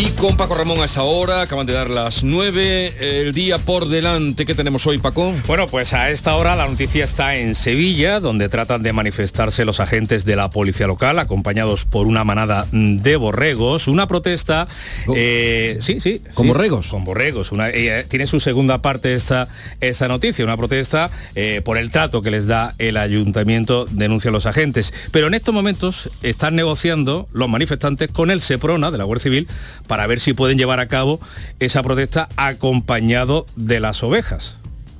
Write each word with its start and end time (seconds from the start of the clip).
Y 0.00 0.12
con 0.12 0.34
Paco 0.34 0.54
Ramón 0.54 0.80
a 0.80 0.86
esta 0.86 1.02
hora, 1.02 1.42
acaban 1.42 1.66
de 1.66 1.74
dar 1.74 1.90
las 1.90 2.24
9, 2.24 3.20
el 3.20 3.34
día 3.34 3.58
por 3.58 3.86
delante. 3.86 4.46
¿Qué 4.46 4.54
tenemos 4.54 4.86
hoy, 4.86 4.96
Paco? 4.96 5.34
Bueno, 5.46 5.66
pues 5.66 5.92
a 5.92 6.08
esta 6.08 6.36
hora 6.36 6.56
la 6.56 6.66
noticia 6.66 7.04
está 7.04 7.36
en 7.36 7.54
Sevilla, 7.54 8.18
donde 8.18 8.48
tratan 8.48 8.82
de 8.82 8.94
manifestarse 8.94 9.66
los 9.66 9.78
agentes 9.78 10.24
de 10.24 10.36
la 10.36 10.48
policía 10.48 10.86
local, 10.86 11.18
acompañados 11.18 11.84
por 11.84 12.06
una 12.06 12.24
manada 12.24 12.66
de 12.72 13.16
borregos. 13.16 13.88
Una 13.88 14.08
protesta... 14.08 14.68
Eh, 15.14 15.76
sí, 15.82 16.00
sí. 16.00 16.22
¿Con 16.32 16.48
borregos? 16.48 16.88
Con 16.88 17.04
borregos. 17.04 17.52
Una, 17.52 17.68
eh, 17.68 18.06
tiene 18.08 18.26
su 18.26 18.40
segunda 18.40 18.80
parte 18.80 19.12
esta, 19.12 19.48
esta 19.82 20.08
noticia, 20.08 20.46
una 20.46 20.56
protesta 20.56 21.10
eh, 21.34 21.60
por 21.62 21.76
el 21.76 21.90
trato 21.90 22.22
que 22.22 22.30
les 22.30 22.46
da 22.46 22.74
el 22.78 22.96
ayuntamiento, 22.96 23.84
denuncia 23.84 24.30
los 24.30 24.46
agentes. 24.46 24.94
Pero 25.10 25.26
en 25.26 25.34
estos 25.34 25.52
momentos 25.52 26.08
están 26.22 26.56
negociando 26.56 27.28
los 27.32 27.50
manifestantes 27.50 28.08
con 28.08 28.30
el 28.30 28.40
SEPRONA 28.40 28.90
de 28.90 28.96
la 28.96 29.04
Guardia 29.04 29.24
Civil 29.24 29.48
para 29.90 30.06
ver 30.06 30.20
si 30.20 30.34
pueden 30.34 30.56
llevar 30.56 30.78
a 30.78 30.86
cabo 30.86 31.18
esa 31.58 31.82
protesta 31.82 32.28
acompañado 32.36 33.44
de 33.56 33.80
las 33.80 34.04
ovejas 34.04 34.56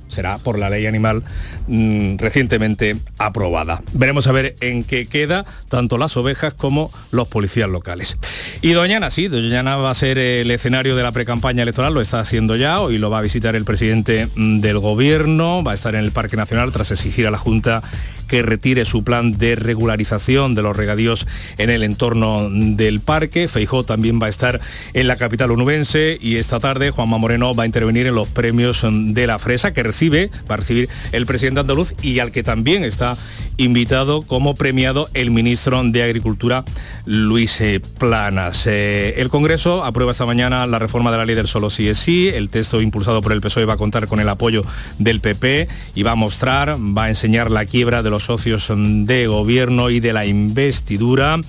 será 0.09 0.37
por 0.37 0.59
la 0.59 0.69
ley 0.69 0.85
animal 0.85 1.23
mm, 1.67 2.17
recientemente 2.17 2.97
aprobada. 3.17 3.81
Veremos 3.93 4.27
a 4.27 4.33
ver 4.33 4.55
en 4.59 4.83
qué 4.83 5.05
queda 5.05 5.45
tanto 5.69 5.97
las 5.97 6.17
ovejas 6.17 6.53
como 6.53 6.91
los 7.11 7.29
policías 7.29 7.69
locales. 7.69 8.17
Y 8.61 8.71
Doñana, 8.73 9.09
sí, 9.09 9.29
Doñana 9.29 9.77
va 9.77 9.89
a 9.89 9.93
ser 9.93 10.17
el 10.17 10.51
escenario 10.51 10.95
de 10.95 11.03
la 11.03 11.11
precampaña 11.11 11.63
electoral, 11.63 11.93
lo 11.93 12.01
está 12.01 12.19
haciendo 12.19 12.57
ya, 12.57 12.81
hoy 12.81 12.97
lo 12.97 13.09
va 13.09 13.19
a 13.19 13.21
visitar 13.21 13.55
el 13.55 13.63
presidente 13.63 14.27
mm, 14.35 14.59
del 14.59 14.79
gobierno, 14.79 15.63
va 15.63 15.71
a 15.71 15.75
estar 15.75 15.95
en 15.95 16.03
el 16.03 16.11
Parque 16.11 16.35
Nacional 16.35 16.71
tras 16.71 16.91
exigir 16.91 17.25
a 17.27 17.31
la 17.31 17.37
Junta 17.37 17.81
que 18.31 18.41
retire 18.43 18.85
su 18.85 19.03
plan 19.03 19.33
de 19.33 19.57
regularización 19.57 20.55
de 20.55 20.61
los 20.61 20.73
regadíos 20.73 21.27
en 21.57 21.69
el 21.69 21.83
entorno 21.83 22.47
del 22.49 23.01
parque. 23.01 23.49
Feijó 23.49 23.83
también 23.83 24.21
va 24.21 24.27
a 24.27 24.29
estar 24.29 24.61
en 24.93 25.07
la 25.07 25.17
capital 25.17 25.51
onubense 25.51 26.17
y 26.21 26.37
esta 26.37 26.61
tarde 26.61 26.91
Juanma 26.91 27.17
Moreno 27.17 27.53
va 27.53 27.63
a 27.63 27.65
intervenir 27.65 28.07
en 28.07 28.15
los 28.15 28.29
premios 28.29 28.85
de 28.89 29.27
la 29.27 29.37
fresa 29.37 29.73
que 29.73 29.83
recibe, 29.83 30.29
va 30.49 30.53
a 30.53 30.57
recibir 30.59 30.87
el 31.11 31.25
presidente 31.25 31.59
andaluz 31.59 31.93
y 32.01 32.19
al 32.19 32.31
que 32.31 32.41
también 32.41 32.85
está 32.85 33.17
invitado 33.57 34.21
como 34.21 34.55
premiado 34.55 35.09
el 35.13 35.29
ministro 35.29 35.81
de 35.83 36.03
Agricultura 36.03 36.63
Luis 37.05 37.59
eh, 37.59 37.81
Planas. 37.99 38.65
Eh, 38.65 39.15
el 39.17 39.27
Congreso 39.29 39.83
aprueba 39.83 40.13
esta 40.13 40.25
mañana 40.25 40.65
la 40.67 40.79
reforma 40.79 41.11
de 41.11 41.17
la 41.17 41.25
ley 41.25 41.35
del 41.35 41.47
solo 41.47 41.69
sí 41.69 41.89
es 41.89 41.97
sí. 41.97 42.29
El 42.29 42.49
texto 42.49 42.81
impulsado 42.81 43.21
por 43.21 43.33
el 43.33 43.41
PSOE 43.41 43.65
va 43.65 43.73
a 43.73 43.77
contar 43.77 44.07
con 44.07 44.19
el 44.19 44.29
apoyo 44.29 44.63
del 44.99 45.19
PP 45.19 45.67
y 45.95 46.03
va 46.03 46.11
a 46.11 46.15
mostrar, 46.15 46.77
va 46.77 47.05
a 47.05 47.09
enseñar 47.09 47.51
la 47.51 47.65
quiebra 47.65 48.03
de 48.03 48.09
los 48.09 48.20
socios 48.25 48.71
de 48.75 49.27
gobierno 49.27 49.89
y 49.89 49.99
de 49.99 50.13
la 50.13 50.25
investidura. 50.25 51.39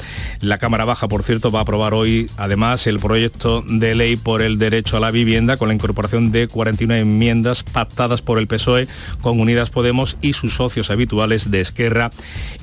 La 0.40 0.58
Cámara 0.58 0.84
Baja, 0.84 1.08
por 1.08 1.22
cierto, 1.22 1.50
va 1.50 1.60
a 1.60 1.62
aprobar 1.62 1.94
hoy 1.94 2.30
además 2.36 2.86
el 2.86 2.98
proyecto 2.98 3.64
de 3.66 3.94
ley 3.94 4.16
por 4.16 4.42
el 4.42 4.58
derecho 4.58 4.96
a 4.96 5.00
la 5.00 5.10
vivienda 5.10 5.56
con 5.56 5.68
la 5.68 5.74
incorporación 5.74 6.30
de 6.30 6.48
41 6.48 6.94
enmiendas 6.94 7.62
pactadas 7.62 8.22
por 8.22 8.38
el 8.38 8.46
PSOE 8.46 8.88
con 9.20 9.40
Unidas 9.40 9.70
Podemos 9.70 10.16
y 10.20 10.32
sus 10.32 10.54
socios 10.54 10.90
habituales 10.90 11.50
de 11.50 11.60
Esquerra 11.60 12.10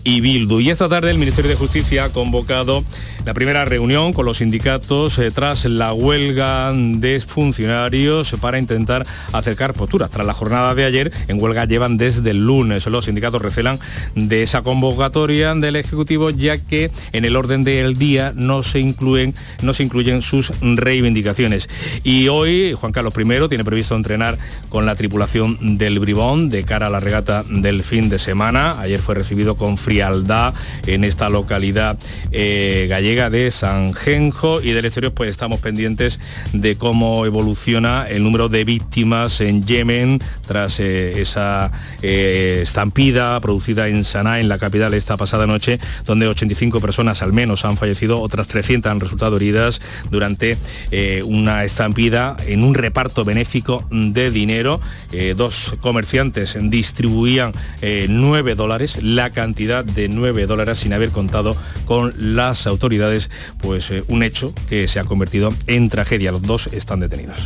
y 0.04 0.22
Bildu. 0.22 0.60
Y 0.60 0.70
esta 0.70 0.90
tarde 0.90 1.12
el 1.12 1.18
Ministerio 1.18 1.50
de 1.50 1.58
Justicia 1.58 2.06
ha 2.06 2.10
convocado 2.10 2.84
la 3.26 3.34
primera 3.34 3.66
reunión 3.66 4.14
con 4.14 4.26
los 4.26 4.38
sindicatos 4.38 5.18
eh, 5.20 5.32
tras 5.32 5.66
la 5.66 5.94
huelga 5.94 6.72
de 6.74 7.20
funcionarios 7.20 8.36
para 8.42 8.60
intentar 8.60 9.06
acercar 9.34 9.74
posturas. 9.74 10.10
Tras 10.10 10.26
la 10.26 10.34
jornada 10.34 10.76
de 10.76 10.86
ayer, 10.86 11.12
en 11.28 11.42
huelga 11.42 11.66
llevan 11.66 11.98
desde 11.98 12.32
el 12.32 12.46
lunes. 12.46 12.86
Los 12.88 13.06
sindicatos 13.06 13.42
recelan 13.42 13.80
de 14.16 14.44
esa 14.44 14.62
convocatoria 14.62 15.54
del 15.56 15.76
Ejecutivo, 15.76 16.30
ya 16.30 16.58
que 16.58 16.92
en 17.12 17.26
el 17.26 17.36
orden 17.36 17.64
del 17.64 17.98
día 17.98 18.34
no 18.36 18.64
se 18.64 18.80
incluyen, 18.80 19.34
no 19.62 19.74
se 19.74 19.84
incluyen 19.84 20.22
sus 20.22 20.52
reivindicaciones. 20.62 21.70
Y 22.04 22.28
hoy 22.28 22.74
Juan 22.74 22.92
Carlos 22.92 23.14
I 23.18 23.48
tiene 23.48 23.64
previsto 23.64 23.96
entrenar 23.96 24.38
con 24.70 24.86
la 24.86 24.96
tripulación 24.96 25.78
del 25.78 26.00
Bribón 26.00 26.50
de 26.50 26.64
cara 26.64 26.88
a 26.88 26.90
la 26.90 27.00
regata 27.00 27.44
del 27.50 27.84
fin 27.84 28.10
de 28.10 28.20
semana. 28.20 28.80
Ayer 28.80 29.00
fue 29.00 29.16
recibido 29.16 29.56
con 29.56 29.78
frialdad 29.78 30.54
en 30.88 31.04
esta 31.04 31.30
localidad 31.30 31.98
eh, 32.32 32.88
gallega 32.90 33.30
de 33.30 33.52
San 33.52 33.94
Genjo 33.94 34.62
y 34.62 34.72
del 34.72 34.86
exterior 34.86 35.14
pues 35.14 35.30
estamos 35.30 35.60
pendientes 35.60 36.20
de 36.54 36.76
cómo 36.76 37.26
evoluciona 37.26 38.08
el 38.08 38.24
número 38.24 38.50
de 38.50 38.64
víctimas 38.64 39.42
en 39.42 39.66
Yemen 39.66 40.20
tras 40.48 40.80
eh, 40.80 41.22
esa 41.22 41.72
eh, 42.02 42.60
estampida 42.62 43.40
producida 43.40 43.89
en 43.90 44.04
Sanaa, 44.04 44.40
en 44.40 44.48
la 44.48 44.58
capital, 44.58 44.94
esta 44.94 45.18
pasada 45.18 45.48
noche, 45.48 45.80
donde 46.06 46.28
85 46.28 46.80
personas 46.80 47.22
al 47.22 47.34
menos 47.34 47.66
han 47.66 47.78
fallecido, 47.78 48.20
otras 48.20 48.48
300 48.48 48.92
han 48.92 49.00
resultado 49.00 49.36
heridas 49.36 49.82
durante 50.10 50.58
eh, 50.92 51.22
una 51.26 51.64
estampida 51.64 52.38
en 52.46 52.64
un 52.64 52.74
reparto 52.74 53.26
benéfico 53.26 53.86
de 53.92 54.32
dinero. 54.32 54.80
Eh, 55.12 55.34
dos 55.36 55.76
comerciantes 55.82 56.58
distribuían 56.62 57.54
9 57.82 58.52
eh, 58.52 58.56
dólares, 58.56 59.02
la 59.02 59.32
cantidad 59.32 59.84
de 59.84 60.10
9 60.10 60.46
dólares 60.46 60.80
sin 60.80 60.94
haber 60.94 61.10
contado 61.10 61.56
con 61.86 62.14
las 62.36 62.68
autoridades, 62.68 63.30
pues 63.60 63.92
un 64.08 64.24
hecho 64.24 64.54
que 64.68 64.88
se 64.88 65.00
ha 65.00 65.04
convertido 65.04 65.54
en 65.68 65.90
tragedia. 65.90 66.32
Los 66.32 66.42
dos 66.42 66.68
están 66.72 67.00
detenidos. 67.00 67.38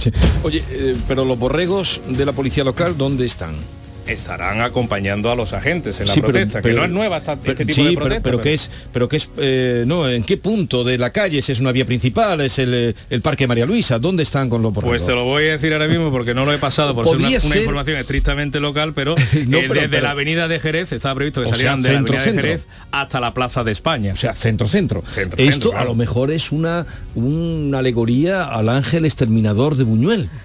Oye, 0.44 0.64
pero 1.08 1.26
los 1.26 1.38
borregos 1.38 2.02
de 2.08 2.26
la 2.26 2.34
policía 2.34 2.64
local, 2.64 2.98
¿dónde 2.98 3.26
están? 3.26 3.56
Estarán 4.08 4.62
acompañando 4.62 5.32
a 5.32 5.36
los 5.36 5.54
agentes 5.54 6.00
en 6.00 6.08
la 6.08 6.16
protesta, 6.16 6.62
que 6.62 6.74
no 6.74 6.84
es 6.84 6.90
nueva 6.90 7.18
esta, 7.18 7.38
este 7.44 7.66
tipo 7.66 7.84
de 7.84 7.94
protesta. 7.94 8.24
Pero, 8.24 8.42
que 8.42 8.54
es, 8.54 8.70
pero 8.92 9.10
que 9.10 9.18
es, 9.18 9.30
eh, 9.38 9.84
no, 9.88 10.10
¿en 10.10 10.24
qué 10.24 10.38
punto 10.38 10.84
de 10.84 10.98
la 10.98 11.12
calle? 11.12 11.40
¿Es 11.40 11.60
una 11.60 11.72
vía 11.72 11.86
principal? 11.86 12.42
¿Es 12.42 12.60
el, 12.60 12.74
eh, 12.74 12.96
el 13.10 13.22
Parque 13.22 13.48
María 13.48 13.66
Luisa? 13.66 14.00
¿Dónde 14.00 14.24
están 14.24 14.50
con 14.50 14.62
los 14.62 14.74
Pues 14.74 15.06
te 15.06 15.14
lo 15.14 15.24
voy 15.24 15.46
a 15.46 15.52
decir 15.52 15.74
ahora 15.74 15.88
mismo 15.88 16.12
porque 16.12 16.34
no 16.34 16.46
lo 16.46 16.54
he 16.54 16.58
pasado 16.58 16.94
por 16.94 17.08
ser 17.08 17.18
una, 17.18 17.58
información 17.58 17.98
estrictamente 17.98 18.60
local, 18.60 18.94
pero, 18.94 19.16
eh, 19.34 19.46
desde 19.46 20.02
la 20.02 20.12
avenida 20.12 20.48
de 20.48 20.60
Jerez 20.60 20.92
estaba 20.92 21.16
previsto 21.16 21.42
que 21.42 21.50
salieran 21.50 21.82
de 21.82 21.94
la 21.94 22.00
avenida 22.00 22.24
de 22.24 22.34
Jerez 22.34 22.68
hasta 22.92 23.20
la 23.20 23.34
Plaza 23.34 23.64
de 23.64 23.72
España. 23.72 24.14
O 24.14 24.18
sea, 24.18 24.34
centro-centro. 24.34 25.04
Esto 25.38 25.76
a 25.78 25.86
lo 25.86 25.96
mejor 25.96 26.32
es 26.32 26.52
una, 26.52 26.86
una 27.16 27.80
alegoría 27.80 28.44
al 28.44 28.70
ángel 28.70 29.06
exterminador 29.06 29.76
de 29.76 29.84
Buñuel. 29.84 30.30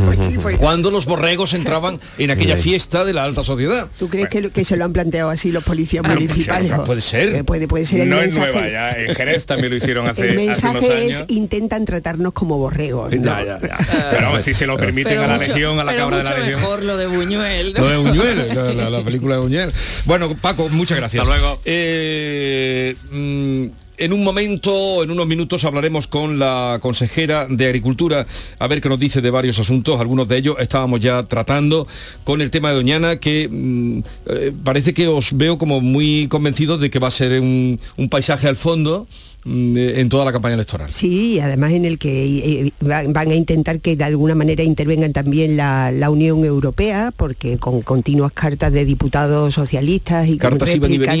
Pues 0.00 0.56
Cuando 0.58 0.90
los 0.90 1.04
borregos 1.04 1.52
entraban 1.52 2.00
en 2.18 2.30
aquella 2.30 2.56
fiesta 2.56 2.89
de 2.90 3.12
la 3.12 3.24
alta 3.24 3.44
sociedad. 3.44 3.88
¿Tú 3.98 4.08
crees 4.08 4.28
que, 4.28 4.64
se 4.64 4.76
lo 4.76 4.84
han 4.84 4.92
planteado 4.92 5.30
así 5.30 5.52
los 5.52 5.64
policías 5.64 6.04
ah, 6.06 6.14
municipales? 6.14 6.72
puede 6.84 7.00
ser. 7.00 7.34
Eh, 7.34 7.44
puede, 7.44 7.68
puede 7.68 7.84
ser 7.84 8.02
el 8.02 8.10
no 8.10 8.16
mensaje. 8.16 8.48
es 8.48 8.54
nueva, 8.54 8.68
ya 8.68 8.90
en 8.90 9.14
Jerez 9.14 9.46
también 9.46 9.70
lo 9.70 9.76
hicieron 9.76 10.08
hace, 10.08 10.30
el 10.30 10.36
mensaje 10.36 11.08
es 11.08 11.24
intentan 11.28 11.84
tratarnos 11.84 12.32
como 12.32 12.58
borregos. 12.58 13.10
Ya, 13.12 13.44
ya, 13.44 13.60
ya. 13.60 13.78
pero 14.10 14.40
si 14.40 14.54
se 14.54 14.66
lo 14.66 14.76
permiten 14.76 15.18
a 15.18 15.26
la 15.26 15.38
Legión, 15.38 15.78
a 15.78 15.84
la 15.84 15.94
cabra 15.94 16.18
de 16.18 16.24
la 16.24 16.38
Legión. 16.38 16.60
mejor 16.60 16.82
lo 16.82 16.96
de 16.96 17.06
Buñuel. 17.06 17.72
Lo 17.72 17.88
de 17.88 17.96
Buñuel, 17.96 18.48
la, 18.92 19.02
película 19.02 19.36
de 19.36 19.40
Buñuel. 19.40 19.72
Bueno, 20.04 20.36
Paco, 20.36 20.68
muchas 20.68 20.96
gracias. 20.98 21.22
Hasta 21.22 21.36
luego. 21.36 21.60
Eh, 21.64 22.96
mm, 23.10 23.66
en 24.00 24.14
un 24.14 24.24
momento, 24.24 25.02
en 25.02 25.10
unos 25.10 25.26
minutos, 25.26 25.64
hablaremos 25.64 26.06
con 26.06 26.38
la 26.38 26.78
consejera 26.80 27.46
de 27.48 27.66
Agricultura, 27.66 28.26
a 28.58 28.66
ver 28.66 28.80
qué 28.80 28.88
nos 28.88 28.98
dice 28.98 29.20
de 29.20 29.30
varios 29.30 29.58
asuntos. 29.58 30.00
Algunos 30.00 30.26
de 30.26 30.38
ellos 30.38 30.56
estábamos 30.58 31.00
ya 31.00 31.24
tratando 31.24 31.86
con 32.24 32.40
el 32.40 32.50
tema 32.50 32.70
de 32.70 32.76
Doñana, 32.76 33.16
que 33.20 33.46
mm, 33.50 34.00
eh, 34.26 34.52
parece 34.64 34.94
que 34.94 35.06
os 35.06 35.36
veo 35.36 35.58
como 35.58 35.82
muy 35.82 36.28
convencidos 36.28 36.80
de 36.80 36.88
que 36.88 36.98
va 36.98 37.08
a 37.08 37.12
ser 37.12 37.40
un, 37.40 37.78
paisaje 38.10 38.48
al 38.48 38.56
fondo 38.56 39.06
en 39.44 40.08
toda 40.08 40.24
la 40.24 40.32
campaña 40.32 40.54
electoral. 40.54 40.92
Sí, 40.92 41.40
además 41.40 41.72
en 41.72 41.84
el 41.84 41.98
que 41.98 42.66
eh, 42.66 42.72
van 42.80 43.30
a 43.30 43.34
intentar 43.34 43.80
que 43.80 43.96
de 43.96 44.04
alguna 44.04 44.34
manera 44.34 44.62
intervengan 44.62 45.12
también 45.12 45.56
la, 45.56 46.10
Unión 46.10 46.44
Europea, 46.44 47.12
porque 47.16 47.58
con 47.58 47.82
continuas 47.82 48.32
cartas 48.32 48.72
de 48.72 48.84
diputados 48.84 49.54
socialistas 49.54 50.28
y 50.28 50.38
cartas 50.38 50.70
con 50.70 50.90
réplicas 50.90 51.16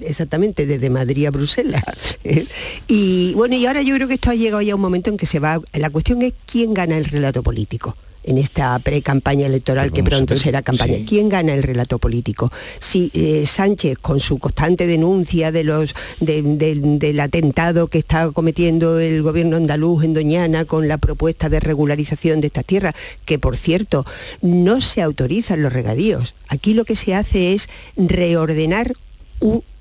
exactamente 0.00 0.64
desde 0.64 0.88
Madrid 0.88 1.26
a 1.26 1.30
Bruselas. 1.30 1.82
y 2.88 3.34
bueno, 3.34 3.54
y 3.54 3.66
ahora 3.66 3.82
yo 3.82 3.94
creo 3.94 4.08
que 4.08 4.14
esto 4.14 4.30
ha 4.30 4.34
llegado 4.34 4.62
ya 4.62 4.72
a 4.72 4.76
un 4.76 4.82
momento 4.82 5.10
en 5.10 5.16
que 5.16 5.26
se 5.26 5.40
va. 5.40 5.60
La 5.74 5.90
cuestión 5.90 6.22
es 6.22 6.32
quién 6.46 6.72
gana 6.72 6.96
el 6.96 7.04
relato 7.04 7.42
político 7.42 7.96
en 8.28 8.36
esta 8.36 8.78
pre-campaña 8.78 9.46
electoral 9.46 9.90
que 9.90 10.04
pronto 10.04 10.36
será 10.36 10.60
campaña. 10.60 10.98
¿Quién 11.06 11.30
gana 11.30 11.54
el 11.54 11.62
relato 11.62 11.98
político? 11.98 12.52
Si 12.78 13.10
eh, 13.14 13.46
Sánchez, 13.46 13.96
con 13.98 14.20
su 14.20 14.38
constante 14.38 14.86
denuncia 14.86 15.50
de 15.50 15.64
los, 15.64 15.94
del 16.20 17.20
atentado 17.20 17.88
que 17.88 17.98
está 17.98 18.30
cometiendo 18.30 19.00
el 19.00 19.22
gobierno 19.22 19.56
andaluz 19.56 20.04
en 20.04 20.12
Doñana 20.12 20.66
con 20.66 20.88
la 20.88 20.98
propuesta 20.98 21.48
de 21.48 21.58
regularización 21.58 22.42
de 22.42 22.48
estas 22.48 22.66
tierras, 22.66 22.94
que 23.24 23.38
por 23.38 23.56
cierto 23.56 24.04
no 24.42 24.82
se 24.82 25.00
autorizan 25.00 25.62
los 25.62 25.72
regadíos. 25.72 26.34
Aquí 26.48 26.74
lo 26.74 26.84
que 26.84 26.96
se 26.96 27.14
hace 27.14 27.54
es 27.54 27.70
reordenar 27.96 28.92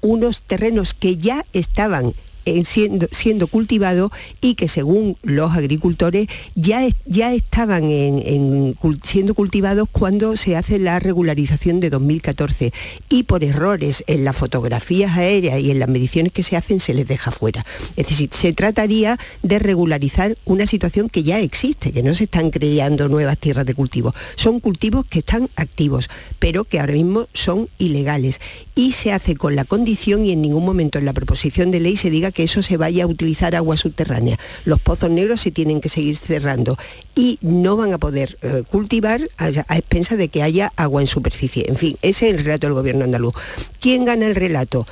unos 0.01 0.43
terrenos 0.43 0.93
que 0.93 1.17
ya 1.17 1.45
estaban 1.51 2.13
siendo, 2.65 3.07
siendo 3.11 3.47
cultivado 3.47 4.11
y 4.41 4.55
que 4.55 4.67
según 4.67 5.17
los 5.23 5.53
agricultores 5.53 6.27
ya, 6.55 6.87
ya 7.05 7.33
estaban 7.33 7.89
en, 7.89 8.75
siendo 9.03 9.33
cultivados 9.33 9.87
cuando 9.91 10.35
se 10.35 10.55
hace 10.55 10.79
la 10.79 10.99
regularización 10.99 11.79
de 11.79 11.89
2014 11.89 12.73
y 13.09 13.23
por 13.23 13.43
errores 13.43 14.03
en 14.07 14.23
las 14.23 14.35
fotografías 14.35 15.17
aéreas 15.17 15.59
y 15.59 15.71
en 15.71 15.79
las 15.79 15.89
mediciones 15.89 16.31
que 16.31 16.43
se 16.43 16.55
hacen 16.55 16.79
se 16.79 16.93
les 16.93 17.07
deja 17.07 17.31
fuera. 17.31 17.65
Es 17.95 18.07
decir, 18.07 18.29
se 18.31 18.53
trataría 18.53 19.19
de 19.43 19.59
regularizar 19.59 20.37
una 20.45 20.65
situación 20.65 21.09
que 21.09 21.23
ya 21.23 21.39
existe, 21.39 21.91
que 21.91 22.03
no 22.03 22.13
se 22.13 22.25
están 22.25 22.49
creando 22.49 23.09
nuevas 23.09 23.37
tierras 23.37 23.65
de 23.65 23.73
cultivo. 23.73 24.13
Son 24.35 24.59
cultivos 24.59 25.05
que 25.05 25.19
están 25.19 25.49
activos, 25.55 26.09
pero 26.39 26.63
que 26.63 26.79
ahora 26.79 26.93
mismo 26.93 27.27
son 27.33 27.69
ilegales. 27.77 28.39
Y 28.75 28.91
se 28.91 29.11
hace 29.11 29.35
con 29.35 29.55
la 29.55 29.65
condición 29.65 30.25
y 30.25 30.31
en 30.31 30.41
ningún 30.41 30.65
momento 30.65 30.99
en 30.99 31.05
la 31.05 31.13
proposición 31.13 31.71
de 31.71 31.79
ley 31.79 31.97
se 31.97 32.09
diga 32.09 32.31
que 32.37 32.43
eso 32.43 32.61
se 32.61 32.77
vaya 32.77 33.05
a 33.05 33.07
utilizar 33.07 33.55
agua 33.55 33.77
subterránea. 33.77 34.37
Los 34.63 34.79
pozos 34.79 35.09
negros 35.09 35.41
se 35.41 35.49
tienen 35.49 35.81
que 35.81 35.89
seguir 35.89 36.17
cerrando 36.17 36.77
y 37.15 37.39
no 37.41 37.75
van 37.75 37.93
a 37.93 37.97
poder 37.97 38.37
eh, 38.43 38.61
cultivar 38.69 39.27
a, 39.39 39.47
expensas 39.75 40.19
de 40.19 40.27
que 40.27 40.43
haya 40.43 40.71
agua 40.75 41.01
en 41.01 41.07
superficie. 41.07 41.65
En 41.67 41.77
fin, 41.77 41.97
ese 42.03 42.27
es 42.27 42.35
el 42.35 42.43
relato 42.45 42.67
del 42.67 42.75
gobierno 42.75 43.05
andaluz. 43.05 43.33
¿Quién 43.79 44.05
gana 44.05 44.27
el 44.27 44.35
relato? 44.35 44.85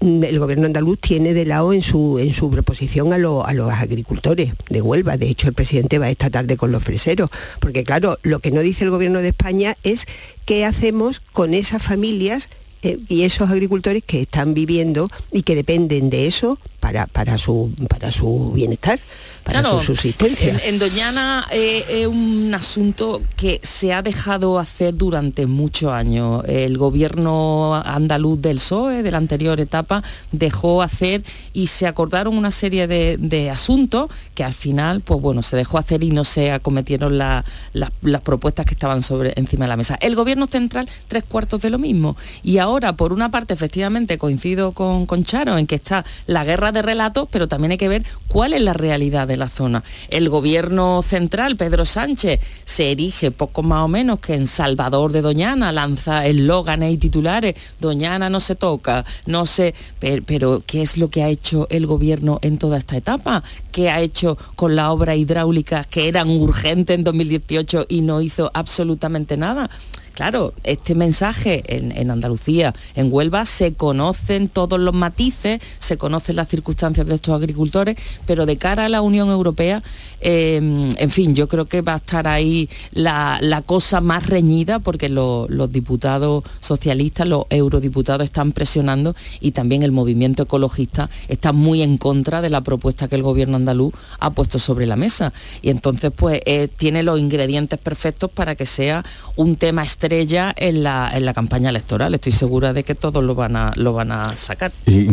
Mm, 0.00 0.24
el 0.24 0.38
gobierno 0.38 0.64
andaluz 0.64 0.98
tiene 0.98 1.34
de 1.34 1.44
lado 1.44 1.74
en 1.74 1.82
su, 1.82 2.18
en 2.18 2.32
su 2.32 2.50
proposición 2.50 3.12
a, 3.12 3.16
a 3.16 3.52
los 3.52 3.70
agricultores 3.70 4.54
de 4.70 4.80
Huelva. 4.80 5.18
De 5.18 5.28
hecho, 5.28 5.48
el 5.48 5.54
presidente 5.54 5.98
va 5.98 6.08
esta 6.08 6.30
tarde 6.30 6.56
con 6.56 6.72
los 6.72 6.82
freseros. 6.82 7.28
Porque 7.60 7.84
claro, 7.84 8.18
lo 8.22 8.40
que 8.40 8.52
no 8.52 8.62
dice 8.62 8.84
el 8.84 8.90
gobierno 8.90 9.20
de 9.20 9.28
España 9.28 9.76
es 9.82 10.06
qué 10.46 10.64
hacemos 10.64 11.20
con 11.34 11.52
esas 11.52 11.82
familias 11.82 12.48
eh, 12.86 12.98
y 13.08 13.22
esos 13.22 13.50
agricultores 13.50 14.02
que 14.02 14.20
están 14.20 14.54
viviendo 14.54 15.10
y 15.32 15.42
que 15.42 15.54
dependen 15.54 16.08
de 16.08 16.26
eso 16.26 16.58
para, 16.86 17.08
para, 17.08 17.36
su, 17.36 17.72
para 17.88 18.12
su 18.12 18.52
bienestar 18.54 19.00
para 19.46 19.62
su 19.62 19.80
subsistencia. 19.80 20.56
En, 20.64 20.78
Doñana 20.78 21.46
eh, 21.50 21.84
es 21.88 22.06
un 22.06 22.52
asunto 22.54 23.22
que 23.36 23.60
se 23.62 23.92
ha 23.92 24.02
dejado 24.02 24.58
hacer 24.58 24.94
durante 24.94 25.46
muchos 25.46 25.92
años. 25.92 26.42
El 26.46 26.76
gobierno 26.76 27.74
andaluz 27.74 28.40
del 28.40 28.56
PSOE, 28.56 29.02
de 29.02 29.10
la 29.10 29.18
anterior 29.18 29.60
etapa, 29.60 30.02
dejó 30.32 30.82
hacer 30.82 31.22
y 31.52 31.68
se 31.68 31.86
acordaron 31.86 32.36
una 32.36 32.50
serie 32.50 32.86
de, 32.86 33.50
asuntos 33.50 34.10
que 34.34 34.42
al 34.42 34.54
final, 34.54 35.00
pues 35.00 35.20
bueno, 35.20 35.42
se 35.42 35.56
dejó 35.56 35.78
hacer 35.78 36.02
y 36.02 36.10
no 36.10 36.24
se 36.24 36.50
acometieron 36.50 37.16
las 37.16 38.20
propuestas 38.24 38.66
que 38.66 38.74
estaban 38.74 39.02
sobre, 39.02 39.32
encima 39.36 39.66
de 39.66 39.68
la 39.68 39.76
mesa. 39.76 39.96
El 40.00 40.16
gobierno 40.16 40.46
central, 40.46 40.88
tres 41.06 41.22
cuartos 41.22 41.60
de 41.60 41.70
lo 41.70 41.78
mismo. 41.78 42.16
Y 42.42 42.58
ahora, 42.58 42.96
por 42.96 43.12
una 43.12 43.30
parte, 43.30 43.54
efectivamente, 43.54 44.18
coincido 44.18 44.72
con, 44.72 45.06
con 45.06 45.22
Charo 45.22 45.56
en 45.56 45.66
que 45.66 45.76
está 45.76 46.04
la 46.26 46.44
guerra 46.44 46.72
de 46.76 46.82
relatos, 46.82 47.28
pero 47.30 47.48
también 47.48 47.72
hay 47.72 47.78
que 47.78 47.88
ver 47.88 48.04
cuál 48.28 48.52
es 48.52 48.60
la 48.60 48.72
realidad 48.72 49.26
de 49.26 49.36
la 49.36 49.48
zona. 49.48 49.82
El 50.08 50.28
gobierno 50.28 51.02
central, 51.02 51.56
Pedro 51.56 51.84
Sánchez, 51.84 52.40
se 52.64 52.92
erige 52.92 53.30
poco 53.30 53.62
más 53.62 53.82
o 53.82 53.88
menos 53.88 54.20
que 54.20 54.34
en 54.34 54.46
Salvador 54.46 55.12
de 55.12 55.22
Doñana, 55.22 55.72
lanza 55.72 56.26
eslóganes 56.26 56.92
y 56.92 56.98
titulares, 56.98 57.54
Doñana 57.80 58.30
no 58.30 58.40
se 58.40 58.54
toca, 58.54 59.04
no 59.24 59.46
sé, 59.46 59.74
pero, 59.98 60.62
¿qué 60.66 60.82
es 60.82 60.98
lo 60.98 61.08
que 61.08 61.22
ha 61.22 61.28
hecho 61.28 61.66
el 61.70 61.86
gobierno 61.86 62.38
en 62.42 62.58
toda 62.58 62.78
esta 62.78 62.96
etapa? 62.96 63.42
¿Qué 63.72 63.90
ha 63.90 64.00
hecho 64.00 64.36
con 64.54 64.76
la 64.76 64.92
obra 64.92 65.16
hidráulica 65.16 65.84
que 65.84 66.08
eran 66.08 66.28
urgentes 66.28 66.94
en 66.94 67.04
2018 67.04 67.86
y 67.88 68.02
no 68.02 68.20
hizo 68.20 68.50
absolutamente 68.54 69.36
nada? 69.36 69.70
Claro, 70.16 70.54
este 70.64 70.94
mensaje 70.94 71.62
en, 71.66 72.10
Andalucía, 72.10 72.74
en 72.94 73.12
Huelva, 73.12 73.44
se 73.44 73.74
conocen 73.74 74.48
todos 74.48 74.80
los 74.80 74.94
matices, 74.94 75.60
se 75.78 75.98
conocen 75.98 76.36
las 76.36 76.48
circunstancias 76.48 77.06
de 77.06 77.16
estos 77.16 77.34
agricultores, 77.34 77.96
pero 78.24 78.46
de 78.46 78.56
cara 78.56 78.86
a 78.86 78.88
la 78.88 79.02
Unión 79.02 79.28
Europea, 79.28 79.82
em, 80.22 80.94
en 80.96 81.10
fin, 81.10 81.34
yo 81.34 81.48
creo 81.48 81.66
que 81.66 81.82
va 81.82 81.92
a 81.92 81.96
estar 81.96 82.26
ahí 82.28 82.70
la, 82.92 83.62
cosa 83.66 84.00
más 84.00 84.26
reñida 84.26 84.78
porque 84.78 85.10
los 85.10 85.70
diputados 85.70 86.44
socialistas, 86.60 87.28
los 87.28 87.44
eurodiputados 87.50 88.24
están 88.24 88.52
presionando 88.52 89.14
y 89.40 89.50
también 89.50 89.82
el 89.82 89.92
movimiento 89.92 90.44
ecologista 90.44 91.10
está 91.28 91.52
muy 91.52 91.82
en 91.82 91.98
contra 91.98 92.40
de 92.40 92.48
la 92.48 92.62
propuesta 92.62 93.06
que 93.06 93.16
el 93.16 93.22
gobierno 93.22 93.56
andaluz 93.56 93.92
ha 94.18 94.30
puesto 94.30 94.58
sobre 94.58 94.86
la 94.86 94.96
mesa. 94.96 95.34
Y 95.60 95.68
entonces, 95.68 96.10
pues, 96.16 96.40
eh, 96.46 96.68
tiene 96.74 97.02
los 97.02 97.20
ingredientes 97.20 97.78
perfectos 97.78 98.30
para 98.30 98.54
que 98.54 98.64
sea 98.64 99.04
un 99.36 99.56
tema 99.56 99.82
extremo 99.82 100.05
ella 100.12 100.52
en 100.56 100.82
la, 100.82 101.10
en 101.14 101.24
la 101.24 101.34
campaña 101.34 101.70
electoral. 101.70 102.14
Estoy 102.14 102.32
segura 102.32 102.72
de 102.72 102.84
que 102.84 102.94
todos 102.94 103.22
lo 103.22 103.34
van 103.34 103.56
a, 103.56 103.72
lo 103.76 103.92
van 103.92 104.12
a 104.12 104.36
sacar. 104.36 104.72
Y, 104.86 105.08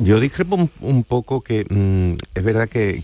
yo 0.00 0.20
discrepo 0.20 0.68
un, 0.80 1.04
poco 1.04 1.40
que 1.40 1.64
mm, 1.68 2.18
es 2.34 2.44
verdad 2.44 2.68
que, 2.68 3.02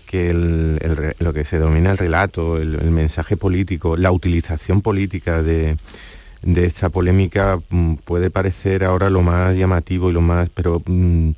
lo 1.19 1.33
que 1.33 1.45
se 1.45 1.59
denomina 1.59 1.91
el 1.91 1.97
relato, 1.97 2.57
el, 2.57 2.91
mensaje 2.91 3.35
político, 3.35 3.97
la 3.97 4.11
utilización 4.11 4.81
política 4.81 5.43
de, 5.43 5.77
esta 6.43 6.89
polémica 6.89 7.59
mm, 7.69 7.95
puede 7.95 8.29
parecer 8.29 8.83
ahora 8.83 9.09
lo 9.09 9.23
más 9.23 9.55
llamativo 9.57 10.09
y 10.09 10.13
lo 10.13 10.21
más, 10.21 10.49
pero 10.49 10.81
mm, 10.85 11.31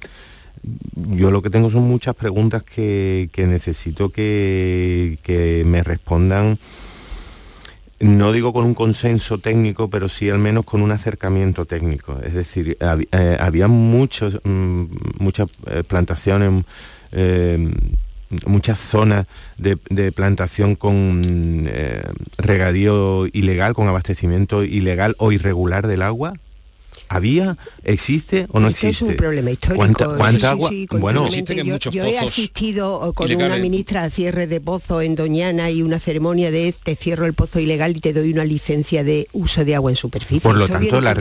yo 1.15 1.31
lo 1.31 1.41
que 1.41 1.49
tengo 1.49 1.69
son 1.69 1.83
muchas 1.83 2.13
preguntas 2.13 2.61
que, 2.63 3.29
necesito 3.35 4.09
que, 4.09 5.17
que 5.23 5.63
me 5.65 5.81
respondan 5.81 6.59
no 7.99 8.31
digo 8.31 8.53
con 8.53 8.65
un 8.65 8.73
consenso 8.73 9.39
técnico, 9.39 9.89
pero 9.89 10.07
sí 10.07 10.29
al 10.29 10.39
menos 10.39 10.65
con 10.65 10.81
un 10.81 10.91
acercamiento 10.91 11.65
técnico. 11.65 12.19
Es 12.23 12.33
decir, 12.33 12.77
eh, 12.79 13.37
había 13.39 13.67
mm, 13.67 14.87
muchas 15.19 15.49
eh, 15.65 15.83
plantaciones, 15.87 16.63
eh, 17.11 17.73
muchas 18.45 18.79
zonas 18.79 19.25
de, 19.57 20.11
plantación 20.11 20.75
con 20.75 21.67
regadío 22.37 23.25
ilegal, 23.27 23.73
con 23.73 23.87
abastecimiento 23.87 24.63
ilegal 24.63 25.15
o 25.17 25.31
irregular 25.31 25.87
del 25.87 26.01
agua, 26.01 26.33
¿Había? 27.09 27.57
¿Existe 27.83 28.47
o 28.49 28.59
no 28.59 28.67
existe? 28.67 29.05
es 29.05 29.11
un 29.11 29.15
problema 29.15 29.51
histórico. 29.51 29.85
¿Cuánta, 30.17 30.51
agua? 30.51 30.69
bueno, 30.99 31.27
yo, 31.29 32.03
he 32.05 32.19
asistido 32.19 33.13
con 33.13 33.31
una 33.31 33.57
ministra 33.57 34.03
a 34.03 34.09
cierre 34.09 34.47
de 34.47 34.61
pozo 34.61 35.01
en 35.01 35.15
Doñana 35.15 35.69
y 35.69 35.81
una 35.81 35.99
ceremonia 35.99 36.51
de 36.51 36.73
te 36.83 36.95
cierro 36.95 37.25
el 37.25 37.33
pozo 37.33 37.59
ilegal 37.59 37.95
y 37.95 37.99
te 37.99 38.13
doy 38.13 38.31
una 38.31 38.45
licencia 38.45 39.03
de 39.03 39.27
uso 39.33 39.65
de 39.65 39.75
agua 39.75 39.91
en 39.91 39.95
superficie. 39.95 40.41
Por 40.41 40.57
lo 40.57 40.67
tanto, 40.67 41.01
la 41.01 41.15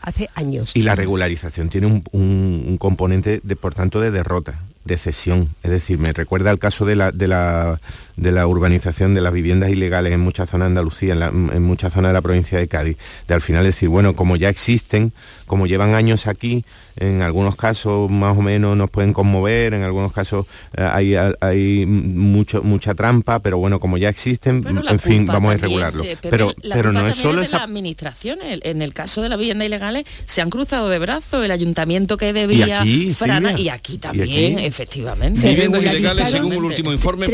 hace 0.00 0.28
años. 0.34 0.72
Y 0.74 0.82
la 0.82 0.94
regularización 0.94 1.68
tiene 1.68 1.86
un, 1.86 2.04
un 2.12 2.78
componente, 2.78 3.40
de, 3.42 3.56
por 3.56 3.74
tanto, 3.74 4.00
de 4.00 4.10
derrota 4.10 4.60
de 4.86 4.96
cesión. 4.96 5.50
Es 5.62 5.70
decir, 5.70 5.98
me 5.98 6.12
recuerda 6.12 6.50
el 6.50 6.58
caso 6.58 6.86
de 6.86 6.96
la, 6.96 7.10
de 7.10 7.26
la, 7.28 7.80
de 8.16 8.32
la 8.32 8.46
urbanización 8.46 9.14
de 9.14 9.20
las 9.20 9.32
viviendas 9.32 9.70
ilegales 9.70 10.12
en 10.12 10.20
muchas 10.20 10.50
zonas 10.50 10.66
de 10.66 10.70
Andalucía, 10.70 11.14
en, 11.14 11.50
en 11.52 11.62
muchas 11.62 11.92
zonas 11.92 12.10
de 12.10 12.14
la 12.14 12.22
provincia 12.22 12.58
de 12.58 12.68
Cádiz. 12.68 12.96
De 13.28 13.34
al 13.34 13.42
final 13.42 13.64
decir, 13.64 13.88
bueno, 13.88 14.16
como 14.16 14.36
ya 14.36 14.48
existen, 14.48 15.12
como 15.46 15.66
llevan 15.66 15.94
años 15.94 16.26
aquí, 16.26 16.64
en 16.96 17.22
algunos 17.22 17.56
casos 17.56 18.10
más 18.10 18.36
o 18.36 18.42
menos 18.42 18.76
nos 18.76 18.90
pueden 18.90 19.12
conmover, 19.12 19.74
en 19.74 19.82
algunos 19.82 20.12
casos 20.12 20.46
eh, 20.76 20.82
hay, 20.82 21.14
hay 21.40 21.86
mucho, 21.86 22.62
mucha 22.62 22.94
trampa, 22.94 23.40
pero 23.40 23.58
bueno, 23.58 23.80
como 23.80 23.98
ya 23.98 24.08
existen, 24.08 24.64
en 24.88 24.98
fin, 24.98 25.26
vamos 25.26 25.54
a 25.54 25.58
regularlo. 25.58 26.04
pero 26.22 26.52
pero 26.72 26.92
no 26.92 27.06
es 27.06 27.16
solo 27.16 27.42
esa... 27.42 27.58
la 27.58 27.64
administración, 27.64 28.38
en 28.42 28.82
el 28.82 28.94
caso 28.94 29.22
de 29.22 29.28
las 29.28 29.38
viviendas 29.38 29.66
ilegales 29.66 30.04
se 30.24 30.40
han 30.40 30.50
cruzado 30.50 30.88
de 30.88 30.98
brazos, 30.98 31.44
el 31.44 31.50
ayuntamiento 31.50 32.16
que 32.16 32.32
debía 32.32 32.66
y 32.84 33.12
aquí, 33.12 33.16
y 33.58 33.68
aquí 33.68 33.98
también, 33.98 34.58
efectivamente. 34.58 35.46
Viviendas 35.48 35.82
ilegales, 35.82 36.30
según 36.30 36.52
el 36.54 36.64
último 36.64 36.92
informe, 36.92 37.26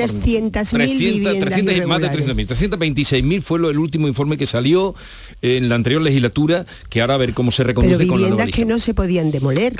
300.000 0.72 0.98
viviendas 0.98 1.86
más 1.86 2.00
de 2.00 2.10
300.000, 2.10 2.46
326.000 2.46 3.42
fue 3.42 3.58
lo, 3.58 3.70
el 3.70 3.78
último 3.78 4.08
informe 4.08 4.36
que 4.36 4.46
salió 4.46 4.94
en 5.40 5.68
la 5.68 5.74
anterior 5.74 6.02
legislatura, 6.02 6.66
que 6.88 7.00
ahora 7.00 7.14
a 7.14 7.18
ver 7.18 7.34
cómo 7.34 7.52
se 7.52 7.64
reconoce 7.64 8.06
con 8.06 8.20
la 8.20 8.28
viviendas 8.28 8.54
que 8.54 8.64
no 8.64 8.78
se 8.78 8.94
podían 8.94 9.30
demoler, 9.30 9.74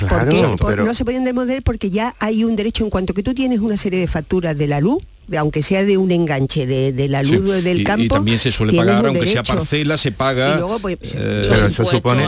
porque 0.57 0.83
no 0.83 0.93
se 0.93 1.05
podían 1.05 1.23
demoler 1.23 1.63
porque 1.63 1.89
ya 1.89 2.15
hay 2.19 2.43
un 2.43 2.55
derecho 2.55 2.83
en 2.83 2.89
cuanto 2.89 3.13
que 3.13 3.23
tú 3.23 3.33
tienes 3.33 3.59
una 3.59 3.77
serie 3.77 3.99
de 3.99 4.07
facturas 4.07 4.57
de 4.57 4.67
la 4.67 4.79
luz 4.79 5.03
aunque 5.37 5.63
sea 5.63 5.85
de 5.85 5.97
un 5.97 6.11
enganche 6.11 6.65
de, 6.65 7.07
la 7.07 7.23
luz 7.23 7.63
del 7.63 7.83
campo. 7.83 8.03
Y, 8.03 8.07
también 8.09 8.39
se 8.39 8.51
suele 8.51 8.73
pagar, 8.73 9.05
aunque 9.05 9.27
sea 9.27 9.43
parcela, 9.43 9.97
se 9.97 10.11
paga. 10.11 10.61
Pues, 10.81 10.97
eh, 11.15 11.47
pero 11.49 11.67
eso 11.67 11.85
supone, 11.85 12.25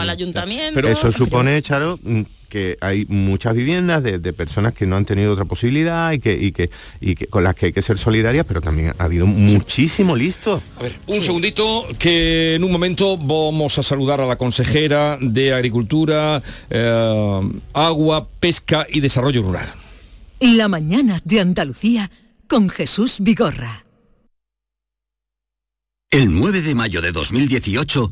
pero 0.73 0.87
eso 0.87 1.11
supone, 1.11 1.61
Charo, 1.61 1.99
que 2.55 2.77
hay 2.79 3.05
muchas 3.09 3.53
viviendas 3.53 4.01
de, 4.01 4.31
personas 4.31 4.71
que 4.73 4.85
no 4.85 4.95
han 4.95 5.03
tenido 5.03 5.33
otra 5.33 5.43
posibilidad 5.43 6.13
y 6.13 6.19
que, 6.19 6.53
que, 6.53 6.69
y 7.01 7.15
que 7.15 7.27
con 7.27 7.43
las 7.43 7.53
que 7.53 7.65
hay 7.65 7.73
que 7.73 7.81
ser 7.81 7.97
solidarias, 7.97 8.45
pero 8.47 8.61
también 8.61 8.93
ha 8.97 9.03
habido 9.03 9.25
muchísimo 9.25 10.15
listo. 10.15 10.61
A 10.79 10.83
ver, 10.83 10.95
un 11.07 11.21
segundito, 11.21 11.85
que 11.99 12.55
en 12.55 12.63
un 12.63 12.71
momento 12.71 13.17
vamos 13.17 13.77
a 13.77 13.83
saludar 13.83 14.21
a 14.21 14.25
la 14.25 14.37
consejera 14.37 15.17
de 15.19 15.53
Agricultura, 15.53 16.41
eh, 16.69 17.41
Agua, 17.73 18.29
Pesca 18.39 18.85
y 18.89 19.01
Desarrollo 19.01 19.41
Rural. 19.41 19.73
La 20.39 20.69
mañana 20.69 21.21
de 21.25 21.41
Andalucía 21.41 22.09
con 22.47 22.69
Jesús 22.69 23.17
Vigorra. 23.19 23.83
El 26.09 26.33
9 26.33 26.61
de 26.61 26.73
mayo 26.73 27.01
de 27.01 27.11
2018 27.11 28.11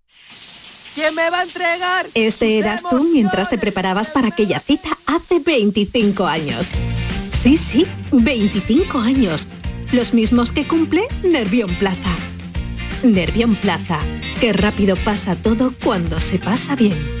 ¿Quién 0.93 1.15
me 1.15 1.29
va 1.29 1.39
a 1.39 1.43
entregar? 1.43 2.05
Este 2.15 2.59
eras 2.59 2.83
tú 2.83 3.01
mientras 3.13 3.49
te 3.49 3.57
preparabas 3.57 4.09
para 4.09 4.27
aquella 4.27 4.59
cita 4.59 4.89
hace 5.05 5.39
25 5.39 6.25
años. 6.25 6.71
Sí, 7.31 7.55
sí, 7.55 7.85
25 8.11 8.99
años. 8.99 9.47
Los 9.93 10.13
mismos 10.13 10.51
que 10.51 10.67
cumple 10.67 11.07
Nervión 11.23 11.73
Plaza. 11.75 12.17
Nervión 13.03 13.55
Plaza. 13.55 13.99
Qué 14.41 14.51
rápido 14.51 14.97
pasa 14.97 15.37
todo 15.37 15.73
cuando 15.81 16.19
se 16.19 16.39
pasa 16.39 16.75
bien. 16.75 17.20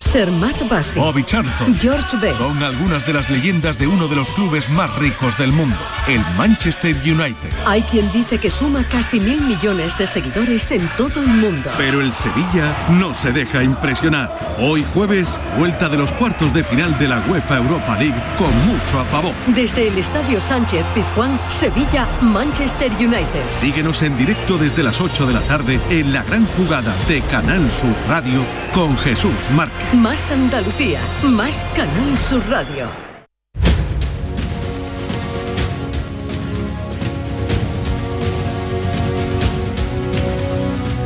Sermat 0.00 0.56
Basbi, 0.68 1.00
Bobby 1.00 1.24
Charlton, 1.24 1.76
George 1.80 2.16
Best. 2.18 2.36
son 2.38 2.62
algunas 2.62 3.06
de 3.06 3.12
las 3.12 3.30
leyendas 3.30 3.78
de 3.78 3.86
uno 3.86 4.06
de 4.06 4.16
los 4.16 4.28
clubes 4.30 4.68
más 4.68 4.94
ricos 4.98 5.36
del 5.38 5.50
mundo, 5.50 5.76
el 6.06 6.20
Manchester 6.36 6.94
United. 7.04 7.50
Hay 7.66 7.82
quien 7.82 8.10
dice 8.12 8.38
que 8.38 8.50
suma 8.50 8.84
casi 8.88 9.18
mil 9.18 9.40
millones 9.40 9.96
de 9.98 10.06
seguidores 10.06 10.70
en 10.72 10.88
todo 10.96 11.20
el 11.20 11.28
mundo. 11.28 11.70
Pero 11.78 12.00
el 12.00 12.12
Sevilla 12.12 12.76
no 12.90 13.14
se 13.14 13.32
deja 13.32 13.62
impresionar. 13.62 14.56
Hoy 14.58 14.84
jueves, 14.92 15.40
vuelta 15.58 15.88
de 15.88 15.96
los 15.96 16.12
cuartos 16.12 16.52
de 16.52 16.62
final 16.62 16.96
de 16.98 17.08
la 17.08 17.20
UEFA 17.28 17.56
Europa 17.56 17.96
League 17.98 18.22
con 18.38 18.52
mucho 18.66 19.00
a 19.00 19.04
favor. 19.04 19.32
Desde 19.48 19.88
el 19.88 19.98
Estadio 19.98 20.40
Sánchez 20.40 20.84
Pizjuán, 20.94 21.38
Sevilla, 21.48 22.06
Manchester 22.20 22.92
United. 22.98 23.48
Síguenos 23.48 24.02
en 24.02 24.16
directo 24.16 24.58
desde 24.58 24.82
las 24.82 25.00
8 25.00 25.26
de 25.26 25.32
la 25.34 25.40
tarde 25.42 25.80
en 25.90 26.12
la 26.12 26.22
gran 26.22 26.46
jugada 26.46 26.94
de 27.08 27.20
Canal 27.22 27.68
Sur 27.70 27.94
Radio 28.08 28.44
con 28.72 28.96
Jesús 28.98 29.50
Márquez. 29.52 29.83
Más 29.92 30.30
Andalucía, 30.30 31.00
más 31.22 31.66
Canal 31.76 32.18
Sur 32.18 32.44
Radio. 32.48 32.88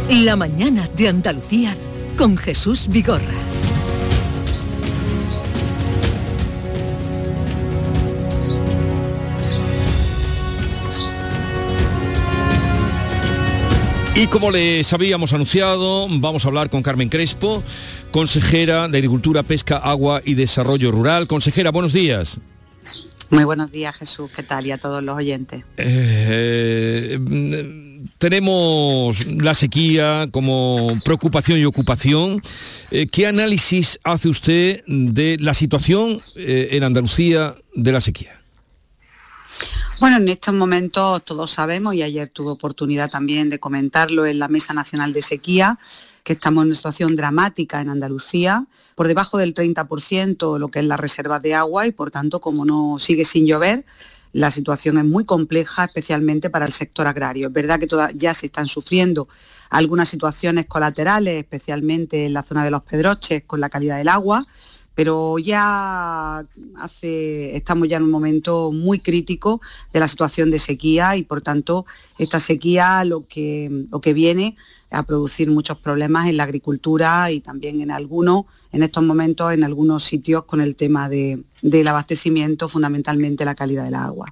La 0.09 0.37
mañana 0.37 0.89
de 0.97 1.09
Andalucía 1.09 1.77
con 2.17 2.37
Jesús 2.37 2.89
Vigorra. 2.89 3.23
Y 14.19 14.27
como 14.27 14.51
les 14.51 14.93
habíamos 14.93 15.33
anunciado, 15.33 16.09
vamos 16.11 16.45
a 16.45 16.49
hablar 16.49 16.71
con 16.71 16.83
Carmen 16.83 17.09
Crespo, 17.09 17.63
consejera 18.11 18.89
de 18.89 18.99
Agricultura, 18.99 19.45
Pesca, 19.45 19.77
Agua 19.77 20.23
y 20.25 20.35
Desarrollo 20.35 20.91
Rural. 20.91 21.29
Consejera, 21.29 21.71
buenos 21.71 21.93
días. 21.93 22.41
Muy 23.31 23.45
buenos 23.45 23.71
días, 23.71 23.95
Jesús. 23.95 24.33
¿Qué 24.35 24.43
tal? 24.43 24.67
Y 24.67 24.73
a 24.73 24.79
todos 24.79 25.05
los 25.05 25.17
oyentes. 25.17 25.63
Eh, 25.77 27.17
mm, 27.21 28.07
tenemos 28.19 29.25
la 29.37 29.55
sequía 29.55 30.27
como 30.33 30.89
preocupación 31.05 31.61
y 31.61 31.65
ocupación. 31.65 32.43
Eh, 32.91 33.07
¿Qué 33.07 33.29
análisis 33.29 34.01
hace 34.03 34.29
usted 34.29 34.83
de 34.89 35.37
la 35.39 35.55
situación 35.55 36.19
eh, 36.35 36.71
en 36.73 36.83
Andalucía 36.83 37.55
de 37.73 37.93
la 37.93 38.01
sequía? 38.01 38.33
Bueno, 40.01 40.19
en 40.19 40.29
estos 40.29 40.55
momentos 40.55 41.25
todos 41.25 41.51
sabemos, 41.51 41.93
y 41.95 42.03
ayer 42.05 42.29
tuve 42.29 42.51
oportunidad 42.53 43.11
también 43.11 43.49
de 43.51 43.59
comentarlo 43.59 44.27
en 44.27 44.39
la 44.39 44.47
Mesa 44.47 44.73
Nacional 44.73 45.13
de 45.13 45.23
Sequía, 45.23 45.77
que 46.23 46.35
estamos 46.35 46.63
en 46.63 46.69
una 46.69 46.77
situación 46.77 47.17
dramática 47.17 47.81
en 47.81 47.89
Andalucía, 47.89 48.65
por 48.95 49.09
debajo 49.09 49.39
del 49.39 49.55
30% 49.55 50.59
lo 50.59 50.69
que 50.69 50.79
es 50.81 50.85
la 50.85 50.97
reserva 50.97 51.41
de 51.41 51.55
agua 51.55 51.87
y 51.87 51.91
por 51.91 52.13
tanto, 52.13 52.41
como 52.41 52.65
no 52.65 52.99
sigue 53.01 53.25
sin 53.25 53.45
llover, 53.47 53.85
la 54.33 54.53
situación 54.53 54.99
es 54.99 55.05
muy 55.05 55.25
compleja, 55.25 55.87
especialmente 55.87 56.49
para 56.49 56.67
el 56.67 56.73
sector 56.73 57.09
agrario. 57.09 57.49
Es 57.49 57.53
verdad 57.53 57.81
que 57.81 57.87
toda- 57.89 58.13
ya 58.13 58.35
se 58.35 58.47
están 58.47 58.69
sufriendo 58.69 59.27
algunas 59.71 60.09
situaciones 60.09 60.67
colaterales, 60.67 61.39
especialmente 61.39 62.27
en 62.27 62.35
la 62.35 62.45
zona 62.45 62.63
de 62.63 62.71
los 62.71 62.83
Pedroches, 62.83 63.43
con 63.47 63.59
la 63.61 63.69
calidad 63.71 63.97
del 63.97 64.09
agua, 64.09 64.47
pero 64.99 65.39
ya 65.39 66.45
estamos 67.03 67.89
ya 67.89 67.99
en 67.99 68.03
un 68.03 68.11
momento 68.11 68.73
muy 68.73 68.99
crítico 68.99 69.61
de 69.93 70.01
la 70.01 70.09
situación 70.09 70.51
de 70.51 70.59
sequía 70.59 71.15
y 71.15 71.23
por 71.23 71.41
tanto 71.41 71.87
esta 72.19 72.41
sequía 72.41 73.05
lo 73.05 73.25
que, 73.29 73.87
lo 73.93 74.01
que 74.01 74.13
viene 74.13 74.57
a 74.91 75.05
producir 75.05 75.49
muchos 75.53 75.79
problemas 75.79 76.29
en 76.29 76.37
la 76.37 76.43
agricultura 76.43 77.31
y 77.31 77.39
también 77.39 77.81
en 77.81 77.93
algunos, 77.93 78.47
en 78.73 78.83
estos 78.83 79.05
momentos, 79.05 79.53
en 79.53 79.63
algunos 79.63 80.03
sitios 80.03 80.43
con 80.47 80.61
el 80.61 80.75
tema 80.75 81.09
de- 81.09 81.45
del 81.63 81.87
abastecimiento, 81.87 82.67
fundamentalmente 82.67 83.45
la 83.45 83.55
calidad 83.55 83.85
del 83.85 83.95
agua. 83.95 84.27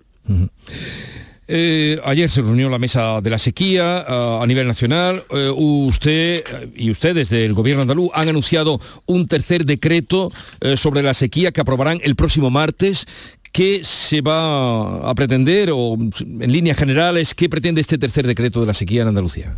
Eh, 1.48 2.00
ayer 2.04 2.28
se 2.28 2.42
reunió 2.42 2.68
la 2.68 2.78
mesa 2.78 3.20
de 3.20 3.30
la 3.30 3.38
sequía 3.38 4.04
ah, 4.06 4.40
a 4.42 4.46
nivel 4.46 4.66
nacional. 4.66 5.24
Eh, 5.30 5.50
usted 5.54 6.44
eh, 6.44 6.70
y 6.74 6.90
ustedes 6.90 7.28
del 7.28 7.54
gobierno 7.54 7.82
andaluz 7.82 8.10
han 8.14 8.28
anunciado 8.28 8.80
un 9.06 9.28
tercer 9.28 9.64
decreto 9.64 10.30
eh, 10.60 10.76
sobre 10.76 11.02
la 11.02 11.14
sequía 11.14 11.52
que 11.52 11.60
aprobarán 11.60 12.00
el 12.02 12.16
próximo 12.16 12.50
martes. 12.50 13.06
¿Qué 13.52 13.82
se 13.84 14.20
va 14.20 15.08
a 15.08 15.14
pretender 15.14 15.70
o 15.72 15.94
en 15.94 16.52
líneas 16.52 16.76
generales 16.76 17.34
qué 17.34 17.48
pretende 17.48 17.80
este 17.80 17.96
tercer 17.96 18.26
decreto 18.26 18.60
de 18.60 18.66
la 18.66 18.74
sequía 18.74 19.02
en 19.02 19.08
Andalucía? 19.08 19.56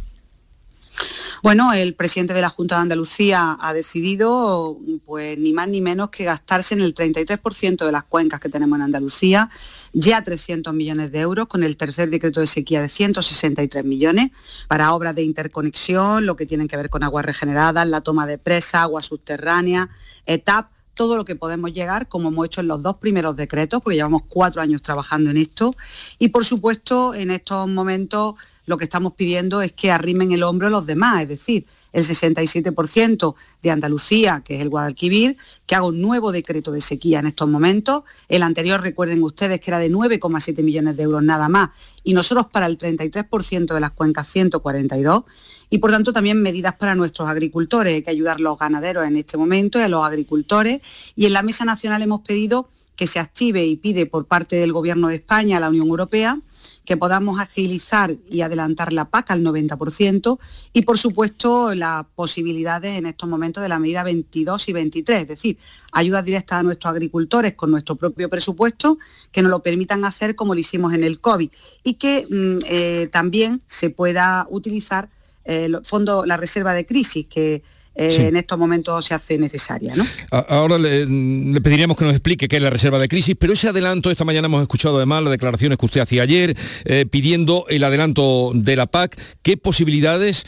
Bueno, 1.43 1.73
el 1.73 1.95
presidente 1.95 2.35
de 2.35 2.41
la 2.41 2.49
Junta 2.49 2.77
de 2.77 2.83
Andalucía 2.83 3.57
ha 3.61 3.73
decidido, 3.73 4.77
pues 5.05 5.39
ni 5.39 5.53
más 5.53 5.69
ni 5.69 5.81
menos 5.81 6.11
que 6.11 6.25
gastarse 6.25 6.75
en 6.75 6.81
el 6.81 6.95
33% 6.95 7.87
de 7.87 7.93
las 7.93 8.05
cuencas 8.05 8.41
que 8.41 8.49
tenemos 8.49 8.77
en 8.77 8.83
Andalucía, 8.83 9.49
ya 9.93 10.23
300 10.23 10.75
millones 10.75 11.13
de 11.13 11.21
euros, 11.21 11.47
con 11.47 11.63
el 11.63 11.77
tercer 11.77 12.11
decreto 12.11 12.41
de 12.41 12.47
sequía 12.47 12.83
de 12.83 12.89
163 12.89 13.85
millones, 13.85 14.31
para 14.67 14.93
obras 14.93 15.15
de 15.15 15.23
interconexión, 15.23 16.27
lo 16.27 16.35
que 16.35 16.47
tienen 16.47 16.67
que 16.67 16.77
ver 16.77 16.91
con 16.91 17.05
aguas 17.05 17.25
regeneradas, 17.25 17.87
la 17.87 18.01
toma 18.01 18.27
de 18.27 18.39
presa, 18.39 18.83
aguas 18.83 19.07
subterráneas, 19.07 19.89
ETAP, 20.27 20.71
todo 20.95 21.17
lo 21.17 21.25
que 21.25 21.37
podemos 21.37 21.73
llegar, 21.73 22.09
como 22.09 22.29
hemos 22.29 22.47
hecho 22.47 22.61
en 22.61 22.67
los 22.67 22.83
dos 22.83 22.97
primeros 22.97 23.37
decretos, 23.37 23.81
porque 23.81 23.95
llevamos 23.95 24.23
cuatro 24.29 24.61
años 24.61 24.83
trabajando 24.83 25.31
en 25.31 25.37
esto. 25.37 25.77
Y 26.19 26.31
por 26.31 26.45
supuesto, 26.45 27.15
en 27.15 27.31
estos 27.31 27.69
momentos 27.69 28.35
lo 28.69 28.77
que 28.77 28.85
estamos 28.85 29.15
pidiendo 29.15 29.63
es 29.63 29.73
que 29.73 29.91
arrimen 29.91 30.31
el 30.31 30.43
hombro 30.43 30.69
los 30.69 30.85
demás, 30.85 31.23
es 31.23 31.29
decir, 31.29 31.65
el 31.95 32.05
67% 32.05 33.35
de 33.63 33.71
Andalucía, 33.71 34.43
que 34.45 34.57
es 34.57 34.61
el 34.61 34.69
Guadalquivir, 34.69 35.39
que 35.67 35.75
haga 35.75 35.87
un 35.87 36.03
nuevo 36.03 36.33
decreto 36.33 36.71
de 36.71 36.83
sequía 36.83 37.21
en 37.21 37.29
estos 37.29 37.49
momentos. 37.49 38.05
El 38.29 38.43
anterior, 38.43 38.83
recuerden 38.83 39.23
ustedes, 39.23 39.59
que 39.61 39.71
era 39.71 39.79
de 39.79 39.91
9,7 39.91 40.63
millones 40.63 40.99
de 40.99 41.03
euros 41.03 41.23
nada 41.23 41.49
más, 41.49 41.71
y 42.05 42.13
nosotros 42.13 42.49
para 42.49 42.67
el 42.67 42.77
33% 42.77 43.73
de 43.73 43.81
las 43.81 43.93
cuencas 43.93 44.29
142 44.29 45.25
y 45.71 45.79
por 45.79 45.91
tanto 45.91 46.13
también 46.13 46.43
medidas 46.43 46.75
para 46.75 46.95
nuestros 46.95 47.27
agricultores. 47.27 47.95
Hay 47.95 48.03
que 48.03 48.11
ayudar 48.11 48.37
a 48.37 48.41
los 48.41 48.59
ganaderos 48.59 49.07
en 49.07 49.17
este 49.17 49.39
momento 49.39 49.79
y 49.79 49.83
a 49.83 49.89
los 49.89 50.05
agricultores. 50.05 50.83
Y 51.17 51.25
en 51.25 51.33
la 51.33 51.43
Mesa 51.43 51.65
Nacional 51.65 52.03
hemos 52.03 52.21
pedido 52.21 52.69
que 52.97 53.07
se 53.07 53.19
active 53.19 53.65
y 53.65 53.77
pide 53.77 54.05
por 54.05 54.27
parte 54.27 54.57
del 54.57 54.75
Gobierno 54.75 55.09
de 55.09 55.15
España 55.15 55.57
a 55.57 55.61
la 55.61 55.71
Unión 55.71 55.87
Europea 55.87 56.39
que 56.85 56.97
podamos 56.97 57.39
agilizar 57.39 58.17
y 58.29 58.41
adelantar 58.41 58.93
la 58.93 59.05
PAC 59.05 59.33
al 59.33 59.45
90% 59.45 60.39
y, 60.73 60.83
por 60.83 60.97
supuesto, 60.97 61.75
las 61.75 62.05
posibilidades 62.15 62.97
en 62.97 63.07
estos 63.07 63.29
momentos 63.29 63.63
de 63.63 63.69
la 63.69 63.79
medida 63.79 64.03
22 64.03 64.69
y 64.69 64.73
23, 64.73 65.23
es 65.23 65.29
decir, 65.29 65.59
ayudas 65.93 66.25
directas 66.25 66.61
a 66.61 66.63
nuestros 66.63 66.91
agricultores 66.91 67.55
con 67.55 67.71
nuestro 67.71 67.97
propio 67.97 68.29
presupuesto 68.29 68.99
que 69.33 69.43
nos 69.43 69.51
lo 69.51 69.63
permitan 69.63 70.05
hacer 70.05 70.35
como 70.35 70.55
lo 70.55 70.61
hicimos 70.61 70.95
en 70.95 71.05
el 71.05 71.21
COVID 71.21 71.51
y 71.83 71.95
que 71.95 72.27
mm, 72.29 72.65
eh, 72.67 73.09
también 73.13 73.63
se 73.67 73.91
pueda 73.91 74.47
utilizar 74.51 75.11
el 75.45 75.75
eh, 75.75 75.79
fondo, 75.83 76.25
la 76.25 76.37
reserva 76.37 76.75
de 76.75 76.87
crisis 76.87 77.27
que 77.27 77.63
eh, 77.99 78.29
en 78.29 78.37
estos 78.37 78.59
momentos 78.59 79.05
se 79.05 79.15
hace 79.15 79.39
necesaria. 79.39 79.95
¿no? 79.97 80.07
Ahora 80.31 80.79
le, 80.79 81.61
pediríamos 81.61 81.97
que 81.97 82.05
nos 82.05 82.15
explique 82.15 82.47
qué 82.47 82.57
es 82.57 82.63
la 82.63 82.71
reserva 82.71 82.99
de 82.99 83.09
crisis, 83.09 83.35
pero 83.39 83.53
ese 83.53 83.69
adelanto, 83.69 84.11
esta 84.11 84.25
mañana 84.25 84.47
hemos 84.47 84.63
escuchado 84.63 84.97
además 84.99 85.25
las 85.25 85.33
declaraciones 85.33 85.79
que 85.79 85.87
usted 85.87 86.01
hacía 86.01 86.23
ayer, 86.23 86.57
eh, 86.85 87.07
pidiendo 87.11 87.67
el 87.69 87.83
adelanto 87.83 88.53
de 88.55 88.77
la 88.77 88.87
PAC. 88.87 89.19
¿Qué 89.43 89.57
posibilidades 89.57 90.47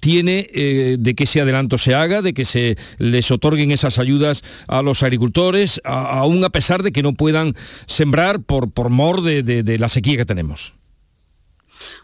tiene 0.00 0.50
de 0.98 1.14
que 1.14 1.24
ese 1.24 1.40
adelanto 1.40 1.78
se 1.78 1.94
haga, 1.94 2.22
de 2.22 2.32
que 2.32 2.44
se 2.44 2.76
les 2.98 3.30
otorguen 3.30 3.70
esas 3.70 3.98
ayudas 3.98 4.42
a 4.66 4.82
los 4.82 5.02
agricultores, 5.02 5.80
aún 5.84 6.44
a 6.44 6.50
pesar 6.50 6.82
de 6.82 6.92
que 6.92 7.02
no 7.02 7.14
puedan 7.14 7.54
sembrar 7.86 8.40
por, 8.40 8.70
por 8.70 8.90
mor 8.90 9.22
de 9.22 9.78
la 9.78 9.88
sequía 9.88 10.16
que 10.16 10.24
tenemos? 10.24 10.77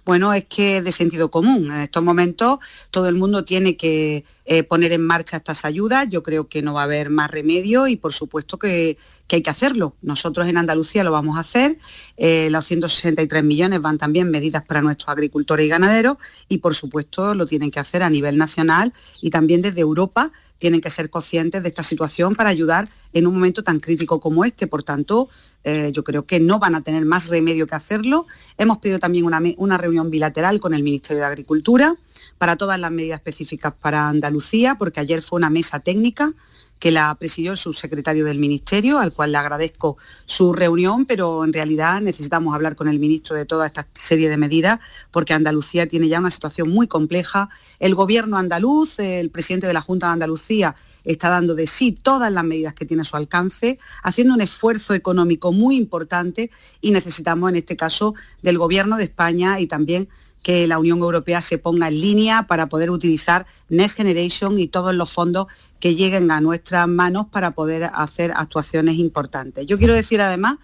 Bueno, 0.05 0.33
es 0.35 0.45
que 0.45 0.83
de 0.83 0.93
sentido 0.93 1.31
común. 1.31 1.71
En 1.71 1.81
estos 1.81 2.03
momentos 2.03 2.59
todo 2.91 3.09
el 3.09 3.15
mundo 3.15 3.45
tiene 3.45 3.77
que 3.77 4.25
eh, 4.45 4.63
poner 4.63 4.93
en 4.93 5.07
marcha 5.07 5.39
estas 5.39 5.65
ayudas. 5.65 6.09
Yo 6.11 6.23
creo 6.23 6.49
que 6.49 6.63
no 6.63 6.75
va 6.75 6.83
a 6.83 6.85
haber 6.85 7.11
más 7.11 7.31
remedio 7.31 7.87
y 7.87 7.97
por 7.97 8.13
supuesto 8.13 8.59
que, 8.59 8.99
hay 9.31 9.43
que 9.43 9.51
hacerlo. 9.51 9.97
Nosotros 10.03 10.49
en 10.49 10.57
Andalucía 10.57 11.03
lo 11.03 11.13
vamos 11.13 11.37
a 11.37 11.41
hacer. 11.41 11.79
Eh, 12.17 12.49
los 12.51 12.65
163 12.67 13.43
millones 13.43 13.81
van 13.81 13.99
también 13.99 14.31
medidas 14.31 14.65
para 14.65 14.83
nuestros 14.83 15.09
agricultores 15.09 15.67
y 15.67 15.69
ganaderos 15.69 16.19
y 16.49 16.59
por 16.59 16.75
supuesto 16.75 17.35
lo 17.35 17.47
tienen 17.47 17.71
que 17.71 17.81
hacer 17.81 18.03
a 18.03 18.11
nivel 18.11 18.37
nacional 18.37 18.93
y 19.21 19.31
también 19.31 19.63
desde 19.63 19.81
Europa 19.81 20.31
tienen 20.65 20.81
que 20.81 20.89
ser 20.89 21.11
conscientes 21.11 21.63
de 21.63 21.69
esta 21.69 21.83
situación 21.83 22.35
para 22.35 22.49
ayudar 22.49 22.89
en 23.13 23.27
un 23.27 23.35
momento 23.35 23.63
tan 23.63 23.81
crítico 23.81 24.19
como 24.19 24.47
este. 24.47 24.67
Por 24.67 24.83
tanto, 24.83 25.29
eh, 25.63 25.93
yo 25.93 26.03
creo 26.03 26.25
que 26.25 26.41
no 26.41 26.59
van 26.59 26.75
a 26.75 26.81
tener 26.81 27.05
más 27.05 27.29
remedio 27.29 27.67
que 27.67 27.75
hacerlo. 27.75 28.27
Hemos 28.57 28.79
pedido 28.79 28.99
también 28.99 29.27
una, 29.27 29.43
una 29.59 29.77
reunión 29.77 30.09
bilateral 30.09 30.61
con 30.61 30.73
el 30.73 30.83
Ministerio 30.83 31.21
de 31.21 31.27
Agricultura 31.27 31.97
para 32.39 32.57
todas 32.57 32.81
las 32.81 32.91
medidas 32.91 33.19
específicas 33.19 33.75
para 33.79 34.09
Andalucía, 34.09 34.77
porque 34.79 35.01
ayer 35.01 35.21
fue 35.21 35.37
una 35.37 35.51
mesa 35.51 35.81
técnica 35.81 36.33
que 36.79 36.91
la 36.91 37.15
presidió 37.15 37.53
el 37.53 37.59
subsecretario 37.59 38.25
del 38.25 38.39
Ministerio, 38.39 38.99
al 38.99 39.13
cual 39.13 39.33
le 39.33 39.39
agradezco 39.39 39.97
su 40.27 40.53
reunión, 40.53 41.07
pero 41.07 41.45
en 41.45 41.53
realidad 41.53 42.01
necesitamos 42.01 42.55
hablar 42.55 42.77
con 42.77 42.89
el 42.89 42.99
ministro 42.99 43.37
de 43.37 43.47
toda 43.47 43.67
esta 43.67 43.87
serie 43.95 44.29
de 44.29 44.37
medidas, 44.37 44.81
porque 45.11 45.33
Andalucía 45.33 45.89
tiene 45.89 46.09
ya 46.09 46.19
una 46.19 46.31
situación 46.31 46.69
muy 46.69 46.87
compleja. 46.87 47.49
El 47.79 47.95
gobierno 47.95 48.37
andaluz, 48.37 48.99
el 48.99 49.31
presidente 49.31 49.67
de 49.67 49.73
la 49.73 49.81
Junta 49.81 50.09
de 50.09 50.13
Andalucía, 50.15 50.75
está 51.05 51.29
dando 51.29 51.55
de 51.55 51.67
sí 51.67 51.93
todas 51.93 52.33
las 52.33 52.45
medidas 52.45 52.75
que 52.75 52.87
tiene 52.87 53.03
a 53.03 53.07
su 53.07 53.17
alcance, 53.17 53.79
haciendo 54.03 54.35
un 54.35 54.41
esfuerzo 54.41 54.95
económico 54.95 55.53
muy 55.53 55.77
importante 55.77 56.51
y 56.81 56.91
necesitamos 56.91 57.51
en 57.51 57.57
este 57.57 57.77
caso 57.77 58.15
del 58.43 58.59
gobierno 58.59 58.97
de 58.97 59.05
España 59.05 59.61
y 59.61 59.67
también 59.67 60.09
que 60.45 60.69
la 60.69 60.79
Unión 60.79 60.99
Europea 60.99 61.41
se 61.41 61.57
ponga 61.57 61.89
en 61.89 61.99
línea 61.99 62.47
para 62.47 62.69
poder 62.69 62.91
utilizar 62.91 63.47
Next 63.71 63.97
Generation 63.97 64.59
y 64.59 64.69
todos 64.69 64.95
los 64.95 65.11
fondos 65.11 65.47
que 65.81 65.95
lleguen 65.95 66.31
a 66.31 66.43
nuestras 66.43 66.87
manos 66.87 67.27
para 67.33 67.53
poder 67.53 67.91
hacer 67.95 68.31
actuaciones 68.37 68.99
importantes. 68.99 69.67
Yo 69.67 69.79
quiero 69.79 69.95
decir 69.95 70.21
además 70.21 70.57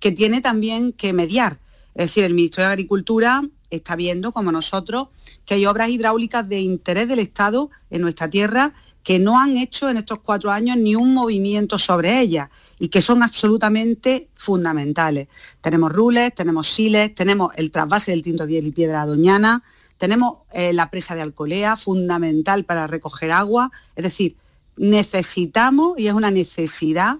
que 0.00 0.10
tiene 0.10 0.40
también 0.40 0.92
que 0.92 1.12
mediar, 1.12 1.58
es 1.94 2.06
decir, 2.06 2.24
el 2.24 2.32
Ministro 2.32 2.64
de 2.64 2.70
Agricultura 2.70 3.42
está 3.68 3.94
viendo, 3.94 4.32
como 4.32 4.52
nosotros, 4.52 5.08
que 5.44 5.54
hay 5.54 5.66
obras 5.66 5.90
hidráulicas 5.90 6.48
de 6.48 6.60
interés 6.60 7.06
del 7.06 7.18
Estado 7.18 7.70
en 7.90 8.00
nuestra 8.00 8.30
tierra 8.30 8.72
que 9.06 9.20
no 9.20 9.38
han 9.38 9.56
hecho 9.56 9.88
en 9.88 9.98
estos 9.98 10.18
cuatro 10.18 10.50
años 10.50 10.76
ni 10.76 10.96
un 10.96 11.14
movimiento 11.14 11.78
sobre 11.78 12.18
ellas 12.18 12.48
y 12.76 12.88
que 12.88 13.00
son 13.00 13.22
absolutamente 13.22 14.30
fundamentales. 14.34 15.28
Tenemos 15.60 15.92
Rules, 15.92 16.34
tenemos 16.34 16.66
Siles, 16.66 17.14
tenemos 17.14 17.52
el 17.54 17.70
trasvase 17.70 18.10
del 18.10 18.24
Tinto 18.24 18.46
10 18.46 18.64
y 18.64 18.72
Piedra 18.72 19.06
Doñana, 19.06 19.62
tenemos 19.96 20.38
eh, 20.52 20.72
la 20.72 20.90
presa 20.90 21.14
de 21.14 21.22
Alcolea, 21.22 21.76
fundamental 21.76 22.64
para 22.64 22.88
recoger 22.88 23.30
agua. 23.30 23.70
Es 23.94 24.02
decir, 24.02 24.34
necesitamos, 24.76 25.96
y 25.96 26.08
es 26.08 26.12
una 26.12 26.32
necesidad 26.32 27.18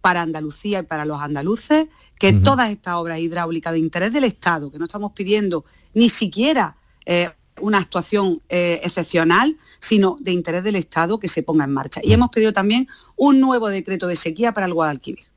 para 0.00 0.22
Andalucía 0.22 0.78
y 0.78 0.84
para 0.84 1.04
los 1.04 1.20
andaluces, 1.20 1.88
que 2.18 2.32
todas 2.32 2.70
estas 2.70 2.94
obras 2.94 3.18
hidráulicas 3.18 3.74
de 3.74 3.78
interés 3.78 4.14
del 4.14 4.24
Estado, 4.24 4.70
que 4.72 4.78
no 4.78 4.86
estamos 4.86 5.12
pidiendo 5.12 5.66
ni 5.92 6.08
siquiera 6.08 6.76
eh, 7.04 7.30
una 7.60 7.78
actuación 7.78 8.40
eh, 8.48 8.80
excepcional, 8.82 9.56
sino 9.78 10.16
de 10.20 10.32
interés 10.32 10.64
del 10.64 10.76
Estado 10.76 11.18
que 11.18 11.28
se 11.28 11.42
ponga 11.42 11.64
en 11.64 11.72
marcha. 11.72 12.00
Y 12.02 12.12
hemos 12.12 12.30
pedido 12.30 12.52
también 12.52 12.88
un 13.16 13.40
nuevo 13.40 13.68
decreto 13.68 14.06
de 14.06 14.16
sequía 14.16 14.52
para 14.52 14.66
el 14.66 14.74
Guadalquivir. 14.74 15.30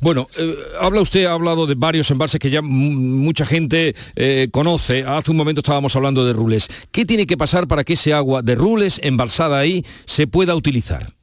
Bueno, 0.00 0.28
eh, 0.38 0.56
habla 0.80 1.00
usted, 1.00 1.26
ha 1.26 1.32
hablado 1.32 1.66
de 1.66 1.74
varios 1.74 2.10
embalses 2.10 2.40
que 2.40 2.50
ya 2.50 2.62
mucha 2.62 3.44
gente 3.44 3.94
eh, 4.16 4.48
conoce. 4.50 5.04
Hace 5.04 5.30
un 5.30 5.36
momento 5.36 5.60
estábamos 5.60 5.94
hablando 5.94 6.24
de 6.24 6.32
Rules. 6.32 6.68
¿Qué 6.90 7.04
tiene 7.04 7.26
que 7.26 7.36
pasar 7.36 7.68
para 7.68 7.84
que 7.84 7.94
ese 7.94 8.14
agua 8.14 8.42
de 8.42 8.54
Rules 8.54 9.00
embalsada 9.02 9.58
ahí 9.58 9.84
se 10.06 10.26
pueda 10.26 10.54
utilizar? 10.54 11.14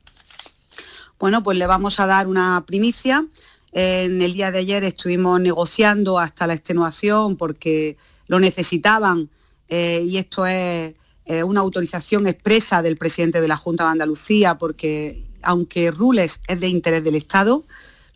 Bueno, 1.19 1.43
pues 1.43 1.57
le 1.57 1.67
vamos 1.67 1.99
a 1.99 2.07
dar 2.07 2.27
una 2.27 2.63
primicia. 2.65 3.25
En 3.71 4.21
el 4.21 4.33
día 4.33 4.51
de 4.51 4.59
ayer 4.59 4.83
estuvimos 4.83 5.39
negociando 5.39 6.17
hasta 6.17 6.47
la 6.47 6.53
extenuación 6.53 7.35
porque 7.35 7.97
lo 8.27 8.39
necesitaban 8.39 9.29
eh, 9.69 10.03
y 10.05 10.17
esto 10.17 10.45
es 10.45 10.95
eh, 11.25 11.43
una 11.43 11.61
autorización 11.61 12.27
expresa 12.27 12.81
del 12.81 12.97
presidente 12.97 13.39
de 13.39 13.47
la 13.47 13.57
Junta 13.57 13.85
de 13.85 13.91
Andalucía, 13.91 14.57
porque 14.57 15.25
aunque 15.41 15.91
Rules 15.91 16.41
es 16.47 16.59
de 16.59 16.67
interés 16.67 17.03
del 17.03 17.15
Estado, 17.15 17.65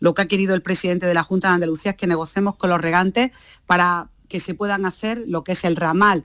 lo 0.00 0.14
que 0.14 0.22
ha 0.22 0.28
querido 0.28 0.54
el 0.54 0.62
presidente 0.62 1.06
de 1.06 1.14
la 1.14 1.22
Junta 1.22 1.48
de 1.48 1.54
Andalucía 1.54 1.92
es 1.92 1.96
que 1.96 2.06
negociemos 2.06 2.56
con 2.56 2.70
los 2.70 2.80
regantes 2.80 3.30
para 3.66 4.10
que 4.28 4.40
se 4.40 4.54
puedan 4.54 4.84
hacer 4.84 5.22
lo 5.26 5.44
que 5.44 5.52
es 5.52 5.64
el 5.64 5.76
ramal 5.76 6.24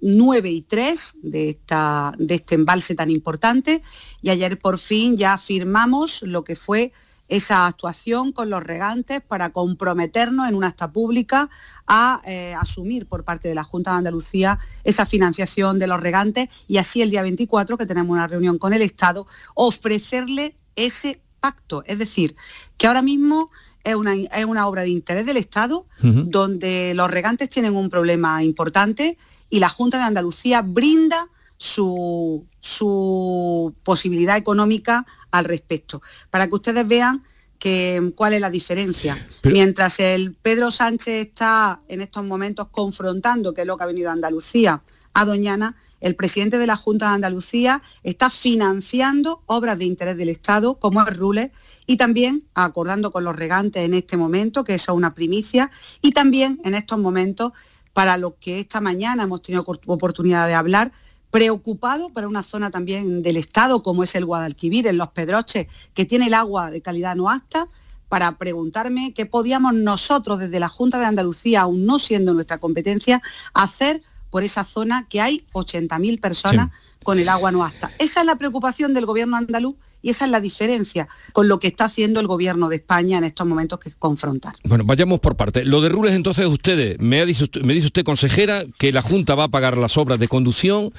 9 0.00 0.48
eh, 0.48 0.52
y 0.52 0.62
3 0.62 1.16
de, 1.22 1.50
esta, 1.50 2.12
de 2.18 2.34
este 2.34 2.54
embalse 2.54 2.94
tan 2.94 3.10
importante. 3.10 3.82
Y 4.22 4.30
ayer 4.30 4.58
por 4.58 4.78
fin 4.78 5.16
ya 5.16 5.38
firmamos 5.38 6.22
lo 6.22 6.44
que 6.44 6.56
fue 6.56 6.92
esa 7.28 7.66
actuación 7.66 8.32
con 8.32 8.50
los 8.50 8.62
regantes 8.62 9.20
para 9.20 9.50
comprometernos 9.50 10.48
en 10.48 10.54
una 10.54 10.68
acta 10.68 10.92
pública 10.92 11.50
a 11.86 12.20
eh, 12.24 12.54
asumir 12.54 13.06
por 13.06 13.24
parte 13.24 13.48
de 13.48 13.54
la 13.54 13.64
Junta 13.64 13.92
de 13.92 13.98
Andalucía 13.98 14.58
esa 14.84 15.06
financiación 15.06 15.78
de 15.78 15.86
los 15.86 16.00
regantes 16.00 16.48
y 16.68 16.78
así 16.78 17.02
el 17.02 17.10
día 17.10 17.22
24, 17.22 17.76
que 17.76 17.86
tenemos 17.86 18.12
una 18.12 18.26
reunión 18.26 18.58
con 18.58 18.72
el 18.72 18.82
Estado, 18.82 19.26
ofrecerle 19.54 20.56
ese 20.76 21.20
pacto. 21.40 21.82
Es 21.86 21.98
decir, 21.98 22.36
que 22.76 22.86
ahora 22.86 23.02
mismo 23.02 23.50
es 23.82 23.94
una, 23.94 24.14
es 24.14 24.44
una 24.44 24.66
obra 24.66 24.82
de 24.82 24.90
interés 24.90 25.26
del 25.26 25.36
Estado, 25.36 25.86
donde 26.00 26.92
los 26.94 27.08
regantes 27.08 27.48
tienen 27.48 27.76
un 27.76 27.88
problema 27.88 28.42
importante 28.42 29.16
y 29.48 29.60
la 29.60 29.68
Junta 29.68 29.98
de 29.98 30.04
Andalucía 30.04 30.62
brinda 30.62 31.28
su, 31.56 32.46
su 32.60 33.74
posibilidad 33.84 34.36
económica 34.36 35.06
al 35.30 35.44
respecto, 35.44 36.02
para 36.30 36.48
que 36.48 36.54
ustedes 36.54 36.86
vean 36.86 37.24
que, 37.58 38.12
cuál 38.14 38.34
es 38.34 38.40
la 38.40 38.50
diferencia. 38.50 39.24
Mientras 39.44 39.98
el 40.00 40.34
Pedro 40.34 40.70
Sánchez 40.70 41.26
está 41.28 41.80
en 41.88 42.00
estos 42.00 42.24
momentos 42.24 42.68
confrontando, 42.70 43.54
que 43.54 43.62
es 43.62 43.66
lo 43.66 43.76
que 43.76 43.84
ha 43.84 43.86
venido 43.86 44.10
a 44.10 44.12
Andalucía, 44.12 44.82
a 45.14 45.24
Doñana, 45.24 45.76
el 46.00 46.14
presidente 46.14 46.58
de 46.58 46.66
la 46.66 46.76
Junta 46.76 47.08
de 47.08 47.14
Andalucía 47.14 47.82
está 48.02 48.28
financiando 48.28 49.42
obras 49.46 49.78
de 49.78 49.86
interés 49.86 50.16
del 50.16 50.28
Estado, 50.28 50.74
como 50.74 51.02
es 51.02 51.16
Rules, 51.16 51.50
y 51.86 51.96
también 51.96 52.44
acordando 52.54 53.10
con 53.10 53.24
los 53.24 53.34
regantes 53.34 53.82
en 53.82 53.94
este 53.94 54.16
momento, 54.18 54.62
que 54.62 54.74
eso 54.74 54.92
es 54.92 54.96
una 54.96 55.14
primicia, 55.14 55.70
y 56.02 56.12
también 56.12 56.60
en 56.64 56.74
estos 56.74 56.98
momentos, 56.98 57.52
para 57.94 58.18
lo 58.18 58.36
que 58.38 58.60
esta 58.60 58.82
mañana 58.82 59.22
hemos 59.22 59.40
tenido 59.40 59.64
oportunidad 59.86 60.46
de 60.46 60.54
hablar, 60.54 60.92
preocupado 61.36 62.08
para 62.08 62.28
una 62.28 62.42
zona 62.42 62.70
también 62.70 63.20
del 63.20 63.36
Estado, 63.36 63.82
como 63.82 64.02
es 64.02 64.14
el 64.14 64.24
Guadalquivir, 64.24 64.86
en 64.86 64.96
Los 64.96 65.10
Pedroches, 65.10 65.66
que 65.92 66.06
tiene 66.06 66.28
el 66.28 66.34
agua 66.34 66.70
de 66.70 66.80
calidad 66.80 67.14
no 67.14 67.28
apta, 67.28 67.66
para 68.08 68.38
preguntarme 68.38 69.12
qué 69.12 69.26
podíamos 69.26 69.74
nosotros 69.74 70.38
desde 70.38 70.58
la 70.60 70.70
Junta 70.70 70.98
de 70.98 71.04
Andalucía, 71.04 71.60
aún 71.60 71.84
no 71.84 71.98
siendo 71.98 72.32
nuestra 72.32 72.56
competencia, 72.56 73.20
hacer 73.52 74.00
por 74.30 74.44
esa 74.44 74.64
zona 74.64 75.08
que 75.10 75.20
hay 75.20 75.44
80.000 75.52 76.22
personas 76.22 76.70
con 77.04 77.18
el 77.18 77.28
agua 77.28 77.52
no 77.52 77.66
apta. 77.66 77.90
Esa 77.98 78.20
es 78.20 78.26
la 78.26 78.36
preocupación 78.36 78.94
del 78.94 79.04
gobierno 79.04 79.36
andaluz 79.36 79.76
y 80.00 80.10
esa 80.10 80.24
es 80.24 80.30
la 80.30 80.40
diferencia 80.40 81.06
con 81.34 81.48
lo 81.48 81.58
que 81.58 81.66
está 81.66 81.84
haciendo 81.84 82.18
el 82.20 82.28
gobierno 82.28 82.70
de 82.70 82.76
España 82.76 83.18
en 83.18 83.24
estos 83.24 83.46
momentos 83.46 83.78
que 83.78 83.90
es 83.90 83.96
confrontar. 83.96 84.54
Bueno, 84.64 84.84
vayamos 84.84 85.20
por 85.20 85.36
parte. 85.36 85.66
Lo 85.66 85.82
de 85.82 85.90
Rules 85.90 86.14
entonces 86.14 86.46
ustedes, 86.46 86.98
me, 86.98 87.26
me 87.26 87.74
dice 87.74 87.86
usted 87.86 88.04
consejera 88.04 88.62
que 88.78 88.90
la 88.90 89.02
Junta 89.02 89.34
va 89.34 89.44
a 89.44 89.48
pagar 89.48 89.76
las 89.76 89.98
obras 89.98 90.18
de 90.18 90.28
conducción 90.28 90.90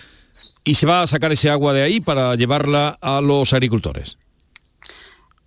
y 0.64 0.76
se 0.76 0.86
va 0.86 1.02
a 1.02 1.08
sacar 1.08 1.32
ese 1.32 1.50
agua 1.50 1.74
de 1.74 1.84
ahí 1.84 2.02
para 2.02 2.36
llevarla 2.36 2.98
a 3.02 3.22
los 3.22 3.54
agricultores. 3.54 4.18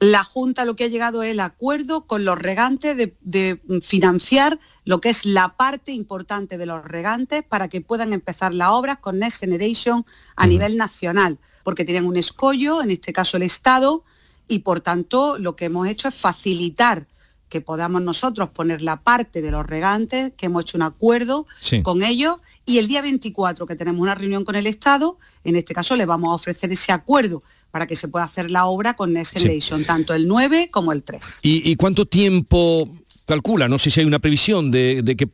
La 0.00 0.24
Junta 0.24 0.64
lo 0.64 0.76
que 0.76 0.84
ha 0.84 0.88
llegado 0.88 1.22
es 1.22 1.32
el 1.32 1.40
acuerdo 1.40 2.06
con 2.06 2.24
los 2.24 2.38
regantes 2.38 2.96
de, 2.96 3.60
financiar 3.82 4.58
lo 4.86 5.02
que 5.02 5.10
es 5.10 5.26
la 5.26 5.56
parte 5.58 5.92
importante 5.92 6.56
de 6.56 6.64
los 6.64 6.82
regantes 6.82 7.42
para 7.42 7.68
que 7.68 7.82
puedan 7.82 8.14
empezar 8.14 8.54
las 8.54 8.70
obras 8.70 8.96
con 8.96 9.18
Next 9.18 9.40
Generation 9.40 10.06
a 10.36 10.46
nivel 10.46 10.78
nacional, 10.78 11.38
porque 11.62 11.84
tienen 11.84 12.06
un 12.06 12.16
escollo, 12.16 12.82
en 12.82 12.90
este 12.90 13.12
caso 13.12 13.36
el 13.36 13.42
Estado, 13.42 14.02
y 14.48 14.60
por 14.60 14.80
tanto 14.80 15.36
lo 15.36 15.54
que 15.54 15.66
hemos 15.66 15.86
hecho 15.86 16.08
es 16.08 16.14
facilitar 16.14 17.06
que 17.50 17.60
podamos 17.60 18.00
nosotros 18.00 18.48
poner 18.50 18.80
la 18.80 19.02
parte 19.02 19.42
de 19.42 19.50
los 19.50 19.66
regantes, 19.66 20.32
que 20.36 20.46
hemos 20.46 20.62
hecho 20.62 20.78
un 20.78 20.82
acuerdo 20.82 21.46
con 21.82 22.02
ellos, 22.02 22.38
y 22.64 22.78
el 22.78 22.86
día 22.86 23.02
24 23.02 23.66
que 23.66 23.76
tenemos 23.76 24.00
una 24.00 24.14
reunión 24.14 24.44
con 24.44 24.54
el 24.54 24.66
Estado, 24.66 25.18
en 25.44 25.56
este 25.56 25.74
caso 25.74 25.96
le 25.96 26.06
vamos 26.06 26.30
a 26.30 26.34
ofrecer 26.36 26.72
ese 26.72 26.92
acuerdo 26.92 27.42
para 27.72 27.86
que 27.86 27.96
se 27.96 28.08
pueda 28.08 28.24
hacer 28.24 28.50
la 28.50 28.66
obra 28.66 28.94
con 28.94 29.12
Next 29.12 29.36
Generation, 29.36 29.84
tanto 29.84 30.14
el 30.14 30.26
9 30.26 30.70
como 30.70 30.92
el 30.92 31.02
3. 31.02 31.40
¿Y, 31.42 31.74
cuánto 31.76 32.06
tiempo 32.06 32.88
calcula? 33.26 33.68
No 33.68 33.78
sé 33.78 33.90
si 33.90 34.00
hay 34.00 34.06
una 34.06 34.20
previsión 34.20 34.70
de, 34.70 35.02
que 35.18 35.28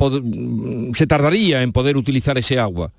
se 0.95 1.07
tardaría 1.07 1.63
en 1.63 1.73
poder 1.73 1.97
utilizar 1.97 2.37
ese 2.39 2.59
agua. 2.59 2.93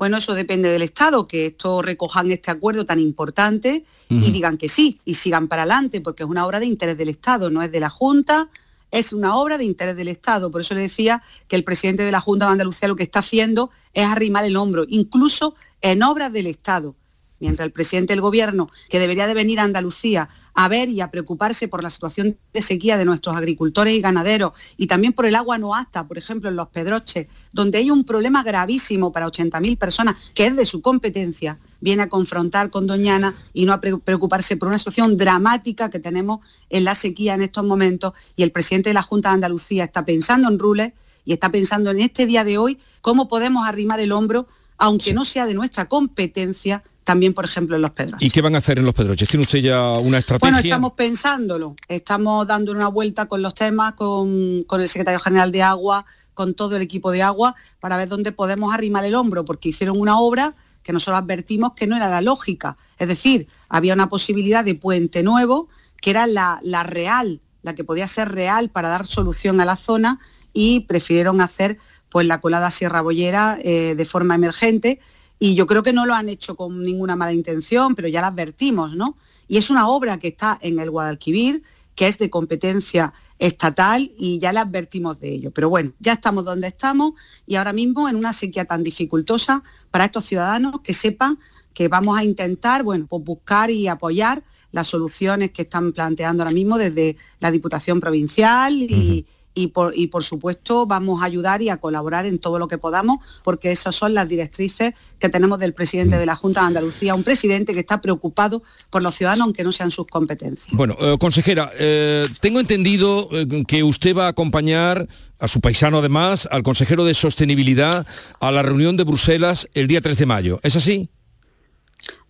Bueno, 0.00 0.16
eso 0.16 0.32
depende 0.32 0.70
del 0.70 0.80
Estado, 0.80 1.28
que 1.28 1.44
esto 1.44 1.82
recojan 1.82 2.30
este 2.30 2.50
acuerdo 2.50 2.86
tan 2.86 2.98
importante 2.98 3.84
y 4.08 4.30
digan 4.30 4.56
que 4.56 4.70
sí, 4.70 4.98
y 5.04 5.12
sigan 5.12 5.46
para 5.46 5.64
adelante, 5.64 6.00
porque 6.00 6.22
es 6.22 6.28
una 6.30 6.46
obra 6.46 6.58
de 6.58 6.64
interés 6.64 6.96
del 6.96 7.10
Estado, 7.10 7.50
no 7.50 7.62
es 7.62 7.70
de 7.70 7.80
la 7.80 7.90
Junta, 7.90 8.48
es 8.90 9.12
una 9.12 9.36
obra 9.36 9.58
de 9.58 9.64
interés 9.64 9.96
del 9.96 10.08
Estado. 10.08 10.50
Por 10.50 10.62
eso 10.62 10.74
le 10.74 10.80
decía 10.80 11.22
que 11.48 11.56
el 11.56 11.64
presidente 11.64 12.02
de 12.02 12.12
la 12.12 12.22
Junta 12.22 12.46
de 12.46 12.52
Andalucía 12.52 12.88
lo 12.88 12.96
que 12.96 13.02
está 13.02 13.18
haciendo 13.18 13.72
es 13.92 14.06
arrimar 14.06 14.46
el 14.46 14.56
hombro, 14.56 14.86
incluso 14.88 15.54
en 15.82 16.02
obras 16.02 16.32
del 16.32 16.46
Estado 16.46 16.94
mientras 17.40 17.66
el 17.66 17.72
presidente 17.72 18.12
del 18.12 18.20
Gobierno, 18.20 18.70
que 18.88 18.98
debería 18.98 19.26
de 19.26 19.34
venir 19.34 19.58
a 19.58 19.64
Andalucía 19.64 20.28
a 20.54 20.68
ver 20.68 20.88
y 20.88 21.00
a 21.00 21.10
preocuparse 21.10 21.68
por 21.68 21.82
la 21.82 21.90
situación 21.90 22.36
de 22.52 22.62
sequía 22.62 22.98
de 22.98 23.04
nuestros 23.04 23.36
agricultores 23.36 23.94
y 23.94 24.00
ganaderos 24.00 24.52
y 24.76 24.86
también 24.86 25.12
por 25.12 25.26
el 25.26 25.34
agua 25.34 25.58
no 25.58 25.74
apta, 25.74 26.06
por 26.06 26.18
ejemplo, 26.18 26.48
en 26.48 26.56
los 26.56 26.68
Pedroches, 26.68 27.26
donde 27.52 27.78
hay 27.78 27.90
un 27.90 28.04
problema 28.04 28.42
gravísimo 28.42 29.12
para 29.12 29.26
80.000 29.26 29.78
personas 29.78 30.16
que 30.34 30.46
es 30.46 30.56
de 30.56 30.66
su 30.66 30.82
competencia, 30.82 31.58
viene 31.80 32.02
a 32.02 32.08
confrontar 32.08 32.70
con 32.70 32.86
Doñana 32.86 33.34
y 33.52 33.64
no 33.64 33.72
a 33.72 33.80
preocuparse 33.80 34.56
por 34.56 34.68
una 34.68 34.78
situación 34.78 35.16
dramática 35.16 35.90
que 35.90 35.98
tenemos 35.98 36.40
en 36.68 36.84
la 36.84 36.94
sequía 36.94 37.34
en 37.34 37.42
estos 37.42 37.64
momentos 37.64 38.12
y 38.36 38.42
el 38.42 38.52
presidente 38.52 38.90
de 38.90 38.94
la 38.94 39.02
Junta 39.02 39.30
de 39.30 39.34
Andalucía 39.34 39.84
está 39.84 40.04
pensando 40.04 40.48
en 40.48 40.58
Rules 40.58 40.92
y 41.24 41.32
está 41.32 41.50
pensando 41.50 41.90
en 41.90 42.00
este 42.00 42.26
día 42.26 42.44
de 42.44 42.58
hoy 42.58 42.78
cómo 43.00 43.28
podemos 43.28 43.66
arrimar 43.66 44.00
el 44.00 44.12
hombro, 44.12 44.46
aunque 44.78 45.14
no 45.14 45.24
sea 45.24 45.46
de 45.46 45.54
nuestra 45.54 45.86
competencia, 45.88 46.82
también, 47.10 47.34
por 47.34 47.44
ejemplo, 47.44 47.74
en 47.74 47.82
los 47.82 47.90
Pedroches. 47.90 48.24
¿Y 48.24 48.30
qué 48.30 48.40
van 48.40 48.54
a 48.54 48.58
hacer 48.58 48.78
en 48.78 48.84
los 48.84 48.94
Pedroches? 48.94 49.28
¿Tiene 49.28 49.42
usted 49.42 49.58
ya 49.58 49.94
una 49.94 50.18
estrategia? 50.18 50.52
Bueno, 50.52 50.58
estamos 50.62 50.92
pensándolo. 50.92 51.74
Estamos 51.88 52.46
dando 52.46 52.70
una 52.70 52.86
vuelta 52.86 53.26
con 53.26 53.42
los 53.42 53.52
temas, 53.52 53.94
con, 53.94 54.64
el 54.70 54.88
secretario 54.88 55.18
general 55.18 55.50
de 55.50 55.60
Agua, 55.60 56.06
con 56.34 56.54
todo 56.54 56.76
el 56.76 56.82
equipo 56.82 57.10
de 57.10 57.22
Agua, 57.22 57.56
para 57.80 57.96
ver 57.96 58.08
dónde 58.08 58.30
podemos 58.30 58.72
arrimar 58.72 59.04
el 59.04 59.16
hombro, 59.16 59.44
porque 59.44 59.70
hicieron 59.70 59.98
una 60.00 60.20
obra 60.20 60.54
que 60.84 60.92
nosotros 60.92 61.20
advertimos 61.20 61.72
que 61.72 61.88
no 61.88 61.96
era 61.96 62.08
la 62.08 62.20
lógica. 62.20 62.76
Es 62.96 63.08
decir, 63.08 63.48
había 63.68 63.94
una 63.94 64.08
posibilidad 64.08 64.64
de 64.64 64.76
puente 64.76 65.24
nuevo, 65.24 65.68
que 66.00 66.10
era 66.10 66.28
la, 66.28 66.60
la 66.62 66.84
real, 66.84 67.40
la 67.62 67.74
que 67.74 67.82
podía 67.82 68.06
ser 68.06 68.30
real 68.30 68.68
para 68.70 68.88
dar 68.88 69.04
solución 69.04 69.60
a 69.60 69.64
la 69.64 69.74
zona, 69.74 70.20
y 70.52 70.86
prefirieron 70.86 71.40
hacer 71.40 71.78
pues 72.08 72.24
la 72.28 72.40
colada 72.40 72.70
Sierra 72.70 73.00
Bollera 73.00 73.58
eh, 73.64 73.96
de 73.96 74.04
forma 74.04 74.36
emergente 74.36 75.00
y 75.42 75.54
yo 75.54 75.66
creo 75.66 75.82
que 75.82 75.94
no 75.94 76.04
lo 76.04 76.14
han 76.14 76.28
hecho 76.28 76.54
con 76.54 76.82
ninguna 76.82 77.16
mala 77.16 77.32
intención, 77.32 77.94
pero 77.94 78.06
ya 78.06 78.20
la 78.20 78.28
advertimos, 78.28 78.94
¿no? 78.94 79.16
Y 79.48 79.56
es 79.56 79.70
una 79.70 79.88
obra 79.88 80.18
que 80.18 80.28
está 80.28 80.58
en 80.60 80.78
el 80.78 80.90
Guadalquivir, 80.90 81.62
que 81.96 82.06
es 82.06 82.18
de 82.18 82.28
competencia 82.28 83.14
estatal 83.38 84.12
y 84.18 84.38
ya 84.38 84.52
le 84.52 84.58
advertimos 84.58 85.18
de 85.18 85.32
ello. 85.32 85.50
Pero 85.50 85.70
bueno, 85.70 85.92
ya 85.98 86.12
estamos 86.12 86.44
donde 86.44 86.68
estamos 86.68 87.14
y 87.46 87.56
ahora 87.56 87.72
mismo 87.72 88.06
en 88.06 88.16
una 88.16 88.34
sequía 88.34 88.66
tan 88.66 88.84
dificultosa 88.84 89.64
para 89.90 90.04
estos 90.04 90.26
ciudadanos 90.26 90.82
que 90.82 90.92
sepan 90.92 91.38
que 91.72 91.88
vamos 91.88 92.18
a 92.18 92.24
intentar, 92.24 92.82
bueno, 92.82 93.06
pues 93.08 93.24
buscar 93.24 93.70
y 93.70 93.88
apoyar 93.88 94.42
las 94.72 94.88
soluciones 94.88 95.52
que 95.52 95.62
están 95.62 95.92
planteando 95.92 96.42
ahora 96.42 96.52
mismo 96.52 96.76
desde 96.76 97.16
la 97.38 97.50
Diputación 97.50 97.98
Provincial 97.98 98.74
y, 98.74 99.24
y 99.54 99.68
por, 99.68 100.24
supuesto 100.24 100.86
vamos 100.86 101.22
a 101.22 101.26
ayudar 101.26 101.62
y 101.62 101.68
a 101.68 101.78
colaborar 101.78 102.26
en 102.26 102.38
todo 102.38 102.58
lo 102.58 102.68
que 102.68 102.78
podamos, 102.78 103.18
porque 103.42 103.70
esas 103.70 103.94
son 103.94 104.14
las 104.14 104.28
directrices 104.28 104.94
que 105.18 105.28
tenemos 105.28 105.58
del 105.58 105.74
presidente 105.74 106.18
de 106.18 106.26
la 106.26 106.36
Junta 106.36 106.60
de 106.60 106.68
Andalucía, 106.68 107.14
un 107.14 107.24
presidente 107.24 107.72
que 107.72 107.80
está 107.80 108.00
preocupado 108.00 108.62
por 108.90 109.02
los 109.02 109.14
ciudadanos, 109.16 109.42
aunque 109.42 109.64
no 109.64 109.72
sean 109.72 109.90
sus 109.90 110.06
competencias. 110.06 110.68
Bueno, 110.72 110.96
eh, 111.00 111.16
consejera, 111.18 111.70
eh, 111.78 112.26
tengo 112.40 112.60
entendido 112.60 113.28
eh, 113.32 113.46
que 113.66 113.82
usted 113.82 114.16
va 114.16 114.26
a 114.26 114.28
acompañar 114.28 115.08
a 115.38 115.48
su 115.48 115.60
paisano 115.60 115.98
además, 115.98 116.48
al 116.50 116.62
consejero 116.62 117.04
de 117.04 117.14
Sostenibilidad, 117.14 118.06
a 118.40 118.52
la 118.52 118.62
reunión 118.62 118.96
de 118.96 119.04
Bruselas 119.04 119.68
el 119.74 119.86
día 119.86 120.00
13 120.00 120.20
de 120.20 120.26
mayo. 120.26 120.60
¿Es 120.62 120.76
así? 120.76 121.10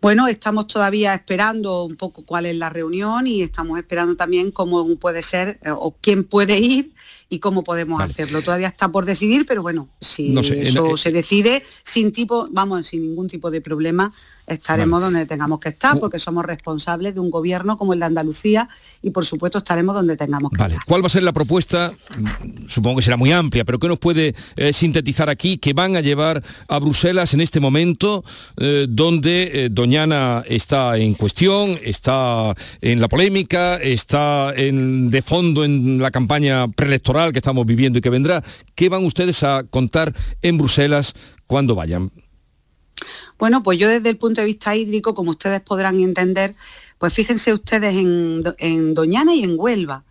Bueno, 0.01 0.29
estamos 0.29 0.67
todavía 0.67 1.15
esperando 1.15 1.85
un 1.85 1.97
poco 1.97 2.25
cuál 2.25 2.47
es 2.47 2.57
la 2.57 2.71
reunión 2.71 3.27
y 3.27 3.43
estamos 3.43 3.79
esperando 3.79 4.17
también 4.17 4.51
cómo 4.51 4.97
puede 4.97 5.23
ser 5.23 5.61
o 5.67 5.95
quién 6.01 6.25
puede 6.25 6.59
ir 6.59 6.95
y 7.29 7.39
cómo 7.39 7.63
podemos 7.63 8.03
hacerlo. 8.03 8.43
Todavía 8.43 8.67
está 8.67 8.91
por 8.91 9.05
decidir, 9.05 9.47
pero 9.47 9.63
bueno, 9.63 9.89
si 10.01 10.37
eso 10.39 10.97
se 10.97 11.13
decide 11.13 11.63
sin 11.85 12.13
tipo, 12.13 12.49
vamos, 12.51 12.89
sin 12.89 13.03
ningún 13.03 13.29
tipo 13.29 13.51
de 13.51 13.61
problema, 13.61 14.13
estaremos 14.47 15.01
donde 15.01 15.27
tengamos 15.27 15.61
que 15.61 15.69
estar, 15.69 15.99
porque 15.99 16.19
somos 16.19 16.45
responsables 16.45 17.15
de 17.15 17.21
un 17.21 17.31
gobierno 17.31 17.77
como 17.77 17.93
el 17.93 18.01
de 18.01 18.07
Andalucía 18.07 18.69
y 19.01 19.11
por 19.11 19.25
supuesto 19.25 19.59
estaremos 19.59 19.95
donde 19.95 20.17
tengamos 20.17 20.51
que 20.51 20.59
vale. 20.59 20.75
estar. 20.75 20.87
¿Cuál 20.87 21.03
va 21.03 21.07
a 21.07 21.11
ser 21.11 21.23
la 21.23 21.33
propuesta? 21.33 21.93
Supongo 22.67 22.97
que 22.97 23.03
será 23.03 23.17
muy 23.17 23.31
amplia, 23.31 23.65
pero 23.65 23.79
¿qué 23.79 23.87
nos 23.87 23.99
puede 23.99 24.35
eh, 24.57 24.73
sintetizar 24.73 25.31
aquí 25.31 25.59
que 25.59 25.73
van 25.73 25.95
a 25.95 26.01
llevar 26.01 26.43
a 26.67 26.79
Bruselas 26.81 27.33
en 27.33 27.41
este 27.41 27.61
momento 27.61 28.25
eh, 28.57 28.87
donde 28.89 29.67
eh, 29.67 29.69
Doñana 29.90 30.44
está 30.46 30.96
en 30.98 31.14
cuestión, 31.14 31.76
está 31.83 32.55
en 32.81 33.00
la 33.00 33.09
polémica, 33.09 33.74
está 33.74 34.55
en, 34.55 35.11
de 35.11 35.20
fondo 35.20 35.64
en 35.64 35.98
la 35.98 36.12
campaña 36.12 36.68
preelectoral? 36.68 37.33
que 37.33 37.40
estamos 37.40 37.66
viviendo 37.66 37.98
y 37.98 38.00
que 38.00 38.09
vendrá. 38.09 38.40
¿Qué 38.76 38.88
van 38.88 39.05
ustedes 39.05 39.42
a 39.42 39.64
contar 39.68 40.14
en 40.42 40.59
Bruselas 40.59 41.12
cuando 41.48 41.74
vayan? 41.74 42.12
Bueno, 43.37 43.64
pues 43.64 43.81
yo 43.81 43.88
desde 43.88 44.11
el 44.11 44.16
punto 44.16 44.42
de 44.42 44.46
vista 44.46 44.76
hídrico, 44.76 45.12
como 45.12 45.33
ustedes 45.33 45.61
podrán 45.61 45.98
entender, 45.98 46.55
pues 46.98 47.12
fíjense 47.12 47.53
ustedes 47.53 47.96
en, 47.96 48.94
Doñana 48.94 49.35
y 49.35 49.42
en 49.42 49.59
Huelva. 49.59 50.05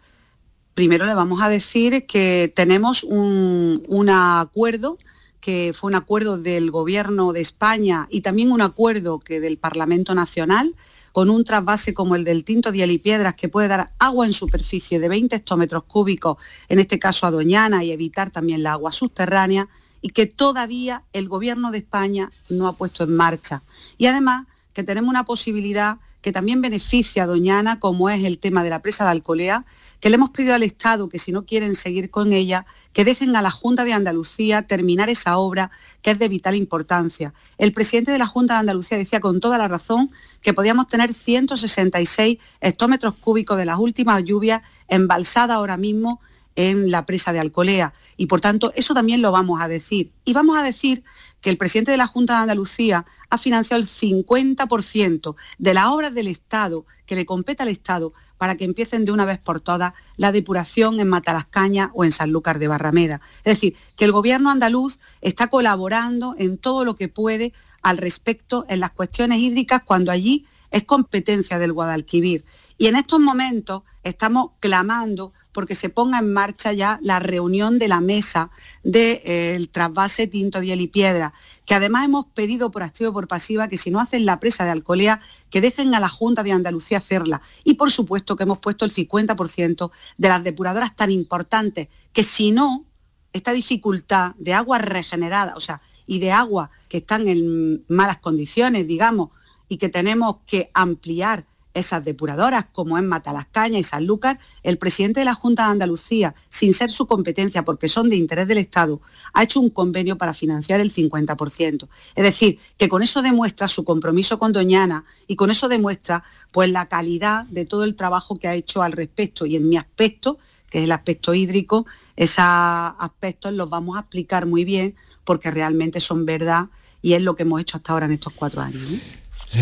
Primero 0.73 1.05
le 1.05 1.13
vamos 1.13 1.41
a 1.41 1.47
decir 1.47 2.05
que 2.05 2.51
tenemos 2.53 3.03
un 3.05 4.09
acuerdo 4.09 4.97
que 5.39 5.73
fue 5.73 5.89
un 5.89 5.95
acuerdo 5.95 6.37
del 6.37 6.71
Gobierno 6.71 7.33
de 7.33 7.41
España 7.41 8.07
y 8.09 8.21
también 8.21 8.51
un 8.51 8.61
acuerdo 8.61 9.19
que 9.19 9.39
del 9.39 9.57
Parlamento 9.57 10.13
Nacional 10.13 10.75
con 11.11 11.29
un 11.29 11.43
trasvase 11.43 11.93
como 11.93 12.15
el 12.15 12.23
del 12.23 12.43
Tinto 12.43 12.71
de 12.71 12.99
Piedras 12.99 13.35
que 13.35 13.49
puede 13.49 13.67
dar 13.67 13.91
agua 13.99 14.25
en 14.25 14.33
superficie 14.33 14.99
de 14.99 15.09
20 15.09 15.35
hectómetros 15.35 15.83
cúbicos, 15.83 16.37
en 16.67 16.79
este 16.79 16.99
caso 16.99 17.25
a 17.25 17.31
Doñana, 17.31 17.83
y 17.83 17.91
evitar 17.91 18.29
también 18.29 18.63
la 18.63 18.73
agua 18.73 18.91
subterránea, 18.91 19.67
y 20.01 20.09
que 20.09 20.27
todavía 20.27 21.03
el 21.11 21.27
Gobierno 21.27 21.71
de 21.71 21.79
España 21.79 22.31
no 22.49 22.67
ha 22.67 22.73
puesto 22.73 23.03
en 23.03 23.15
marcha. 23.15 23.63
Y 23.97 24.05
además 24.05 24.45
que 24.73 24.83
tenemos 24.83 25.09
una 25.09 25.25
posibilidad 25.25 25.97
que 26.21 26.31
también 26.31 26.61
beneficia 26.61 27.23
a 27.23 27.25
Doñana, 27.27 27.79
como 27.79 28.09
es 28.09 28.25
el 28.25 28.39
tema 28.39 28.63
de 28.63 28.69
la 28.69 28.81
presa 28.81 29.05
de 29.05 29.11
Alcolea, 29.11 29.65
que 29.99 30.09
le 30.09 30.15
hemos 30.15 30.31
pedido 30.31 30.53
al 30.53 30.63
Estado 30.63 31.09
que 31.09 31.19
si 31.19 31.31
no 31.31 31.45
quieren 31.45 31.75
seguir 31.75 32.09
con 32.09 32.33
ella, 32.33 32.65
que 32.93 33.05
dejen 33.05 33.35
a 33.35 33.41
la 33.41 33.51
Junta 33.51 33.85
de 33.85 33.93
Andalucía 33.93 34.63
terminar 34.63 35.09
esa 35.09 35.37
obra 35.37 35.71
que 36.01 36.11
es 36.11 36.19
de 36.19 36.27
vital 36.27 36.55
importancia. 36.55 37.33
El 37.57 37.73
presidente 37.73 38.11
de 38.11 38.17
la 38.17 38.27
Junta 38.27 38.55
de 38.55 38.59
Andalucía 38.61 38.97
decía 38.97 39.19
con 39.19 39.39
toda 39.39 39.57
la 39.57 39.67
razón 39.67 40.11
que 40.41 40.53
podíamos 40.53 40.87
tener 40.87 41.13
166 41.13 42.37
hectómetros 42.61 43.15
cúbicos 43.15 43.57
de 43.57 43.65
las 43.65 43.79
últimas 43.79 44.23
lluvias 44.23 44.61
embalsadas 44.87 45.55
ahora 45.55 45.77
mismo 45.77 46.21
en 46.59 46.91
la 46.91 47.05
presa 47.05 47.31
de 47.31 47.39
Alcolea. 47.39 47.93
Y 48.17 48.25
por 48.25 48.41
tanto, 48.41 48.73
eso 48.75 48.93
también 48.93 49.21
lo 49.21 49.31
vamos 49.31 49.61
a 49.61 49.69
decir. 49.69 50.11
Y 50.25 50.33
vamos 50.33 50.57
a 50.57 50.61
decir 50.61 51.05
que 51.39 51.49
el 51.49 51.57
presidente 51.57 51.91
de 51.91 51.97
la 51.97 52.05
Junta 52.05 52.33
de 52.33 52.39
Andalucía 52.41 53.05
ha 53.29 53.37
financiado 53.37 53.81
el 53.81 53.87
50% 53.87 55.35
de 55.57 55.73
las 55.73 55.85
obras 55.85 56.13
del 56.13 56.27
Estado 56.27 56.85
que 57.05 57.15
le 57.15 57.25
compete 57.25 57.63
al 57.63 57.69
Estado 57.69 58.11
para 58.37 58.55
que 58.55 58.65
empiecen 58.65 59.05
de 59.05 59.13
una 59.13 59.23
vez 59.23 59.39
por 59.39 59.61
todas 59.61 59.93
la 60.17 60.33
depuración 60.33 60.99
en 60.99 61.07
Matalascaña 61.07 61.91
o 61.93 62.03
en 62.03 62.11
Sanlúcar 62.11 62.59
de 62.59 62.67
Barrameda. 62.67 63.21
Es 63.45 63.55
decir, 63.55 63.77
que 63.95 64.03
el 64.03 64.11
gobierno 64.11 64.49
andaluz 64.49 64.99
está 65.21 65.47
colaborando 65.47 66.35
en 66.37 66.57
todo 66.57 66.83
lo 66.83 66.97
que 66.97 67.07
puede 67.07 67.53
al 67.81 67.97
respecto 67.97 68.65
en 68.67 68.81
las 68.81 68.91
cuestiones 68.91 69.39
hídricas 69.39 69.83
cuando 69.85 70.11
allí 70.11 70.45
es 70.71 70.83
competencia 70.83 71.57
del 71.57 71.71
Guadalquivir. 71.71 72.43
Y 72.77 72.87
en 72.87 72.97
estos 72.97 73.21
momentos 73.21 73.83
estamos 74.03 74.51
clamando 74.59 75.33
porque 75.59 75.75
se 75.75 75.89
ponga 75.89 76.19
en 76.19 76.31
marcha 76.31 76.71
ya 76.71 76.99
la 77.01 77.19
reunión 77.19 77.77
de 77.79 77.89
la 77.89 77.99
mesa 77.99 78.49
del 78.81 79.19
eh, 79.25 79.67
trasvase 79.69 80.25
Tinto, 80.25 80.61
Diel 80.61 80.79
y 80.79 80.87
Piedra, 80.87 81.33
que 81.65 81.75
además 81.75 82.05
hemos 82.05 82.27
pedido 82.27 82.71
por 82.71 82.81
activo 82.81 83.09
y 83.09 83.13
por 83.13 83.27
pasiva 83.27 83.67
que 83.67 83.75
si 83.75 83.91
no 83.91 83.99
hacen 83.99 84.25
la 84.25 84.39
presa 84.39 84.63
de 84.63 84.71
Alcolea, 84.71 85.19
que 85.49 85.59
dejen 85.59 85.93
a 85.93 85.99
la 85.99 86.07
Junta 86.07 86.43
de 86.43 86.53
Andalucía 86.53 86.99
hacerla. 86.99 87.41
Y 87.65 87.73
por 87.73 87.91
supuesto 87.91 88.37
que 88.37 88.43
hemos 88.43 88.59
puesto 88.59 88.85
el 88.85 88.93
50% 88.93 89.91
de 90.17 90.29
las 90.29 90.41
depuradoras 90.45 90.95
tan 90.95 91.11
importantes, 91.11 91.89
que 92.13 92.23
si 92.23 92.53
no, 92.53 92.85
esta 93.33 93.51
dificultad 93.51 94.35
de 94.37 94.53
agua 94.53 94.77
regenerada, 94.77 95.55
o 95.57 95.59
sea, 95.59 95.81
y 96.07 96.19
de 96.19 96.31
agua 96.31 96.71
que 96.87 96.99
están 96.99 97.27
en 97.27 97.83
malas 97.89 98.19
condiciones, 98.19 98.87
digamos, 98.87 99.31
y 99.67 99.75
que 99.75 99.89
tenemos 99.89 100.37
que 100.47 100.71
ampliar 100.73 101.48
esas 101.79 102.03
depuradoras, 102.03 102.65
como 102.71 102.97
es 102.97 103.03
Matalascaña 103.03 103.79
y 103.79 103.83
Sanlúcar, 103.83 104.39
el 104.63 104.77
presidente 104.77 105.21
de 105.21 105.25
la 105.25 105.33
Junta 105.33 105.65
de 105.65 105.71
Andalucía, 105.71 106.35
sin 106.49 106.73
ser 106.73 106.91
su 106.91 107.07
competencia 107.07 107.63
porque 107.63 107.87
son 107.87 108.09
de 108.09 108.15
interés 108.15 108.47
del 108.47 108.59
Estado, 108.59 109.01
ha 109.33 109.43
hecho 109.43 109.59
un 109.59 109.69
convenio 109.69 110.17
para 110.17 110.33
financiar 110.33 110.79
el 110.79 110.93
50%. 110.93 111.87
Es 112.15 112.23
decir, 112.23 112.59
que 112.77 112.89
con 112.89 113.01
eso 113.01 113.21
demuestra 113.21 113.67
su 113.67 113.83
compromiso 113.83 114.39
con 114.39 114.53
Doñana 114.53 115.05
y 115.27 115.35
con 115.35 115.51
eso 115.51 115.67
demuestra 115.67 116.23
pues 116.51 116.69
la 116.69 116.87
calidad 116.87 117.45
de 117.45 117.65
todo 117.65 117.83
el 117.83 117.95
trabajo 117.95 118.37
que 118.37 118.47
ha 118.47 118.55
hecho 118.55 118.81
al 118.81 118.91
respecto 118.91 119.45
y 119.45 119.55
en 119.55 119.69
mi 119.69 119.77
aspecto, 119.77 120.37
que 120.69 120.79
es 120.79 120.83
el 120.83 120.91
aspecto 120.91 121.33
hídrico, 121.33 121.85
esos 122.15 122.39
aspectos 122.39 123.53
los 123.53 123.69
vamos 123.69 123.97
a 123.97 124.01
explicar 124.01 124.45
muy 124.45 124.65
bien 124.65 124.95
porque 125.23 125.51
realmente 125.51 125.99
son 125.99 126.25
verdad 126.25 126.67
y 127.01 127.13
es 127.13 127.21
lo 127.21 127.35
que 127.35 127.43
hemos 127.43 127.61
hecho 127.61 127.77
hasta 127.77 127.93
ahora 127.93 128.05
en 128.07 128.13
estos 128.13 128.33
cuatro 128.33 128.61
años. 128.61 128.81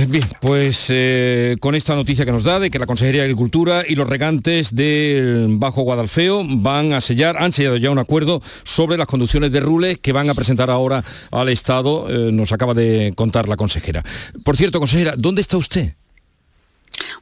Bien, 0.09 0.27
pues 0.41 0.87
eh, 0.89 1.55
con 1.59 1.73
esta 1.73 1.95
noticia 1.95 2.25
que 2.25 2.31
nos 2.31 2.43
da 2.43 2.59
de 2.59 2.69
que 2.69 2.79
la 2.79 2.85
Consejería 2.85 3.21
de 3.21 3.27
Agricultura 3.27 3.83
y 3.87 3.95
los 3.95 4.07
regantes 4.07 4.75
del 4.75 5.47
Bajo 5.57 5.81
Guadalfeo 5.81 6.43
van 6.45 6.93
a 6.93 7.01
sellar, 7.01 7.37
han 7.37 7.53
sellado 7.53 7.77
ya 7.77 7.89
un 7.89 7.99
acuerdo 7.99 8.41
sobre 8.63 8.97
las 8.97 9.07
conducciones 9.07 9.51
de 9.51 9.61
rules 9.61 9.97
que 9.97 10.11
van 10.11 10.29
a 10.29 10.33
presentar 10.33 10.69
ahora 10.69 11.03
al 11.31 11.49
Estado, 11.49 12.07
eh, 12.09 12.31
nos 12.31 12.51
acaba 12.51 12.73
de 12.73 13.13
contar 13.15 13.47
la 13.47 13.55
consejera. 13.55 14.03
Por 14.43 14.57
cierto, 14.57 14.79
consejera, 14.79 15.13
¿dónde 15.17 15.41
está 15.41 15.57
usted? 15.57 15.93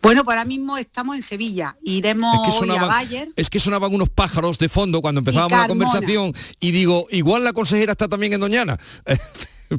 Bueno, 0.02 0.24
pues 0.24 0.38
ahora 0.38 0.46
mismo 0.46 0.78
estamos 0.78 1.16
en 1.16 1.22
Sevilla. 1.22 1.78
Iremos 1.84 2.48
es 2.48 2.60
que 2.60 2.72
a 2.72 2.86
Bayer. 2.86 3.30
Es 3.36 3.50
que 3.50 3.60
sonaban 3.60 3.94
unos 3.94 4.10
pájaros 4.10 4.58
de 4.58 4.70
fondo 4.70 5.02
cuando 5.02 5.20
empezábamos 5.20 5.58
la 5.58 5.68
conversación 5.68 6.34
y 6.60 6.72
digo, 6.72 7.08
igual 7.12 7.44
la 7.44 7.54
consejera 7.54 7.94
está 7.94 8.08
también 8.08 8.34
en 8.34 8.42
Doñana. 8.42 8.78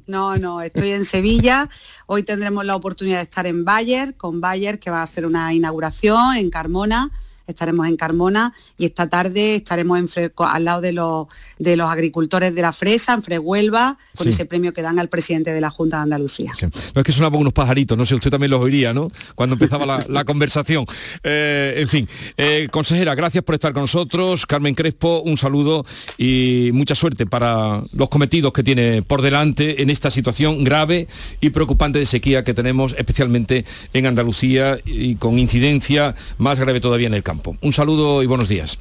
No, 0.09 0.37
no, 0.37 0.63
estoy 0.63 0.91
en 0.91 1.05
Sevilla. 1.05 1.69
Hoy 2.07 2.25
tendremos 2.25 2.65
la 2.65 2.75
oportunidad 2.75 3.19
de 3.19 3.23
estar 3.23 3.47
en 3.47 3.65
Bayer, 3.65 4.17
con 4.17 4.41
Bayer, 4.41 4.81
que 4.81 4.91
va 4.91 5.01
a 5.01 5.05
hacer 5.05 5.25
una 5.25 5.55
inauguración 5.55 6.35
en 6.35 6.51
Carmona 6.51 7.13
estaremos 7.47 7.87
en 7.87 7.97
Carmona 7.97 8.53
y 8.77 8.87
esta 8.87 9.09
tarde 9.09 9.57
estaremos 9.57 10.01
al 10.39 10.65
lado 10.65 10.81
de 10.81 10.93
los, 10.93 11.27
de 11.59 11.77
los 11.77 11.91
agricultores 11.91 12.55
de 12.55 12.63
la 12.63 12.73
fresa, 12.73 13.15
en 13.15 13.23
Frehuelva, 13.23 13.99
con 14.17 14.29
ese 14.29 14.47
premio 14.47 14.73
que 14.73 14.83
dan 14.83 14.99
al 14.99 15.09
presidente 15.09 15.53
de 15.53 15.61
la 15.61 15.71
Junta 15.71 15.99
de 15.99 16.03
Andalucía. 16.05 16.53
No 16.95 17.01
es 17.01 17.05
que 17.05 17.13
sonaban 17.13 17.41
unos 17.41 17.53
pajaritos, 17.53 17.97
no 17.97 18.07
sé, 18.07 18.15
usted 18.15 18.31
también 18.31 18.51
los 18.51 18.61
oiría, 18.61 18.93
¿no? 18.93 19.09
Cuando 19.35 19.55
empezaba 19.55 20.05
la, 20.09 20.25
conversación. 20.27 20.85
Eh, 21.23 21.75
en 21.77 21.89
fin, 21.89 22.09
eh, 22.37 22.69
consejera, 22.71 23.15
gracias 23.15 23.45
por 23.45 23.55
estar 23.55 23.73
con 23.73 23.83
nosotros. 23.83 24.47
Carmen 24.47 24.75
Crespo, 24.75 25.23
un 25.23 25.37
saludo 25.37 25.87
y 26.19 26.71
mucha 26.73 26.95
suerte 26.95 27.27
para 27.27 27.83
los 27.93 28.09
cometidos 28.09 28.53
que 28.53 28.63
tiene 28.63 29.03
por 29.03 29.23
delante 29.23 29.83
en 29.83 29.91
esta 29.91 30.11
situación 30.11 30.65
grave 30.65 31.07
y 31.41 31.51
preocupante 31.51 31.99
de 31.99 32.07
sequía 32.07 32.45
que 32.45 32.55
tenemos 32.55 32.95
especialmente 32.99 33.65
en 33.93 34.07
Andalucía 34.07 34.79
y 34.85 35.17
con 35.17 35.39
incidencia 35.39 36.15
más 36.39 36.59
grave 36.59 36.81
todavía 36.81 37.07
en 37.07 37.15
el 37.15 37.23
campo. 37.23 37.36
Un 37.61 37.73
saludo 37.73 38.23
y 38.23 38.27
buenos 38.27 38.49
días. 38.49 38.79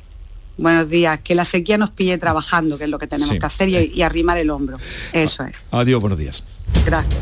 Buenos 0.58 0.90
días, 0.90 1.20
que 1.20 1.36
la 1.36 1.44
sequía 1.44 1.78
nos 1.78 1.92
pille 1.92 2.18
trabajando, 2.18 2.78
que 2.78 2.86
es 2.86 2.90
lo 2.90 2.98
que 2.98 3.08
tenemos 3.08 3.38
que 3.38 3.46
hacer, 3.46 3.70
y, 3.70 4.02
arrimar 4.02 4.38
el 4.38 4.50
hombro. 4.50 4.78
Eso 5.12 5.44
es. 5.44 5.66
Adiós, 5.72 6.00
buenos 6.00 6.18
días. 6.18 6.44
Gracias. 6.86 7.22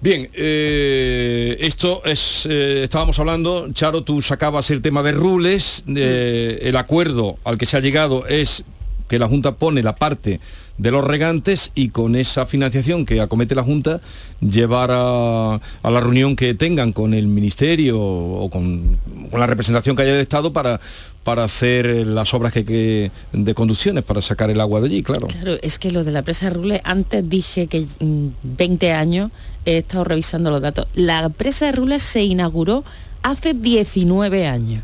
Bien, 0.00 0.28
eh, 0.32 1.56
esto 1.60 2.02
es, 2.04 2.46
eh, 2.50 2.82
estábamos 2.82 3.20
hablando, 3.20 3.72
Charo, 3.72 4.02
tú 4.02 4.20
sacabas 4.20 4.70
el 4.70 4.82
tema 4.82 5.02
de 5.02 5.12
rules, 5.12 5.84
eh, 5.86 6.58
el 6.62 6.76
acuerdo 6.76 7.38
al 7.44 7.56
que 7.56 7.66
se 7.66 7.76
ha 7.76 7.80
llegado 7.80 8.26
es 8.26 8.64
que 9.08 9.20
la 9.20 9.28
Junta 9.28 9.54
pone 9.54 9.80
la 9.80 9.94
parte 9.94 10.40
de 10.78 10.90
los 10.90 11.04
regantes 11.04 11.70
y 11.74 11.90
con 11.90 12.16
esa 12.16 12.46
financiación 12.46 13.06
que 13.06 13.20
acomete 13.20 13.54
la 13.54 13.62
Junta 13.62 14.00
llevar 14.40 14.90
a, 14.92 15.60
la 15.82 16.00
reunión 16.00 16.36
que 16.36 16.54
tengan 16.54 16.92
con 16.92 17.14
el 17.14 17.26
Ministerio 17.26 18.00
o 18.00 18.50
con, 18.50 18.98
la 19.32 19.46
representación 19.46 19.94
que 19.94 20.02
haya 20.02 20.12
del 20.12 20.22
Estado 20.22 20.52
para, 20.52 20.80
para 21.24 21.44
hacer 21.44 21.86
las 22.06 22.34
obras 22.34 22.52
que, 22.52 23.10
de 23.32 23.54
conducciones, 23.54 24.02
para 24.02 24.20
sacar 24.20 24.50
el 24.50 24.60
agua 24.60 24.80
de 24.80 24.86
allí, 24.86 25.02
claro. 25.02 25.26
Claro, 25.28 25.56
es 25.62 25.78
que 25.78 25.90
lo 25.90 26.04
de 26.04 26.12
la 26.12 26.22
presa 26.22 26.46
de 26.46 26.54
Rule, 26.54 26.80
antes 26.84 27.28
dije 27.28 27.66
que 27.66 27.86
20 28.00 28.88
mm, 28.88 28.94
años 28.94 29.30
he 29.64 29.78
estado 29.78 30.04
revisando 30.04 30.50
los 30.50 30.60
datos. 30.60 30.86
La 30.94 31.28
presa 31.28 31.66
de 31.66 31.72
Rule 31.72 32.00
se 32.00 32.24
inauguró 32.24 32.84
hace 33.22 33.54
19 33.54 34.46
años. 34.46 34.82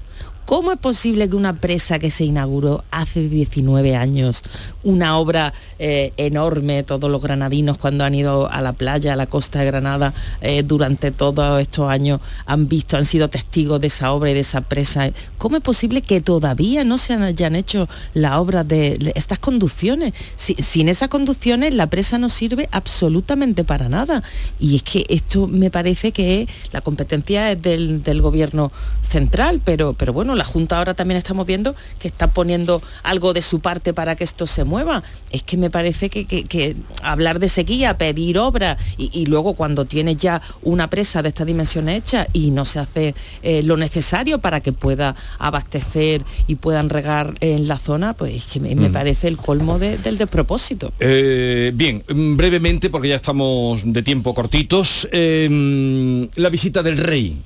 ¿Cómo 0.48 0.72
es 0.72 0.78
posible 0.78 1.28
que 1.28 1.36
una 1.36 1.60
presa 1.60 1.98
que 1.98 2.10
se 2.10 2.24
inauguró 2.24 2.82
hace 2.90 3.28
19 3.28 3.94
años, 3.94 4.40
una 4.82 5.18
obra 5.18 5.52
eh, 5.78 6.14
enorme, 6.16 6.84
todos 6.84 7.10
los 7.10 7.20
granadinos 7.20 7.76
cuando 7.76 8.02
han 8.04 8.14
ido 8.14 8.50
a 8.50 8.62
la 8.62 8.72
playa, 8.72 9.12
a 9.12 9.16
la 9.16 9.26
costa 9.26 9.58
de 9.58 9.66
Granada, 9.66 10.14
eh, 10.40 10.62
durante 10.62 11.10
todos 11.10 11.60
estos 11.60 11.90
años 11.90 12.22
han 12.46 12.66
visto, 12.66 12.96
han 12.96 13.04
sido 13.04 13.28
testigos 13.28 13.78
de 13.82 13.88
esa 13.88 14.10
obra 14.10 14.30
y 14.30 14.34
de 14.34 14.40
esa 14.40 14.62
presa? 14.62 15.10
¿Cómo 15.36 15.58
es 15.58 15.62
posible 15.62 16.00
que 16.00 16.22
todavía 16.22 16.82
no 16.82 16.96
se 16.96 17.12
hayan 17.12 17.54
hecho 17.54 17.86
la 18.14 18.40
obra 18.40 18.64
de 18.64 19.12
estas 19.16 19.38
conducciones? 19.38 20.14
sin 20.36 20.88
esas 20.88 21.08
conducciones 21.10 21.74
la 21.74 21.88
presa 21.88 22.18
no 22.18 22.30
sirve 22.30 22.70
absolutamente 22.72 23.64
para 23.64 23.90
nada. 23.90 24.22
Y 24.58 24.76
es 24.76 24.82
que 24.82 25.04
esto 25.10 25.46
me 25.46 25.70
parece 25.70 26.12
que 26.12 26.48
la 26.72 26.80
competencia 26.80 27.52
es 27.52 27.60
del, 27.60 28.22
gobierno 28.22 28.72
central, 29.02 29.60
pero 29.64 29.94
bueno, 30.14 30.37
la 30.38 30.44
Junta 30.44 30.78
ahora 30.78 30.94
también 30.94 31.18
estamos 31.18 31.46
viendo 31.46 31.74
que 31.98 32.08
está 32.08 32.28
poniendo 32.28 32.80
algo 33.02 33.32
de 33.32 33.42
su 33.42 33.60
parte 33.60 33.92
para 33.92 34.16
que 34.16 34.24
esto 34.24 34.46
se 34.46 34.64
mueva. 34.64 35.02
Es 35.30 35.42
que 35.42 35.56
me 35.56 35.68
parece 35.68 36.08
que, 36.08 36.76
hablar 37.02 37.38
de 37.38 37.48
sequía, 37.48 37.98
pedir 37.98 38.38
obra 38.38 38.78
y, 38.96 39.26
luego 39.26 39.54
cuando 39.54 39.84
tienes 39.84 40.16
ya 40.16 40.40
una 40.62 40.88
presa 40.88 41.22
de 41.22 41.28
esta 41.28 41.44
dimensión 41.44 41.88
hecha 41.88 42.26
y 42.32 42.50
no 42.50 42.64
se 42.64 42.78
hace 42.78 43.14
eh, 43.42 43.62
lo 43.62 43.76
necesario 43.76 44.38
para 44.38 44.60
que 44.60 44.72
pueda 44.72 45.14
abastecer 45.38 46.22
y 46.46 46.54
puedan 46.54 46.88
regar 46.88 47.34
en 47.40 47.68
la 47.68 47.78
zona, 47.78 48.14
pues 48.14 48.34
es 48.34 48.44
que 48.46 48.60
me, 48.60 48.74
mm. 48.74 48.92
parece 48.92 49.28
el 49.28 49.36
colmo 49.36 49.78
del 49.78 50.16
despropósito. 50.16 50.92
Eh, 51.00 51.72
bien, 51.74 52.04
brevemente, 52.08 52.90
porque 52.90 53.08
ya 53.08 53.16
estamos 53.16 53.82
de 53.84 54.02
tiempo 54.02 54.34
cortitos, 54.34 55.08
eh, 55.12 56.28
la 56.36 56.48
visita 56.48 56.82
del 56.82 56.98
rey 56.98 57.36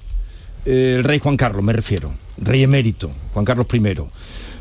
el 0.65 1.05
rey 1.05 1.19
Juan 1.19 1.37
Carlos, 1.37 1.63
me 1.63 1.73
refiero, 1.73 2.13
rey 2.39 2.63
emérito, 2.63 3.11
Juan 3.33 3.45
Carlos 3.45 3.67
I. 3.73 3.83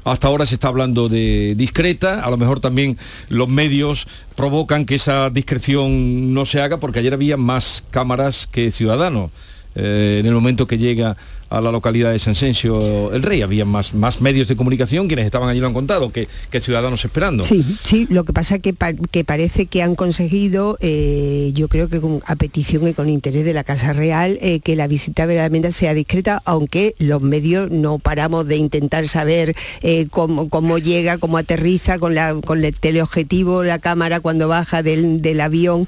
Hasta 0.03 0.27
ahora 0.27 0.47
se 0.47 0.55
está 0.55 0.67
hablando 0.67 1.09
de 1.09 1.53
discreta, 1.55 2.23
a 2.23 2.29
lo 2.31 2.37
mejor 2.37 2.59
también 2.59 2.97
los 3.29 3.47
medios 3.47 4.07
provocan 4.35 4.85
que 4.85 4.95
esa 4.95 5.29
discreción 5.29 6.33
no 6.33 6.45
se 6.45 6.59
haga 6.59 6.77
porque 6.77 6.99
ayer 6.99 7.13
había 7.13 7.37
más 7.37 7.83
cámaras 7.91 8.47
que 8.51 8.71
ciudadanos. 8.71 9.29
Eh, 9.75 10.17
en 10.19 10.25
el 10.25 10.33
momento 10.33 10.67
que 10.67 10.77
llega 10.77 11.15
a 11.51 11.59
la 11.59 11.71
localidad 11.71 12.11
de 12.13 12.19
San 12.19 12.33
Sencio 12.33 13.13
el 13.13 13.21
Rey. 13.21 13.41
Había 13.41 13.65
más, 13.65 13.93
más 13.93 14.21
medios 14.21 14.47
de 14.47 14.55
comunicación, 14.55 15.07
quienes 15.07 15.25
estaban 15.25 15.49
allí 15.49 15.59
lo 15.59 15.67
han 15.67 15.73
contado, 15.73 16.11
que, 16.11 16.27
que 16.49 16.61
ciudadanos 16.61 17.03
esperando. 17.03 17.43
Sí, 17.43 17.63
sí, 17.83 18.07
lo 18.09 18.23
que 18.23 18.31
pasa 18.31 18.59
que, 18.59 18.73
que 19.11 19.23
parece 19.25 19.65
que 19.65 19.83
han 19.83 19.95
conseguido, 19.95 20.77
eh, 20.79 21.51
yo 21.53 21.67
creo 21.67 21.89
que 21.89 21.99
a 22.25 22.35
petición 22.37 22.87
y 22.87 22.93
con 22.93 23.09
interés 23.09 23.43
de 23.43 23.53
la 23.53 23.65
Casa 23.65 23.91
Real, 23.91 24.37
eh, 24.41 24.61
que 24.61 24.77
la 24.77 24.87
visita 24.87 25.25
verdaderamente 25.25 25.73
sea 25.73 25.93
discreta, 25.93 26.41
aunque 26.45 26.95
los 26.99 27.21
medios 27.21 27.69
no 27.69 27.99
paramos 27.99 28.47
de 28.47 28.55
intentar 28.55 29.07
saber 29.09 29.53
eh, 29.81 30.07
cómo, 30.09 30.47
cómo, 30.49 30.77
llega, 30.77 31.17
cómo 31.17 31.37
aterriza 31.37 31.99
con, 31.99 32.15
la, 32.15 32.33
con 32.45 32.63
el 32.63 32.79
teleobjetivo, 32.79 33.63
la 33.63 33.79
cámara 33.79 34.21
cuando 34.21 34.47
baja 34.47 34.83
del, 34.83 35.21
del 35.21 35.41
avión. 35.41 35.87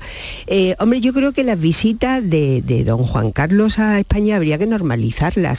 hombre, 0.79 0.99
yo 0.99 1.13
creo 1.13 1.31
que 1.31 1.45
las 1.45 1.59
visitas 1.59 2.21
de, 2.29 2.61
de 2.61 2.83
don 2.83 3.05
Juan 3.05 3.31
Carlos 3.31 3.79
a 3.79 3.97
España 3.99 4.35
habría 4.35 4.57
que 4.57 4.65
normalizarlas. 4.65 5.52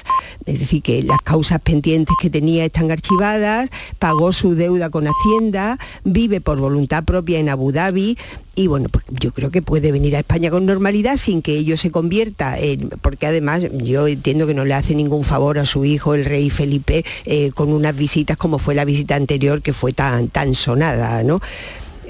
Es 0.47 0.59
decir, 0.59 0.83
que 0.83 1.03
las 1.03 1.21
causas 1.23 1.61
pendientes 1.61 2.17
que 2.21 2.31
tenía 2.31 2.65
están 2.65 2.91
archivadas, 2.91 3.71
pagó 3.99 4.33
su 4.33 4.55
deuda 4.55 4.91
con 4.91 5.07
Hacienda, 5.07 5.79
vive 6.05 6.41
por 6.41 6.59
voluntad 6.59 7.05
propia 7.05 7.39
en 7.39 7.49
Abu 7.49 7.73
Dhabi, 7.73 8.17
y 8.57 8.69
bueno, 8.69 8.89
pues 8.89 9.05
yo 9.11 9.33
creo 9.33 9.51
que 9.51 9.63
puede 9.63 9.91
venir 9.91 10.15
a 10.15 10.21
España 10.21 10.51
con 10.51 10.65
normalidad 10.65 11.17
sin 11.17 11.43
que 11.43 11.57
ello 11.57 11.77
se 11.77 11.91
convierta 11.91 12.59
en, 12.59 12.89
porque 13.03 13.27
además 13.27 13.65
yo 13.73 14.07
entiendo 14.07 14.47
que 14.47 14.55
no 14.55 14.65
le 14.65 14.75
hace 14.75 14.95
ningún 14.95 15.25
favor 15.25 15.59
a 15.59 15.67
su 15.67 15.85
hijo, 15.85 16.15
el 16.15 16.25
rey 16.25 16.51
Felipe, 16.51 17.05
eh, 17.25 17.51
con 17.53 17.73
unas 17.73 17.97
visitas 17.97 18.37
como 18.37 18.59
fue 18.59 18.75
la 18.75 18.85
visita 18.85 19.17
anterior 19.17 19.61
que 19.61 19.73
fue 19.73 19.93
tan, 19.93 20.29
tan 20.29 20.55
sonada, 20.55 21.23
¿no? 21.25 21.41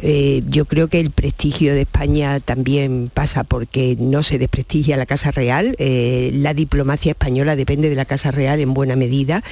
Eh, 0.07 0.43
yo 0.51 0.67
creo 0.67 0.89
que 0.89 1.01
el 1.01 1.11
prestigio 1.11 1.75
de 1.75 1.81
España 1.81 2.39
también 2.39 3.11
pasa 3.13 3.43
porque 3.43 3.97
no 3.99 4.23
se 4.23 4.37
desprestigia 4.39 4.99
la 4.99 5.07
Casa 5.07 5.31
Real. 5.31 5.75
Eh, 5.79 6.31
la 6.35 6.53
diplomacia 6.53 7.13
española 7.13 7.57
depende 7.57 7.89
de 7.89 7.97
la 7.97 8.05
Casa 8.05 8.31
Real 8.31 8.61
en 8.61 8.75
buena 8.75 8.97
medida 8.97 9.43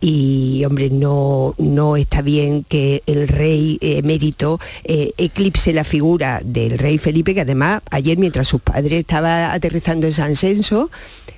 y, 0.00 0.62
hombre, 0.64 0.88
no, 0.88 1.54
no 1.58 1.98
está 1.98 2.22
bien 2.22 2.64
que 2.64 3.02
el 3.04 3.28
rey 3.28 3.76
emérito 3.82 4.58
eh, 4.84 5.12
eclipse 5.18 5.74
la 5.74 5.84
figura 5.84 6.40
del 6.42 6.78
rey 6.78 6.96
Felipe, 6.96 7.34
que 7.34 7.42
además 7.42 7.82
ayer 7.90 8.16
mientras 8.16 8.48
sus 8.48 8.62
padres 8.62 9.00
estaban 9.00 9.50
aterrizando 9.50 10.06
en 10.06 10.14
San 10.14 10.36
Censo, 10.36 10.90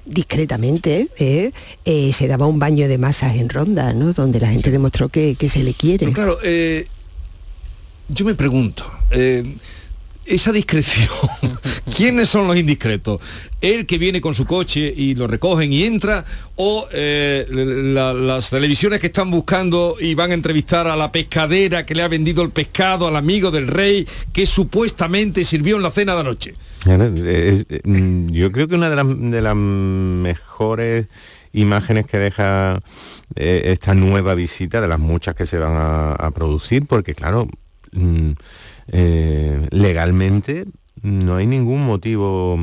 discretamente, 0.05 1.09
se 1.17 2.29
daba 2.29 2.47
un 2.47 2.61
baño 2.61 2.87
de 2.87 2.99
masas 2.99 3.35
en 3.35 3.49
Ronda, 3.49 3.93
¿no? 3.95 4.13
donde 4.13 4.39
la 4.39 4.49
gente 4.51 4.71
demostró 4.71 5.09
que, 5.09 5.37
se 5.49 5.65
le 5.65 5.75
quiere. 5.75 6.13
claro, 6.13 6.39
yo 8.13 8.25
me 8.25 8.35
pregunto, 8.35 8.85
eh, 9.11 9.57
esa 10.27 10.53
discreción, 10.53 11.09
¿quiénes 11.97 12.29
son 12.29 12.47
los 12.47 12.57
indiscretos? 12.57 13.21
¿El 13.61 13.87
que 13.87 13.99
viene 13.99 14.21
con 14.21 14.35
su 14.35 14.47
coche 14.47 14.93
y 14.97 15.15
lo 15.15 15.27
recogen 15.27 15.73
y 15.73 15.85
entra? 15.85 16.25
¿O 16.57 16.89
eh, 16.93 17.47
las 17.49 18.51
televisiones 18.51 19.01
que 19.01 19.09
están 19.09 19.31
buscando 19.31 19.97
y 19.99 20.15
van 20.15 20.31
a 20.31 20.35
entrevistar 20.35 20.87
a 20.87 20.97
la 20.97 21.11
pescadera 21.11 21.85
que 21.85 21.95
le 21.95 22.03
ha 22.03 22.09
vendido 22.09 22.43
el 22.43 22.51
pescado 22.51 23.09
al 23.09 23.17
amigo 23.17 23.51
del 23.51 23.67
rey 23.67 24.07
que 24.33 24.47
supuestamente 24.47 25.45
sirvió 25.45 25.77
en 25.77 25.83
la 25.83 25.91
cena 25.91 26.15
de 26.15 26.21
anoche? 26.21 26.55
Mm, 26.87 28.31
yo 28.31 28.53
creo 28.53 28.69
que 28.69 28.75
una 28.75 28.91
de 28.91 29.43
las, 29.43 29.57
mejores 29.57 31.07
imágenes 31.53 32.07
que 32.07 32.19
deja 32.19 32.81
eh, 33.35 33.63
esta 33.67 33.95
nueva 33.95 34.35
visita, 34.35 34.81
de 34.81 34.89
las 34.89 35.01
muchas 35.01 35.35
que 35.35 35.47
se 35.47 35.59
van 35.59 35.73
a 35.75 36.31
producir, 36.31 36.87
porque 36.87 37.15
claro, 37.15 37.49
Mm, 37.93 38.33
eh, 38.89 39.67
legalmente 39.71 40.67
no 41.03 41.37
hay 41.37 41.47
ningún 41.47 41.85
motivo 41.85 42.59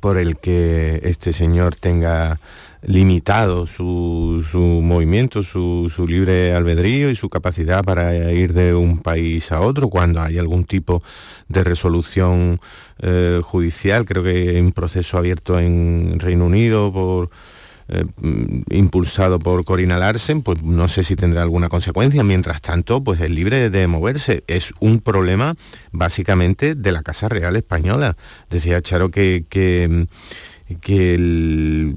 por 0.00 0.18
el 0.18 0.36
que 0.36 1.00
este 1.04 1.32
señor 1.32 1.76
tenga 1.76 2.40
limitado 2.82 3.66
su, 3.66 4.42
movimiento, 4.82 5.42
su, 5.42 6.06
libre 6.06 6.54
albedrío 6.54 7.10
y 7.10 7.16
su 7.16 7.28
capacidad 7.28 7.82
para 7.82 8.32
ir 8.32 8.52
de 8.52 8.74
un 8.74 8.98
país 8.98 9.50
a 9.50 9.60
otro 9.60 9.88
cuando 9.88 10.20
hay 10.20 10.38
algún 10.38 10.64
tipo 10.64 11.02
de 11.48 11.64
resolución 11.64 12.60
eh, 13.00 13.40
judicial. 13.42 14.04
Creo 14.04 14.22
que 14.22 14.30
hay 14.30 14.60
un 14.60 14.72
proceso 14.72 15.18
abierto 15.18 15.58
en 15.58 16.18
Reino 16.20 16.46
Unido 16.46 16.92
por 16.92 17.30
eh, 17.88 18.04
impulsado 18.70 19.38
por 19.38 19.64
Corina 19.64 19.98
Larsen, 19.98 20.42
pues 20.42 20.62
no 20.62 20.88
sé 20.88 21.04
si 21.04 21.16
tendrá 21.16 21.42
alguna 21.42 21.68
consecuencia. 21.68 22.22
Mientras 22.22 22.60
tanto, 22.60 23.02
pues 23.02 23.20
es 23.20 23.30
libre 23.30 23.70
de 23.70 23.86
moverse. 23.86 24.44
Es 24.46 24.74
un 24.80 25.00
problema 25.00 25.54
básicamente 25.92 26.74
de 26.74 26.92
la 26.92 27.02
Casa 27.02 27.28
Real 27.28 27.56
Española. 27.56 28.16
Decía 28.50 28.82
Charo 28.82 29.10
que, 29.10 29.44
que 29.48 30.06
que 30.82 31.94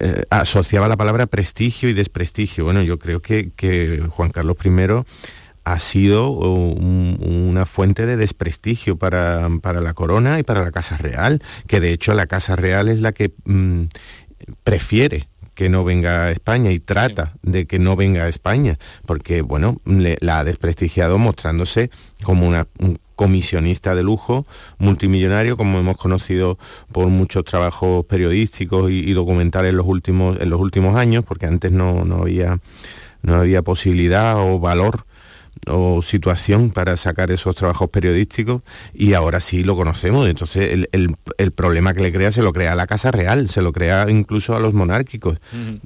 eh, 0.00 0.22
asociaba 0.30 0.88
la 0.88 0.96
palabra 0.96 1.26
prestigio 1.26 1.88
y 1.88 1.92
desprestigio. 1.92 2.64
Bueno, 2.64 2.82
yo 2.82 2.98
creo 2.98 3.22
que, 3.22 3.50
que 3.54 4.02
Juan 4.10 4.30
Carlos 4.30 4.56
I 4.64 4.70
ha 5.64 5.80
sido 5.80 6.30
una 6.30 7.66
fuente 7.66 8.06
de 8.06 8.16
desprestigio 8.16 8.96
para, 8.96 9.48
para, 9.60 9.80
la 9.80 9.94
corona 9.94 10.38
y 10.38 10.44
para 10.44 10.62
la 10.62 10.70
Casa 10.70 10.96
Real, 10.96 11.42
que 11.66 11.80
de 11.80 11.92
hecho 11.92 12.14
la 12.14 12.28
Casa 12.28 12.54
Real 12.54 12.88
es 12.88 13.00
la 13.00 13.10
que 13.10 13.32
mm, 13.44 13.86
prefiere 14.64 15.28
que 15.54 15.70
no 15.70 15.84
venga 15.84 16.24
a 16.24 16.30
España 16.30 16.70
y 16.70 16.80
trata 16.80 17.32
de 17.42 17.66
que 17.66 17.78
no 17.78 17.96
venga 17.96 18.24
a 18.24 18.28
España, 18.28 18.78
porque 19.06 19.40
bueno, 19.40 19.80
la 19.84 20.38
ha 20.38 20.44
desprestigiado 20.44 21.16
mostrándose 21.16 21.90
como 22.22 22.46
una, 22.46 22.66
un 22.78 22.98
comisionista 23.16 23.94
de 23.94 24.02
lujo, 24.02 24.46
multimillonario, 24.78 25.56
como 25.56 25.78
hemos 25.78 25.96
conocido 25.96 26.58
por 26.92 27.08
muchos 27.08 27.44
trabajos 27.44 28.04
periodísticos 28.04 28.90
y, 28.90 29.10
documentales 29.14 29.70
en 29.70 29.78
los 29.78 29.86
últimos, 29.86 30.38
en 30.38 30.50
los 30.50 30.60
últimos 30.60 30.94
años, 30.96 31.24
porque 31.24 31.46
antes 31.46 31.72
no, 31.72 32.04
no, 32.04 32.16
había, 32.16 32.58
no 33.22 33.36
había 33.36 33.62
posibilidad 33.62 34.36
o 34.36 34.60
valor 34.60 35.05
o 35.66 36.02
situación 36.02 36.70
para 36.70 36.96
sacar 36.96 37.30
esos 37.30 37.56
trabajos 37.56 37.90
periodísticos 37.90 38.62
y 38.94 39.14
ahora 39.14 39.40
sí 39.40 39.64
lo 39.64 39.76
conocemos. 39.76 40.28
Entonces 40.28 40.86
el, 40.92 41.16
problema 41.54 41.94
que 41.94 42.02
le 42.02 42.12
crea 42.12 42.32
se 42.32 42.42
lo 42.42 42.52
crea 42.52 42.72
a 42.72 42.74
la 42.74 42.86
Casa 42.86 43.10
Real, 43.10 43.48
se 43.48 43.62
lo 43.62 43.72
crea 43.72 44.06
incluso 44.08 44.54
a 44.54 44.60
los 44.60 44.74
monárquicos. 44.74 45.38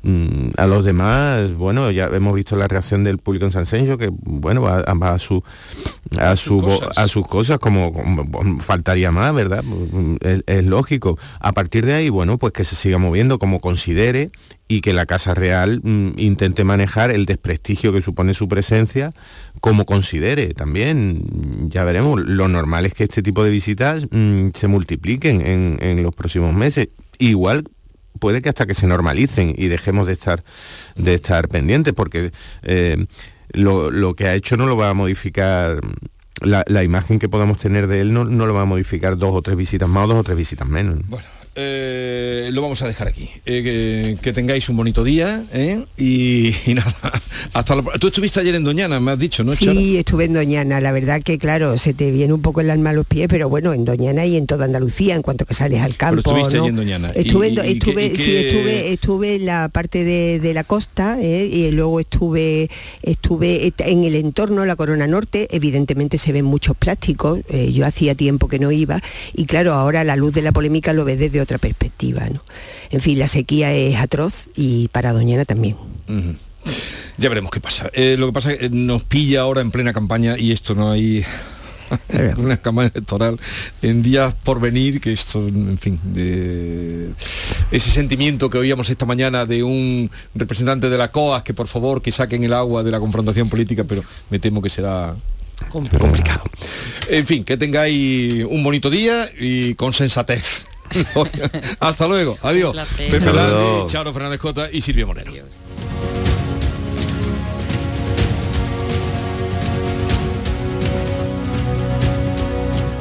Mm, 0.03 0.51
a 0.57 0.67
los 0.67 0.85
demás, 0.85 1.53
bueno, 1.55 1.91
ya 1.91 2.07
hemos 2.07 2.35
visto 2.35 2.57
la 2.57 2.69
reacción 2.69 3.05
del 3.05 3.19
público 3.19 3.47
en 3.47 3.53
San 3.53 3.67
Senjo, 3.67 3.97
que 3.99 4.11
bueno, 4.13 4.63
va, 4.63 4.81
a 4.81 5.19
su 5.19 5.43
a, 6.19 6.37
su, 6.37 6.81
a 6.97 7.09
sus 7.09 7.27
cosas 7.27 7.59
como, 7.59 7.93
faltaría 8.61 9.11
más, 9.11 9.35
¿verdad? 9.35 9.65
Es, 10.21 10.43
es 10.47 10.65
lógico. 10.65 11.19
A 11.39 11.53
partir 11.53 11.87
de 11.87 11.95
ahí, 11.95 12.09
bueno, 12.09 12.39
pues 12.39 12.53
que 12.53 12.65
se 12.65 12.77
siga 12.77 12.99
moviendo 12.99 13.39
como 13.39 13.61
considere 13.61 14.31
y 14.71 14.83
que 14.83 14.93
la 14.93 15.05
Casa 15.05 15.35
Real 15.35 15.81
mm, 15.83 16.13
intente 16.17 16.63
manejar 16.63 17.11
el 17.11 17.27
desprestigio 17.27 17.93
que 17.93 18.01
supone 18.01 18.35
su 18.35 18.47
presencia 18.47 19.11
como 19.61 19.85
considere 19.85 20.55
también. 20.55 21.69
Ya 21.69 21.83
veremos, 21.83 22.21
lo 22.21 22.47
normal 22.47 22.87
es 22.87 22.95
que 22.95 23.03
este 23.03 23.21
tipo 23.21 23.43
de 23.43 23.51
visitas 23.51 24.07
mm, 24.13 24.51
se 24.55 24.69
multipliquen 24.69 25.43
en, 25.45 26.03
los 26.05 26.15
próximos 26.15 26.55
meses. 26.55 26.89
Igual 27.19 27.65
puede 28.21 28.43
que 28.43 28.49
hasta 28.49 28.65
que 28.65 28.75
se 28.75 28.87
normalicen 28.87 29.57
y 29.59 29.67
dejemos 29.67 30.07
de 30.07 30.13
estar, 30.13 30.45
de 30.95 31.15
estar 31.15 31.49
pendientes, 31.49 31.93
porque 31.93 32.31
eh, 32.63 33.07
lo, 33.53 34.15
que 34.15 34.29
ha 34.29 34.37
hecho 34.37 34.57
no 34.57 34.67
lo 34.67 34.77
va 34.77 34.91
a 34.91 34.95
modificar 34.95 35.81
la, 36.43 36.85
imagen 36.85 37.19
que 37.19 37.29
podamos 37.29 37.59
tener 37.59 37.89
de 37.89 38.03
él 38.03 38.13
no, 38.13 38.25
no, 38.25 38.47
lo 38.47 38.55
va 38.55 38.63
a 38.63 38.67
modificar 38.67 39.19
dos 39.19 39.35
o 39.35 39.43
tres 39.43 39.57
visitas 39.57 39.89
más 39.89 40.05
o 40.05 40.09
dos 40.09 40.19
o 40.19 40.23
tres 40.23 40.39
visitas 40.39 40.69
menos. 40.69 41.01
Eh, 41.57 42.51
lo 42.53 42.63
vamos 42.63 42.81
a 42.83 42.87
dejar 42.87 43.09
aquí. 43.09 43.29
Eh, 43.45 44.17
que, 44.23 44.33
tengáis 44.33 44.69
un 44.69 44.77
bonito 44.77 45.03
día 45.03 45.45
¿eh? 45.53 45.85
y, 45.99 46.55
nada. 46.75 46.95
Hasta 47.53 47.83
Tú 47.99 48.09
estuviste 48.09 48.41
ayer 48.41 48.55
en 48.55 48.65
Doñana, 48.65 49.01
me 49.01 49.13
has 49.13 49.19
dicho, 49.19 49.43
¿no? 49.43 49.53
Sí, 49.53 49.99
estuve 49.99 50.27
en 50.27 50.35
Doñana. 50.35 50.81
La 50.81 50.93
verdad 50.93 51.23
que, 51.23 51.39
claro, 51.39 51.77
se 51.77 51.93
te 51.93 52.13
viene 52.13 52.33
un 52.33 52.43
poco 52.43 52.61
el 52.61 52.71
alma 52.71 52.91
a 52.91 52.93
los 52.93 53.07
pies, 53.07 53.27
pero 53.29 53.49
bueno, 53.49 53.73
en 53.73 53.85
Doñana 53.85 54.25
y 54.27 54.37
en 54.37 54.47
toda 54.47 54.65
Andalucía, 54.65 55.17
en 55.17 55.23
cuanto 55.23 55.45
que 55.45 55.55
sales 55.55 55.81
al 55.81 55.97
campo. 55.97 56.21
estuviste 56.21 56.59
en 56.59 56.77
Doñana. 56.77 57.11
Estuve, 57.15 57.49
estuve, 57.49 58.17
sí, 58.17 58.37
estuve, 58.37 58.93
estuve 58.93 59.37
en 59.37 59.47
la 59.47 59.69
parte 59.69 60.05
de, 60.05 60.55
la 60.55 60.65
costa 60.65 61.21
y 61.21 61.71
luego 61.71 62.01
estuve, 62.01 62.69
estuve 63.03 63.73
en 63.79 64.05
el 64.05 64.15
entorno, 64.15 64.65
la 64.65 64.77
Corona 64.77 65.07
Norte. 65.07 65.49
Evidentemente 65.51 66.19
se 66.19 66.33
ven 66.33 66.45
muchos 66.45 66.77
plásticos. 66.77 67.41
yo 67.73 67.87
hacía 67.87 68.15
tiempo 68.15 68.49
que 68.49 68.59
no 68.59 68.71
iba 68.71 69.03
y 69.35 69.47
claro, 69.47 69.75
ahora 69.75 70.05
la 70.05 70.17
luz 70.17 70.35
de 70.35 70.43
la 70.43 70.53
polémica 70.53 70.93
lo 70.93 71.05
ves 71.05 71.19
desde 71.19 71.40
otra 71.43 71.59
perspectiva. 71.59 72.29
¿no? 72.29 72.43
En 72.91 73.01
fin, 73.01 73.19
la 73.19 73.29
sequía 73.29 73.73
es 73.73 73.97
atroz 73.97 74.49
y 74.57 74.89
para 74.89 75.13
Doñana 75.13 75.45
también. 75.45 75.77
Ya 77.19 77.29
veremos 77.29 77.51
qué 77.51 77.61
pasa. 77.61 77.91
Eh, 77.93 78.17
lo 78.19 78.27
que 78.27 78.33
pasa 78.33 78.53
es 78.53 78.59
que 78.59 78.71
nos 78.71 79.05
pilla 79.05 79.43
ahora 79.43 79.61
en 79.61 79.71
plena 79.71 79.93
campaña 79.93 80.39
y 80.39 80.53
esto 80.53 80.75
no 80.75 80.91
hay 80.91 81.25
una 82.39 82.57
campaña 82.57 82.91
electoral 82.95 83.39
en 83.83 84.03
días 84.03 84.35
por 84.43 84.61
venir, 84.61 85.01
que 85.01 85.13
esto, 85.13 85.47
en 85.47 85.79
fin, 85.79 85.99
de 86.03 87.11
ese 87.71 87.91
sentimiento 87.91 88.51
que 88.51 88.59
oíamos 88.59 88.91
esta 88.91 89.07
mañana 89.07 89.47
de 89.47 89.63
un 89.63 90.11
representante 90.35 90.89
de 90.89 90.99
la 90.99 91.09
COAS 91.09 91.43
que 91.43 91.55
por 91.55 91.69
favor 91.69 92.03
que 92.03 92.13
saquen 92.13 92.45
el 92.45 92.53
agua 92.53 92.83
de 92.83 92.91
la 92.91 93.01
confrontación 93.01 93.49
política, 93.49 93.85
pero 93.85 94.03
me 94.31 94.39
temo 94.39 94.63
que 94.63 94.71
será 94.71 95.15
complicado. 95.69 96.45
En 97.09 97.27
fin, 97.27 97.45
que 97.45 97.57
tengáis 97.57 98.45
un 98.49 98.63
bonito 98.63 98.89
día 98.89 99.29
y 99.39 99.75
con 99.75 99.93
sensatez. 99.93 100.70
Hasta 101.81 102.07
luego. 102.07 102.37
Adiós. 102.43 102.77
Pepe 102.97 103.21
luego. 103.33 103.87
Charo 103.87 104.13
Fernández 104.13 104.41
Cota 104.41 104.69
y 104.71 104.81
Silvia 104.81 105.07
Moreno. 105.07 105.33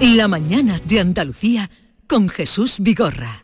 La 0.01 0.27
mañana 0.27 0.79
de 0.85 0.99
Andalucía 1.01 1.69
con 2.07 2.29
Jesús 2.29 2.77
Vigorra. 2.79 3.43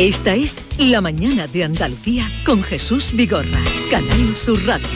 Esta 0.00 0.34
es 0.34 0.62
La 0.78 1.02
mañana 1.02 1.46
de 1.46 1.62
Andalucía 1.62 2.24
con 2.46 2.62
Jesús 2.62 3.10
Vigorra, 3.12 3.60
Canal 3.90 4.34
Sur 4.34 4.64
Radio. 4.64 4.88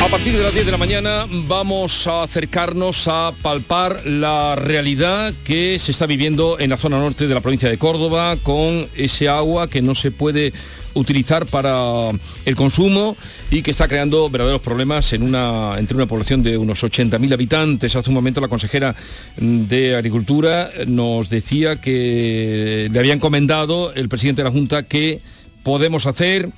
A 0.00 0.08
partir 0.08 0.32
de 0.38 0.44
las 0.44 0.54
10 0.54 0.64
de 0.64 0.72
la 0.72 0.78
mañana 0.78 1.26
vamos 1.46 2.06
a 2.06 2.22
acercarnos 2.22 3.06
a 3.06 3.34
palpar 3.42 4.06
la 4.06 4.56
realidad 4.56 5.34
que 5.44 5.78
se 5.78 5.92
está 5.92 6.06
viviendo 6.06 6.58
en 6.58 6.70
la 6.70 6.78
zona 6.78 6.98
norte 6.98 7.26
de 7.26 7.34
la 7.34 7.42
provincia 7.42 7.68
de 7.68 7.76
Córdoba 7.76 8.38
con 8.42 8.88
ese 8.94 9.28
agua 9.28 9.68
que 9.68 9.82
no 9.82 9.94
se 9.94 10.10
puede 10.10 10.54
utilizar 10.96 11.46
para 11.46 12.10
el 12.44 12.56
consumo 12.56 13.16
y 13.50 13.62
que 13.62 13.70
está 13.70 13.86
creando 13.86 14.28
verdaderos 14.28 14.60
problemas 14.60 15.12
en 15.12 15.22
una, 15.22 15.74
entre 15.78 15.96
una 15.96 16.06
población 16.06 16.42
de 16.42 16.58
unos 16.58 16.82
80.000 16.82 17.32
habitantes. 17.32 17.94
Hace 17.94 18.10
un 18.10 18.14
momento 18.14 18.40
la 18.40 18.48
consejera 18.48 18.94
de 19.36 19.94
Agricultura 19.94 20.70
nos 20.86 21.28
decía 21.28 21.80
que 21.80 22.88
le 22.90 22.98
había 22.98 23.14
encomendado 23.14 23.92
el 23.94 24.08
presidente 24.08 24.42
de 24.42 24.48
la 24.48 24.52
Junta 24.52 24.82
que 24.82 25.20
podemos 25.62 26.06
hacer 26.06 26.48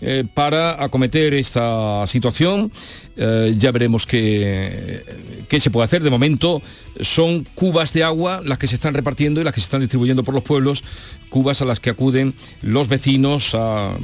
eh, 0.00 0.24
para 0.32 0.82
acometer 0.82 1.34
esta 1.34 2.06
situación. 2.06 2.70
Eh, 3.16 3.54
ya 3.56 3.72
veremos 3.72 4.06
qué, 4.06 5.02
qué 5.48 5.58
se 5.58 5.70
puede 5.70 5.86
hacer. 5.86 6.02
De 6.02 6.10
momento 6.10 6.60
son 7.00 7.44
cubas 7.54 7.92
de 7.92 8.04
agua 8.04 8.42
las 8.44 8.58
que 8.58 8.66
se 8.66 8.74
están 8.74 8.94
repartiendo 8.94 9.40
y 9.40 9.44
las 9.44 9.54
que 9.54 9.60
se 9.60 9.64
están 9.64 9.80
distribuyendo 9.80 10.22
por 10.22 10.34
los 10.34 10.42
pueblos, 10.42 10.84
cubas 11.28 11.62
a 11.62 11.64
las 11.64 11.80
que 11.80 11.90
acuden 11.90 12.34
los 12.62 12.88
vecinos 12.88 13.54
a, 13.54 13.96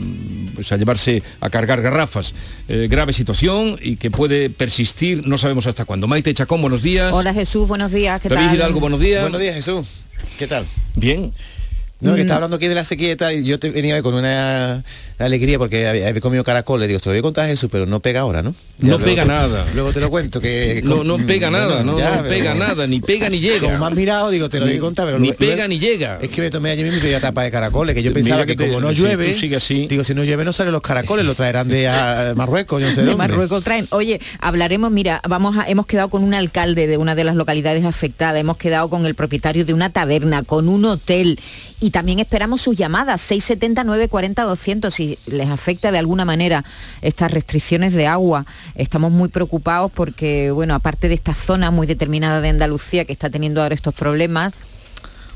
pues, 0.55 0.72
a 0.72 0.76
llevarse, 0.76 1.22
a 1.40 1.51
cargar 1.51 1.82
garrafas. 1.82 2.34
Eh, 2.68 2.88
grave 2.90 3.12
situación 3.12 3.78
y 3.82 3.97
que 3.97 4.11
puede 4.11 4.51
persistir, 4.51 5.26
no 5.26 5.38
sabemos 5.38 5.66
hasta 5.66 5.84
cuándo. 5.84 6.09
Maite 6.09 6.32
Chacón, 6.34 6.61
buenos 6.61 6.82
días. 6.82 7.12
Hola 7.12 7.34
Jesús, 7.34 7.68
buenos 7.68 7.93
días. 7.93 8.20
¿Qué 8.20 8.28
David 8.28 8.47
tal? 8.47 8.57
Hidalgo, 8.57 8.80
buenos 8.80 9.01
días. 9.01 9.22
Buenos 9.22 9.40
días 9.40 9.55
Jesús. 9.55 9.86
¿Qué 10.38 10.47
tal? 10.47 10.66
Bien. 10.97 11.32
No, 12.03 12.14
que 12.16 12.22
está 12.22 12.34
hablando 12.34 12.57
aquí 12.57 12.66
de 12.68 12.74
la 12.74 12.84
sequía 12.84 13.12
y 13.12 13.16
tal, 13.16 13.34
y 13.36 13.44
yo 13.44 13.59
te 13.59 13.70
venía 13.70 13.94
hoy 13.96 14.03
con 14.03 14.14
una 14.14 14.82
alegría 15.18 15.59
porque 15.59 15.86
había, 15.86 16.09
había 16.09 16.20
comido 16.20 16.42
caracoles, 16.42 16.88
digo, 16.88 16.98
te 17.00 17.07
lo 17.07 17.12
voy 17.12 17.18
a 17.20 17.22
contar 17.22 17.46
Jesús, 17.48 17.68
pero 17.70 17.86
no 17.86 18.00
pega 18.00 18.20
ahora, 18.20 18.42
¿no? 18.42 18.50
No 18.80 18.88
luego 18.88 19.05
pega 19.05 19.24
nada. 19.24 19.64
Luego 19.74 19.92
te 19.92 20.00
lo 20.00 20.11
cuento, 20.11 20.40
que... 20.40 20.80
No, 20.84 21.05
no 21.05 21.16
pega 21.18 21.50
nada, 21.50 21.84
no, 21.84 21.96
ya, 21.98 22.11
no 22.16 22.16
pero- 22.24 22.28
pega 22.28 22.55
nada, 22.55 22.86
ni 22.88 23.00
pega 23.00 23.28
ni 23.30 23.38
llega. 23.38 23.61
Como 23.61 23.78
me 23.78 23.86
has 23.86 23.92
mirado, 23.94 24.30
digo, 24.30 24.48
te 24.48 24.59
lo 24.59 24.66
voy 24.66 24.76
a 24.76 24.80
contar, 24.80 25.07
pero 25.07 25.18
ni 25.20 25.28
luego- 25.28 25.38
pega 25.38 25.55
luego- 25.55 25.68
ni 25.68 25.78
llega. 25.78 26.18
Es 26.20 26.28
que 26.28 26.40
me 26.42 26.50
tomé 26.50 26.70
ayer 26.72 26.84
mi 26.90 26.98
primera 26.98 27.20
tapa 27.20 27.44
de 27.44 27.50
caracoles, 27.53 27.94
que 27.94 28.03
yo 28.03 28.12
pensaba 28.12 28.44
que 28.44 28.57
que, 28.57 28.64
te- 28.64 28.68
como 28.68 28.80
no 28.80 28.88
si 28.88 28.96
llueve, 28.96 29.30
así- 29.57 29.86
digo, 29.86 30.03
si 30.05 30.14
no 30.14 30.24
llueve 30.24 30.44
no 30.44 30.53
salen 30.53 30.72
los 30.72 30.82
caracoles, 30.82 31.24
lo 31.24 31.36
traerán 31.36 31.68
de 31.68 31.88
Marruecos, 32.34 32.80
yo 32.82 32.88
no 32.88 32.94
sé 32.94 33.03
de 33.03 33.07
dónde. 33.07 33.18
Marruecos 33.28 33.62
traen. 33.62 33.86
Oye, 33.90 34.20
hablaremos, 34.40 34.90
mira, 34.90 35.20
vamos 35.28 35.57
a, 35.57 35.68
hemos 35.68 35.86
quedado 35.86 36.09
con 36.11 36.24
un 36.24 36.34
alcalde 36.34 36.88
de 36.88 36.96
una 36.96 37.14
de 37.14 37.22
las 37.22 37.36
localidades 37.36 37.84
afectadas, 37.84 38.40
hemos 38.40 38.57
quedado 38.57 38.90
con 38.90 39.07
el 39.07 39.14
propietario 39.14 39.64
de 39.64 39.72
una 39.72 39.90
taberna, 39.90 40.42
con 40.42 40.68
un 40.68 40.84
hotel 40.84 41.38
y 41.80 41.90
también 41.93 42.18
esperamos 42.18 42.61
sus 42.61 42.76
llamadas 42.76 43.20
670 43.20 43.84
940 43.84 44.43
200 44.43 44.93
si 44.93 45.18
les 45.26 45.49
afecta 45.49 45.93
de 45.93 45.99
alguna 45.99 46.24
manera 46.24 46.64
estas 47.03 47.30
restricciones 47.30 47.93
de 47.95 48.09
agua. 48.09 48.47
Estamos 48.74 49.12
muy 49.12 49.28
preocupados 49.28 49.93
porque 49.93 50.51
bueno, 50.51 50.74
aparte 50.74 51.09
de 51.09 51.14
esta 51.14 51.34
zona 51.34 51.70
muy 51.70 51.86
determinada 51.86 52.40
de 52.40 52.49
Andalucía 52.49 53.05
que 53.05 53.12
está 53.12 53.30
teniendo 53.30 53.62
ahora 53.62 53.74
estos 53.74 53.95
problemas, 53.95 54.55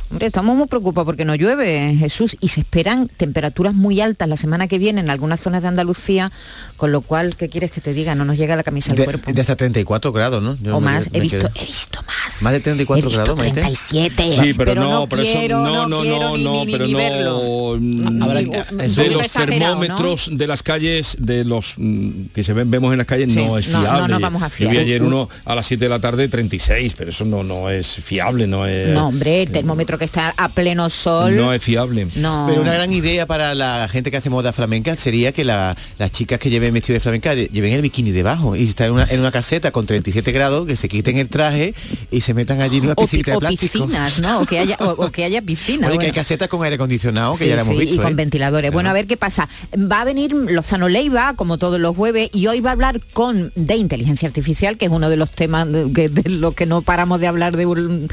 Hombre, 0.08 0.28
estamos 0.28 0.56
muy 0.56 0.66
preocupados 0.68 1.04
porque 1.04 1.24
no 1.24 1.34
llueve, 1.34 1.94
Jesús, 1.98 2.36
y 2.40 2.48
se 2.48 2.60
esperan 2.60 3.08
temperaturas 3.08 3.74
muy 3.74 4.00
altas 4.00 4.28
la 4.28 4.36
semana 4.36 4.68
que 4.68 4.78
viene 4.78 5.00
en 5.00 5.10
algunas 5.10 5.40
zonas 5.40 5.62
de 5.62 5.68
Andalucía, 5.68 6.30
con 6.76 6.92
lo 6.92 7.00
cual, 7.02 7.34
¿qué 7.36 7.48
quieres 7.48 7.72
que 7.72 7.80
te 7.80 7.92
diga? 7.92 8.14
No 8.14 8.24
nos 8.24 8.36
llega 8.38 8.54
la 8.54 8.62
camisa 8.62 8.92
al 8.92 8.98
De, 8.98 9.04
cuerpo. 9.04 9.32
de 9.32 9.40
hasta 9.40 9.56
34 9.56 10.12
grados, 10.12 10.42
¿no? 10.42 10.56
Yo 10.62 10.76
o 10.76 10.80
me- 10.80 10.86
más, 10.92 11.10
me 11.10 11.18
he 11.18 11.20
visto, 11.20 11.48
he 11.54 11.64
visto 11.66 12.00
más. 12.02 12.42
Más 12.42 12.52
de 12.52 12.60
34 12.60 13.04
He 13.04 13.08
visto 13.10 13.22
grados, 13.24 13.38
Maite. 13.40 13.60
37. 13.60 14.30
Sí, 14.42 14.54
pero, 14.54 14.74
no, 14.76 14.90
no 14.92 15.06
pero 15.08 15.22
quiero, 15.22 15.38
eso 15.40 15.66
no, 15.66 15.74
no 15.74 15.88
no, 15.88 16.00
quiero 16.02 16.18
no, 16.20 16.36
ni- 16.36 16.44
no, 16.44 16.64
ni- 16.64 16.72
pero 16.72 16.86
ni 16.86 16.92
no. 16.92 17.76
mm, 17.80 18.22
Habrá- 18.22 18.40
de 18.42 19.10
los 19.10 19.24
exagerado, 19.26 19.74
¿no? 19.74 19.80
termómetros 19.80 20.28
de 20.32 20.46
las 20.46 20.62
calles, 20.62 21.16
de 21.18 21.44
los 21.44 21.74
mm, 21.78 22.26
que 22.32 22.44
se 22.44 22.52
ven, 22.52 22.70
vemos 22.70 22.92
en 22.92 22.98
las 22.98 23.06
calles, 23.08 23.32
Sí, 23.32 23.44
no 23.44 23.58
es 23.58 23.68
no, 23.68 23.78
no 23.80 23.84
fiable. 23.84 24.08
nos 24.14 24.20
vamos 24.22 24.42
a 24.44 24.46
Yo 24.48 24.54
fiar. 24.54 24.70
vi 24.70 24.78
ayer 24.78 25.02
uno 25.02 25.28
a 25.44 25.54
las 25.56 25.66
7 25.66 25.84
de 25.84 25.88
la 25.88 25.98
tarde 26.00 26.28
36, 26.28 26.94
pero 26.96 27.10
eso 27.10 27.24
no, 27.24 27.42
no 27.42 27.68
es 27.70 27.88
fiable, 27.96 28.46
no 28.46 28.66
es, 28.66 28.88
No, 28.94 29.08
hombre, 29.08 29.42
el 29.42 29.50
termómetro 29.50 29.95
que 29.98 30.04
está 30.04 30.34
a 30.36 30.48
pleno 30.48 30.90
sol. 30.90 31.36
no 31.36 31.52
es 31.52 31.62
fiable. 31.62 32.08
No. 32.16 32.46
Pero 32.48 32.62
una 32.62 32.72
gran 32.74 32.92
idea 32.92 33.26
para 33.26 33.54
la 33.54 33.88
gente 33.88 34.10
que 34.10 34.16
hace 34.16 34.30
moda 34.30 34.52
flamenca 34.52 34.96
sería 34.96 35.32
que 35.32 35.44
la- 35.44 35.76
las 35.98 36.12
chicas 36.12 36.38
que 36.38 36.50
lleven 36.50 36.74
vestido 36.74 36.94
de 36.94 37.00
flamenca 37.00 37.34
de- 37.34 37.46
lleven 37.52 37.72
el 37.72 37.82
bikini 37.82 38.10
debajo 38.10 38.56
y 38.56 38.64
están 38.64 38.88
en 38.88 38.92
una, 38.94 39.04
en 39.10 39.20
una 39.20 39.30
caseta 39.30 39.70
con 39.70 39.86
37 39.86 40.32
grados, 40.32 40.66
que 40.66 40.76
se 40.76 40.88
quiten 40.88 41.16
el 41.18 41.28
traje 41.28 41.74
y 42.10 42.20
se 42.20 42.34
metan 42.34 42.60
allí 42.60 42.78
en 42.78 42.84
una 42.84 42.94
piscina 42.94 43.24
de 43.32 43.36
o 43.36 43.38
plástico. 43.40 43.84
piscinas, 43.86 44.18
¿no? 44.20 44.40
O 44.40 44.46
que 44.46 44.58
haya, 44.58 44.76
o, 44.80 44.90
o 45.06 45.10
que 45.10 45.24
haya 45.24 45.42
piscina. 45.42 45.88
Oye, 45.88 45.98
que 45.98 46.06
hay 46.06 46.12
casetas 46.12 46.48
con 46.48 46.62
aire 46.64 46.76
acondicionado, 46.76 47.32
que 47.34 47.44
Sí, 47.44 47.48
ya 47.48 47.56
la 47.56 47.62
hemos 47.62 47.74
sí, 47.74 47.80
visto. 47.80 47.94
y 47.94 47.98
con 47.98 48.12
¿eh? 48.12 48.14
ventiladores. 48.16 48.70
Bueno, 48.72 48.90
a 48.90 48.92
ver 48.92 49.06
qué 49.06 49.16
pasa. 49.16 49.48
Va 49.76 50.02
a 50.02 50.04
venir 50.04 50.32
Lozano 50.32 50.88
Leiva, 50.88 51.34
como 51.36 51.58
todos 51.58 51.80
los 51.80 51.96
jueves, 51.96 52.30
y 52.32 52.46
hoy 52.46 52.60
va 52.60 52.70
a 52.70 52.72
hablar 52.72 53.00
con 53.12 53.52
de 53.54 53.76
inteligencia 53.76 54.26
artificial, 54.28 54.76
que 54.76 54.86
es 54.86 54.90
uno 54.90 55.08
de 55.08 55.16
los 55.16 55.30
temas 55.30 55.70
de, 55.70 55.92
que- 55.92 56.08
de 56.08 56.30
lo 56.30 56.52
que 56.52 56.66
no 56.66 56.82
paramos 56.82 57.20
de 57.20 57.26
hablar 57.26 57.56
de 57.56 57.66
un- 57.66 58.08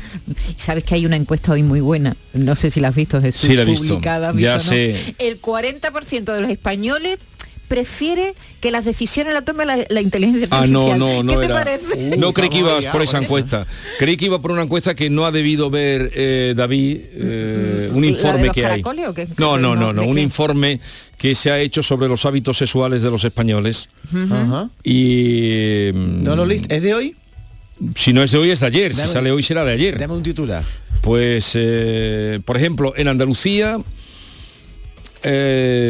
sabes 0.57 0.83
que 0.83 0.95
hay 0.95 1.05
una 1.05 1.15
encuesta 1.15 1.51
hoy 1.51 1.63
muy 1.63 1.72
buena. 1.81 2.15
No 2.33 2.55
sé 2.55 2.69
si 2.71 2.79
la 2.79 2.89
has 2.89 2.95
visto, 2.95 3.21
Jesús. 3.21 3.41
Sí, 3.41 3.55
la 3.55 3.61
he 3.63 3.65
visto. 3.65 3.87
publicada, 3.87 4.29
¿has 4.29 4.35
Ya 4.35 4.55
visto, 4.55 4.71
no? 4.71 4.75
sé. 4.77 5.15
El 5.19 5.41
40% 5.41 6.33
de 6.33 6.41
los 6.41 6.49
españoles 6.49 7.17
prefiere 7.67 8.35
que 8.59 8.69
las 8.69 8.85
decisiones 8.85 9.33
las 9.33 9.45
tome 9.45 9.65
la, 9.65 9.83
la 9.89 10.01
inteligencia 10.01 10.47
Ah, 10.51 10.59
artificial. 10.59 10.99
no, 10.99 11.13
no, 11.15 11.23
no 11.23 11.31
¿Qué 11.33 11.39
te 11.39 11.45
era. 11.45 11.55
parece? 11.55 12.17
no 12.17 12.31
creí 12.33 12.49
que 12.49 12.57
ibas 12.59 12.85
por 12.87 13.01
esa 13.01 13.17
encuesta. 13.17 13.65
Creí 13.97 14.15
que 14.15 14.25
iba 14.25 14.39
por 14.41 14.51
una 14.51 14.61
encuesta 14.61 14.93
que 14.93 15.09
no 15.09 15.25
ha 15.25 15.31
debido 15.31 15.71
ver 15.71 16.11
eh, 16.13 16.53
David, 16.55 16.97
eh, 17.13 17.89
un 17.91 18.01
¿La 18.01 18.01
de 18.01 18.07
informe 18.13 18.49
que 18.51 18.65
hay. 18.65 18.81
caracoles 18.83 19.07
o 19.07 19.13
qué? 19.15 19.27
No, 19.39 19.57
no, 19.57 19.75
no, 19.75 19.87
¿De 19.87 19.93
no, 19.93 20.03
un 20.03 20.15
qué? 20.17 20.21
informe 20.21 20.79
que 21.17 21.33
se 21.33 21.49
ha 21.49 21.59
hecho 21.59 21.81
sobre 21.81 22.07
los 22.07 22.25
hábitos 22.25 22.57
sexuales 22.57 23.01
de 23.01 23.09
los 23.09 23.23
españoles. 23.23 23.89
Y 24.83 25.89
mm, 25.93 26.23
¿No 26.23 26.35
lo 26.35 26.45
listo? 26.45 26.73
¿Es 26.73 26.81
de 26.83 26.93
hoy? 26.93 27.15
si 27.95 28.13
no 28.13 28.21
es 28.23 28.31
de 28.31 28.37
hoy 28.37 28.49
es 28.51 28.59
de 28.59 28.67
ayer, 28.67 28.93
si 28.93 29.07
sale 29.07 29.31
hoy 29.31 29.41
será 29.41 29.65
de 29.65 29.73
ayer. 29.73 29.97
Dame 29.97 30.13
un 30.13 30.23
titular. 30.23 30.63
Pues, 31.03 31.51
eh, 31.55 32.39
por 32.45 32.55
ejemplo, 32.57 32.93
en 32.95 33.09
Andalucía, 33.09 33.77
eh, 35.21 35.89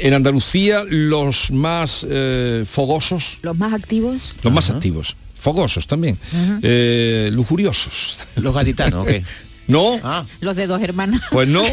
en 0.00 0.12
Andalucía 0.14 0.82
los 0.88 1.50
más 1.52 2.04
eh, 2.08 2.64
fogosos, 2.68 3.38
Los 3.42 3.56
más 3.56 3.72
activos. 3.72 4.34
los 4.42 4.52
más 4.52 4.70
activos, 4.70 5.16
fogosos 5.36 5.86
también, 5.86 6.18
eh, 6.62 7.30
lujuriosos. 7.32 8.18
Los 8.36 8.52
gaditanos, 8.54 9.02
¿o 9.02 9.06
qué? 9.06 9.22
No, 9.68 10.00
Ah, 10.02 10.24
Los 10.40 10.56
de 10.56 10.66
dos 10.66 10.80
hermanas. 10.82 11.20
pues 11.30 11.48
no. 11.48 11.62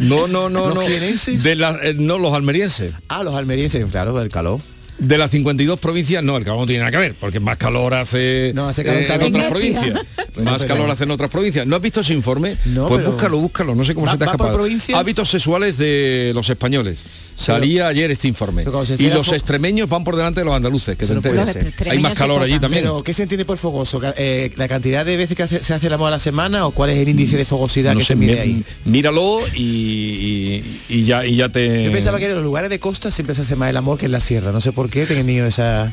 No, 0.00 0.26
no, 0.26 0.48
no, 0.50 0.66
¿Los 0.68 0.74
no. 0.76 0.80
jienenses? 0.80 1.42
De 1.44 1.54
la- 1.54 1.78
eh, 1.82 1.94
no, 1.94 2.18
los 2.18 2.32
almerienses. 2.34 2.92
ah, 3.08 3.22
los 3.22 3.34
almerienses, 3.34 3.84
claro, 3.90 4.18
del 4.18 4.30
calor. 4.30 4.60
De 4.98 5.18
las 5.18 5.30
52 5.30 5.78
provincias, 5.78 6.24
no, 6.24 6.36
el 6.38 6.44
calor 6.44 6.60
no 6.60 6.66
tiene 6.66 6.80
nada 6.80 6.90
que 6.90 6.96
ver, 6.96 7.14
porque 7.20 7.38
más 7.38 7.58
calor 7.58 7.92
hace, 7.94 8.52
No, 8.54 8.66
hace 8.68 8.82
calor 8.82 9.02
eh, 9.02 9.06
en 9.12 9.22
otras 9.34 9.50
provincias. 9.50 10.00
Bueno, 10.36 10.50
más 10.50 10.62
pero- 10.64 10.74
calor 10.74 10.90
hace 10.90 11.04
en 11.04 11.10
otras 11.12 11.30
provincias. 11.30 11.66
¿No 11.66 11.76
has 11.76 11.82
visto 11.82 12.00
ese 12.00 12.12
informe? 12.12 12.56
No, 12.66 12.88
pues 12.88 13.00
pero- 13.00 13.12
búscalo, 13.12 13.38
búscalo, 13.38 13.74
no 13.74 13.84
sé 13.84 13.94
cómo 13.94 14.04
¿Va- 14.06 14.12
se 14.12 14.18
te 14.18 14.24
ha 14.24 14.26
escapado. 14.26 14.66
Hábitos 14.94 15.28
sexuales 15.30 15.78
de 15.78 16.32
los 16.34 16.48
españoles. 16.50 16.98
Salía 17.36 17.86
ayer 17.88 18.10
este 18.10 18.26
informe. 18.28 18.64
Y 18.98 19.08
los 19.10 19.30
extremeños 19.32 19.88
van 19.88 20.02
por 20.04 20.16
delante 20.16 20.40
de 20.40 20.46
los 20.46 20.54
andaluces, 20.54 20.96
que 20.96 21.06
se 21.06 21.14
no 21.14 21.20
puede 21.22 21.38
enteren. 21.40 21.72
ser. 21.72 21.86
Los 21.86 21.92
Hay 21.94 21.98
más 22.00 22.14
calor 22.14 22.42
allí 22.42 22.58
también. 22.58 22.82
Pero, 22.84 23.02
¿qué 23.02 23.12
se 23.14 23.22
entiende 23.22 23.44
por 23.44 23.58
fogoso? 23.58 24.00
Eh, 24.16 24.50
¿La 24.56 24.66
cantidad 24.68 25.04
de 25.04 25.16
veces 25.18 25.36
que 25.36 25.42
hace- 25.42 25.62
se 25.62 25.74
hace 25.74 25.86
el 25.88 25.92
amor 25.92 26.08
a 26.08 26.12
la 26.12 26.18
semana 26.18 26.66
o 26.66 26.70
cuál 26.70 26.90
es 26.90 26.96
el 26.98 27.08
índice 27.08 27.36
de 27.36 27.44
fogosidad 27.44 27.92
no 27.92 27.98
que 27.98 28.04
sé, 28.06 28.14
se 28.14 28.16
mide 28.16 28.32
mi- 28.34 28.40
ahí? 28.40 28.64
míralo 28.86 29.38
y, 29.54 29.62
y- 29.62 30.80
y 30.88 31.02
ya, 31.04 31.26
y 31.26 31.36
ya 31.36 31.48
te... 31.48 31.84
Yo 31.84 31.92
pensaba 31.92 32.18
que 32.18 32.26
en 32.26 32.34
los 32.34 32.42
lugares 32.42 32.70
de 32.70 32.78
costa 32.80 33.10
siempre 33.10 33.34
se 33.34 33.42
hace 33.42 33.54
más 33.56 33.68
el 33.70 33.76
amor 33.76 33.98
que 33.98 34.06
en 34.06 34.12
la 34.12 34.20
sierra. 34.20 34.50
No 34.52 34.60
sé 34.60 34.72
por 34.72 34.88
qué 34.88 35.02
he 35.02 35.06
tenido 35.06 35.46
esa, 35.46 35.92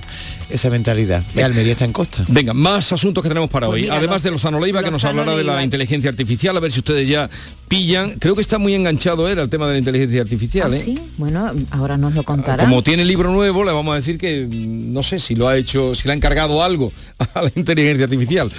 esa 0.49 0.69
mentalidad. 0.69 1.23
Y 1.35 1.41
Almería 1.41 1.73
está 1.73 1.85
en 1.85 1.91
costa. 1.93 2.23
Venga, 2.29 2.53
más 2.53 2.91
asuntos 2.93 3.21
que 3.21 3.27
tenemos 3.29 3.49
para 3.49 3.67
Pues 3.67 3.83
hoy. 3.83 3.89
Además 3.89 4.15
los- 4.17 4.23
de 4.23 4.31
Lozano 4.31 4.59
Leiva, 4.59 4.81
que 4.83 4.91
nos 4.91 5.03
hablará 5.03 5.35
de 5.35 5.43
la 5.43 5.61
inteligencia 5.63 6.09
artificial, 6.09 6.55
a 6.55 6.59
ver 6.61 6.71
si 6.71 6.79
ustedes 6.79 7.07
ya 7.07 7.29
pillan. 7.73 8.11
Creo 8.19 8.35
que 8.35 8.41
está 8.41 8.57
muy 8.57 8.73
enganchado 8.73 9.27
él 9.27 9.39
al 9.39 9.49
tema 9.49 9.67
de 9.67 9.73
la 9.73 9.79
inteligencia 9.79 10.21
artificial. 10.21 10.73
Ah, 10.73 10.75
¿eh? 10.75 10.79
sí, 10.79 10.99
bueno, 11.17 11.51
ahora 11.71 11.97
nos 11.97 12.13
lo 12.13 12.23
contará. 12.23 12.63
Como 12.63 12.83
tiene 12.83 13.03
libro 13.05 13.31
nuevo, 13.31 13.63
le 13.63 13.71
vamos 13.71 13.93
a 13.93 13.95
decir 13.95 14.17
que 14.17 14.45
mm, 14.45 14.93
no 14.93 15.03
sé 15.03 15.19
si 15.19 15.35
lo 15.35 15.47
ha 15.47 15.57
hecho, 15.57 15.95
si 15.95 16.07
le 16.07 16.13
ha 16.13 16.15
encargado 16.15 16.63
algo 16.63 16.91
a 17.33 17.41
la 17.41 17.51
inteligencia 17.55 18.05
artificial. 18.05 18.51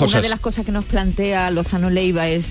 Una 0.00 0.20
de 0.20 0.28
las 0.28 0.40
cosas 0.40 0.64
que 0.64 0.72
nos 0.72 0.84
plantea 0.84 1.50
Lozano 1.50 1.90
Leiva 1.90 2.28
es 2.28 2.46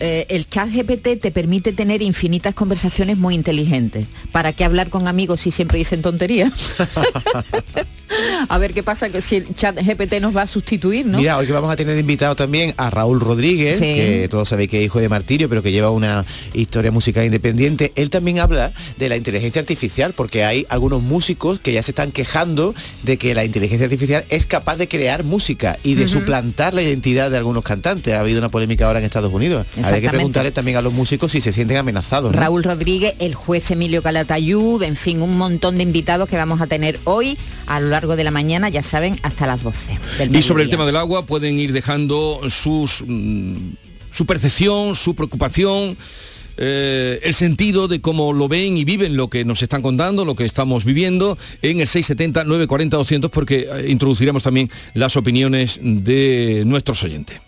eh, 0.00 0.26
el 0.28 0.48
chat 0.48 0.70
GPT 0.70 1.20
te 1.20 1.30
permite 1.30 1.72
tener 1.72 2.02
infinitas 2.02 2.54
conversaciones 2.54 3.16
muy 3.18 3.34
inteligentes. 3.34 4.06
¿Para 4.32 4.52
qué 4.52 4.64
hablar 4.64 4.90
con 4.90 5.08
amigos 5.08 5.40
si 5.40 5.50
siempre 5.50 5.78
dicen 5.78 6.02
tonterías? 6.02 6.52
a 8.48 8.58
ver 8.58 8.72
qué 8.72 8.82
pasa 8.82 9.10
que 9.10 9.20
si 9.20 9.36
el 9.36 9.54
chat 9.54 9.76
GPT 9.76 10.20
nos 10.20 10.36
va 10.36 10.42
a 10.42 10.46
sustituir, 10.46 11.06
¿no? 11.06 11.18
Mira, 11.18 11.36
hoy 11.36 11.46
que 11.46 11.52
vamos 11.52 11.70
a 11.70 11.76
tener 11.76 11.98
invitado 11.98 12.36
también 12.36 12.74
a 12.76 12.90
Raúl 12.90 13.20
Rodríguez, 13.20 13.78
Sí. 13.78 13.84
que 13.84 14.28
todos 14.30 14.48
sabéis 14.48 14.70
que 14.70 14.78
es 14.78 14.84
hijo 14.84 15.00
de 15.00 15.08
Martirio, 15.08 15.48
pero 15.48 15.62
que 15.62 15.72
lleva 15.72 15.90
una 15.90 16.24
historia 16.54 16.90
musical 16.90 17.24
independiente. 17.24 17.92
Él 17.96 18.10
también 18.10 18.38
habla 18.38 18.72
de 18.96 19.08
la 19.08 19.16
inteligencia 19.16 19.60
artificial, 19.60 20.12
porque 20.12 20.44
hay 20.44 20.66
algunos 20.68 21.02
músicos 21.02 21.58
que 21.60 21.72
ya 21.72 21.82
se 21.82 21.90
están 21.90 22.12
quejando 22.12 22.74
de 23.02 23.16
que 23.16 23.34
la 23.34 23.44
inteligencia 23.44 23.84
artificial 23.84 24.24
es 24.28 24.46
capaz 24.46 24.76
de 24.76 24.88
crear 24.88 25.24
música 25.24 25.78
y 25.82 25.94
de 25.94 26.08
suplantar 26.08 26.74
la 26.74 26.82
identidad 26.82 27.30
de 27.30 27.36
algunos 27.36 27.64
cantantes. 27.64 28.14
Ha 28.14 28.20
habido 28.20 28.38
una 28.38 28.48
polémica 28.50 28.86
ahora 28.86 28.98
en 29.00 29.04
Estados 29.04 29.32
Unidos. 29.32 29.66
Habría 29.84 30.00
que 30.00 30.08
preguntarle 30.08 30.52
también 30.52 30.76
a 30.76 30.82
los 30.82 30.92
músicos 30.92 31.32
si 31.32 31.40
se 31.40 31.52
sienten 31.52 31.76
amenazados. 31.76 32.32
¿no? 32.32 32.38
Raúl 32.38 32.64
Rodríguez, 32.64 33.14
el 33.18 33.34
juez 33.34 33.70
Emilio 33.70 34.02
Calatayud, 34.02 34.82
en 34.82 34.96
fin, 34.96 35.22
un 35.22 35.36
montón 35.36 35.76
de 35.76 35.82
invitados 35.82 36.28
que 36.28 36.36
vamos 36.36 36.60
a 36.60 36.66
tener 36.66 36.98
hoy 37.04 37.36
a 37.66 37.80
lo 37.80 37.88
largo 37.88 38.16
de 38.16 38.24
la 38.24 38.30
mañana, 38.30 38.68
ya 38.68 38.82
saben, 38.82 39.18
hasta 39.22 39.46
las 39.46 39.62
12. 39.62 39.98
Del 40.18 40.34
Y 40.34 40.42
sobre 40.42 40.62
el 40.64 40.70
tema 40.70 40.86
del 40.86 40.96
agua 40.96 41.26
pueden 41.26 41.58
ir 41.58 41.72
dejando 41.72 42.40
sus, 42.48 43.04
mm, 43.06 43.56
su 44.10 44.26
percepción, 44.26 44.96
su 44.96 45.14
preocupación. 45.14 45.96
eh, 46.58 47.20
el 47.22 47.34
sentido 47.34 47.86
de 47.86 48.00
cómo 48.00 48.32
lo 48.32 48.48
ven 48.48 48.78
y 48.78 48.84
viven 48.84 49.14
lo 49.14 49.28
que 49.28 49.44
nos 49.44 49.62
están 49.62 49.82
contando, 49.82 50.24
lo 50.24 50.34
que 50.34 50.46
estamos 50.46 50.86
viviendo 50.86 51.36
en 51.60 51.80
el 51.80 51.86
670 51.86 52.44
940 52.44 52.96
200 52.96 53.30
porque 53.30 53.68
eh, 53.70 53.90
introduciremos 53.90 54.42
también 54.42 54.70
las 54.94 55.16
opiniones 55.16 55.78
de 55.82 56.62
nuestros 56.64 57.02
oyentes. 57.04 57.40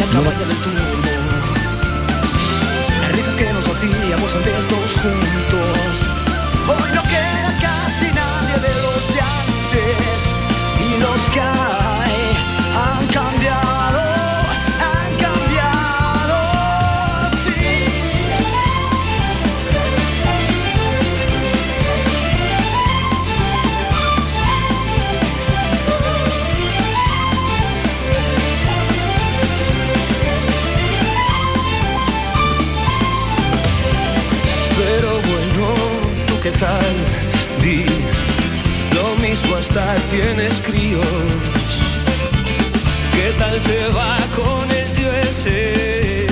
La 0.00 0.06
cabaña 0.12 0.46
del 0.46 0.56
turbo? 0.58 0.78
Las 3.00 3.12
risas 3.12 3.36
que 3.36 3.52
nos 3.52 3.66
hacíamos 3.66 4.34
antes 4.34 4.54
tienes 39.68 40.58
críos. 40.60 41.04
¿Qué 43.12 43.30
tal 43.38 43.60
te 43.60 43.88
va 43.88 44.16
con 44.34 44.70
el 44.70 44.92
tío 44.92 45.12
ese? 45.12 46.26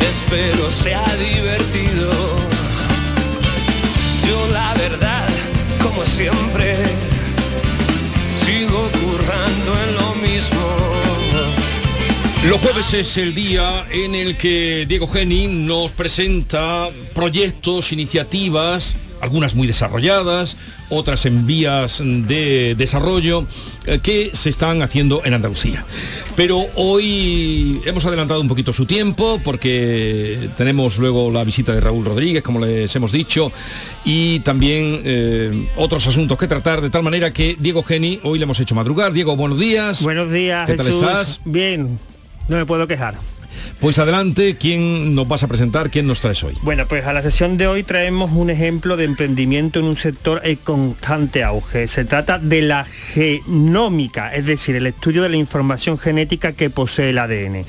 Espero 0.00 0.70
sea 0.70 1.06
divertido. 1.16 2.12
Yo 4.28 4.46
la 4.52 4.74
verdad, 4.74 5.28
como 5.82 6.04
siempre, 6.04 6.76
sigo 8.44 8.90
currando 8.90 9.82
en 9.84 9.94
lo 9.94 10.14
mismo. 10.16 10.58
Los 12.46 12.60
jueves 12.60 12.92
es 12.92 13.16
el 13.16 13.34
día 13.34 13.86
en 13.90 14.14
el 14.14 14.36
que 14.36 14.84
Diego 14.86 15.08
Geni 15.08 15.46
nos 15.46 15.92
presenta 15.92 16.90
proyectos, 17.14 17.90
iniciativas, 17.92 18.96
algunas 19.20 19.54
muy 19.54 19.66
desarrolladas, 19.66 20.56
otras 20.88 21.26
en 21.26 21.46
vías 21.46 22.02
de 22.04 22.74
desarrollo, 22.76 23.46
eh, 23.86 24.00
que 24.02 24.30
se 24.34 24.50
están 24.50 24.82
haciendo 24.82 25.22
en 25.24 25.34
Andalucía. 25.34 25.84
Pero 26.36 26.66
hoy 26.74 27.80
hemos 27.84 28.04
adelantado 28.06 28.40
un 28.40 28.48
poquito 28.48 28.72
su 28.72 28.86
tiempo 28.86 29.40
porque 29.44 30.50
tenemos 30.56 30.98
luego 30.98 31.30
la 31.30 31.44
visita 31.44 31.72
de 31.74 31.80
Raúl 31.80 32.04
Rodríguez, 32.04 32.42
como 32.42 32.64
les 32.64 32.94
hemos 32.94 33.12
dicho, 33.12 33.52
y 34.04 34.40
también 34.40 35.02
eh, 35.04 35.68
otros 35.76 36.06
asuntos 36.06 36.38
que 36.38 36.46
tratar, 36.46 36.80
de 36.80 36.90
tal 36.90 37.02
manera 37.02 37.32
que 37.32 37.56
Diego 37.58 37.82
Geni 37.82 38.20
hoy 38.22 38.38
le 38.38 38.44
hemos 38.44 38.60
hecho 38.60 38.74
madrugar. 38.74 39.12
Diego, 39.12 39.36
buenos 39.36 39.58
días. 39.58 40.02
Buenos 40.02 40.30
días, 40.30 40.66
¿Qué 40.66 40.74
tal 40.76 40.88
estás? 40.88 41.40
Bien, 41.44 41.98
no 42.48 42.56
me 42.56 42.66
puedo 42.66 42.86
quejar. 42.86 43.16
Pues 43.80 44.00
adelante, 44.00 44.56
¿quién 44.58 45.14
nos 45.14 45.28
vas 45.28 45.44
a 45.44 45.46
presentar? 45.46 45.88
¿Quién 45.88 46.08
nos 46.08 46.20
traes 46.20 46.42
hoy? 46.42 46.54
Bueno, 46.62 46.86
pues 46.88 47.06
a 47.06 47.12
la 47.12 47.22
sesión 47.22 47.56
de 47.56 47.68
hoy 47.68 47.84
traemos 47.84 48.32
un 48.32 48.50
ejemplo 48.50 48.96
de 48.96 49.04
emprendimiento 49.04 49.78
en 49.78 49.84
un 49.84 49.96
sector 49.96 50.40
en 50.42 50.56
constante 50.56 51.44
auge. 51.44 51.86
Se 51.86 52.04
trata 52.04 52.40
de 52.40 52.62
la 52.62 52.84
genómica, 52.84 54.34
es 54.34 54.46
decir, 54.46 54.74
el 54.74 54.88
estudio 54.88 55.22
de 55.22 55.28
la 55.28 55.36
información 55.36 55.96
genética 55.96 56.54
que 56.54 56.70
posee 56.70 57.10
el 57.10 57.18
ADN. 57.18 57.64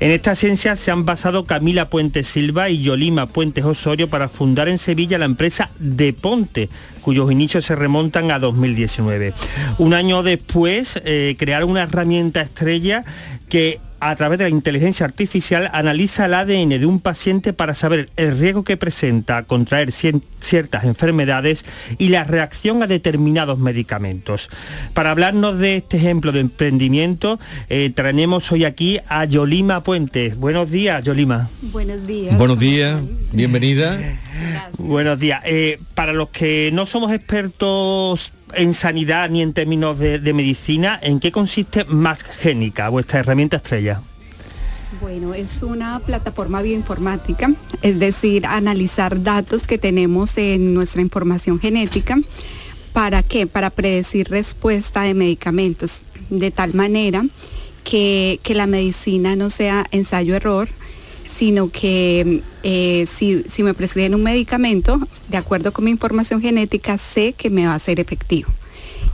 En 0.00 0.10
esta 0.10 0.34
ciencia 0.34 0.74
se 0.74 0.90
han 0.90 1.04
basado 1.04 1.44
Camila 1.44 1.90
Puente 1.90 2.24
Silva 2.24 2.70
y 2.70 2.80
Yolima 2.80 3.26
Puentes 3.26 3.66
Osorio 3.66 4.08
para 4.08 4.30
fundar 4.30 4.68
en 4.68 4.78
Sevilla 4.78 5.18
la 5.18 5.26
empresa 5.26 5.70
De 5.78 6.14
Ponte, 6.14 6.70
cuyos 7.02 7.30
inicios 7.30 7.66
se 7.66 7.76
remontan 7.76 8.30
a 8.30 8.38
2019. 8.38 9.34
Un 9.76 9.92
año 9.92 10.22
después 10.22 11.00
eh, 11.04 11.36
crearon 11.38 11.70
una 11.70 11.82
herramienta 11.82 12.40
estrella 12.40 13.04
que 13.50 13.80
a 14.02 14.16
través 14.16 14.38
de 14.38 14.44
la 14.44 14.50
inteligencia 14.50 15.06
artificial 15.06 15.70
analiza 15.72 16.26
el 16.26 16.34
ADN 16.34 16.70
de 16.70 16.86
un 16.86 16.98
paciente 16.98 17.52
para 17.52 17.72
saber 17.72 18.10
el 18.16 18.36
riesgo 18.36 18.64
que 18.64 18.76
presenta 18.76 19.36
a 19.36 19.42
contraer 19.44 19.92
ciertas 19.92 20.84
enfermedades 20.84 21.64
y 21.98 22.08
la 22.08 22.24
reacción 22.24 22.82
a 22.82 22.88
determinados 22.88 23.60
medicamentos. 23.60 24.50
Para 24.92 25.12
hablarnos 25.12 25.60
de 25.60 25.76
este 25.76 25.98
ejemplo 25.98 26.32
de 26.32 26.40
emprendimiento, 26.40 27.38
eh, 27.68 27.92
traemos 27.94 28.50
hoy 28.50 28.64
aquí 28.64 28.98
a 29.08 29.24
Yolima 29.24 29.84
Puentes. 29.84 30.36
Buenos 30.36 30.72
días, 30.72 31.04
Yolima. 31.04 31.48
Buenos 31.60 32.04
días. 32.04 32.36
Buenos 32.36 32.58
días, 32.58 33.00
bienvenida. 33.30 33.98
Buenos 34.78 35.20
días. 35.20 35.42
Eh, 35.44 35.78
para 35.94 36.12
los 36.12 36.30
que 36.30 36.70
no 36.72 36.86
somos 36.86 37.12
expertos 37.12 38.32
en 38.54 38.74
sanidad 38.74 39.30
ni 39.30 39.42
en 39.42 39.52
términos 39.52 39.98
de, 39.98 40.18
de 40.18 40.32
medicina, 40.32 40.98
¿en 41.02 41.20
qué 41.20 41.30
consiste 41.30 41.84
MaxGénica, 41.84 42.88
vuestra 42.88 43.20
herramienta 43.20 43.58
estrella? 43.58 43.91
Bueno, 45.02 45.34
es 45.34 45.64
una 45.64 45.98
plataforma 45.98 46.62
bioinformática, 46.62 47.52
es 47.82 47.98
decir, 47.98 48.46
analizar 48.46 49.24
datos 49.24 49.66
que 49.66 49.76
tenemos 49.76 50.38
en 50.38 50.74
nuestra 50.74 51.00
información 51.00 51.58
genética. 51.58 52.20
¿Para 52.92 53.24
qué? 53.24 53.48
Para 53.48 53.70
predecir 53.70 54.28
respuesta 54.28 55.02
de 55.02 55.14
medicamentos, 55.14 56.04
de 56.30 56.52
tal 56.52 56.74
manera 56.74 57.26
que, 57.82 58.38
que 58.44 58.54
la 58.54 58.68
medicina 58.68 59.34
no 59.34 59.50
sea 59.50 59.86
ensayo-error, 59.90 60.68
sino 61.26 61.72
que 61.72 62.40
eh, 62.62 63.06
si, 63.12 63.42
si 63.48 63.64
me 63.64 63.74
prescriben 63.74 64.14
un 64.14 64.22
medicamento, 64.22 65.00
de 65.28 65.36
acuerdo 65.36 65.72
con 65.72 65.84
mi 65.84 65.90
información 65.90 66.40
genética, 66.40 66.96
sé 66.96 67.32
que 67.32 67.50
me 67.50 67.66
va 67.66 67.74
a 67.74 67.80
ser 67.80 67.98
efectivo. 67.98 68.52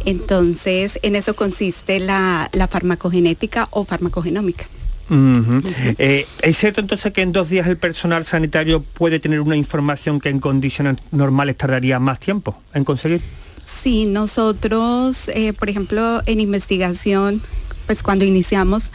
Entonces, 0.04 0.98
en 1.00 1.16
eso 1.16 1.34
consiste 1.34 1.98
la, 1.98 2.50
la 2.52 2.68
farmacogenética 2.68 3.68
o 3.70 3.86
farmacogenómica. 3.86 4.66
Eh, 5.10 6.26
¿Es 6.42 6.56
cierto 6.58 6.80
entonces 6.80 7.12
que 7.12 7.22
en 7.22 7.32
dos 7.32 7.48
días 7.48 7.66
el 7.66 7.76
personal 7.76 8.26
sanitario 8.26 8.82
puede 8.82 9.20
tener 9.20 9.40
una 9.40 9.56
información 9.56 10.20
que 10.20 10.28
en 10.28 10.38
condiciones 10.40 10.96
normales 11.10 11.56
tardaría 11.56 11.98
más 11.98 12.20
tiempo 12.20 12.58
en 12.74 12.84
conseguir? 12.84 13.20
Sí, 13.64 14.06
nosotros, 14.06 15.28
eh, 15.28 15.52
por 15.52 15.68
ejemplo, 15.68 16.22
en 16.26 16.40
investigación, 16.40 17.42
pues 17.86 18.02
cuando 18.02 18.24
iniciamos, 18.24 18.90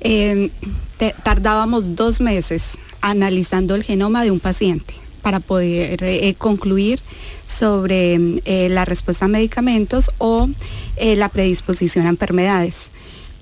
eh, 0.00 0.50
te- 0.98 1.14
tardábamos 1.22 1.96
dos 1.96 2.20
meses 2.20 2.78
analizando 3.00 3.74
el 3.74 3.82
genoma 3.84 4.24
de 4.24 4.30
un 4.30 4.40
paciente 4.40 4.94
para 5.22 5.40
poder 5.40 6.02
eh, 6.02 6.34
concluir 6.38 7.00
sobre 7.46 8.40
eh, 8.44 8.68
la 8.70 8.84
respuesta 8.84 9.24
a 9.24 9.28
medicamentos 9.28 10.10
o 10.18 10.48
eh, 10.96 11.16
la 11.16 11.28
predisposición 11.28 12.06
a 12.06 12.10
enfermedades. 12.10 12.90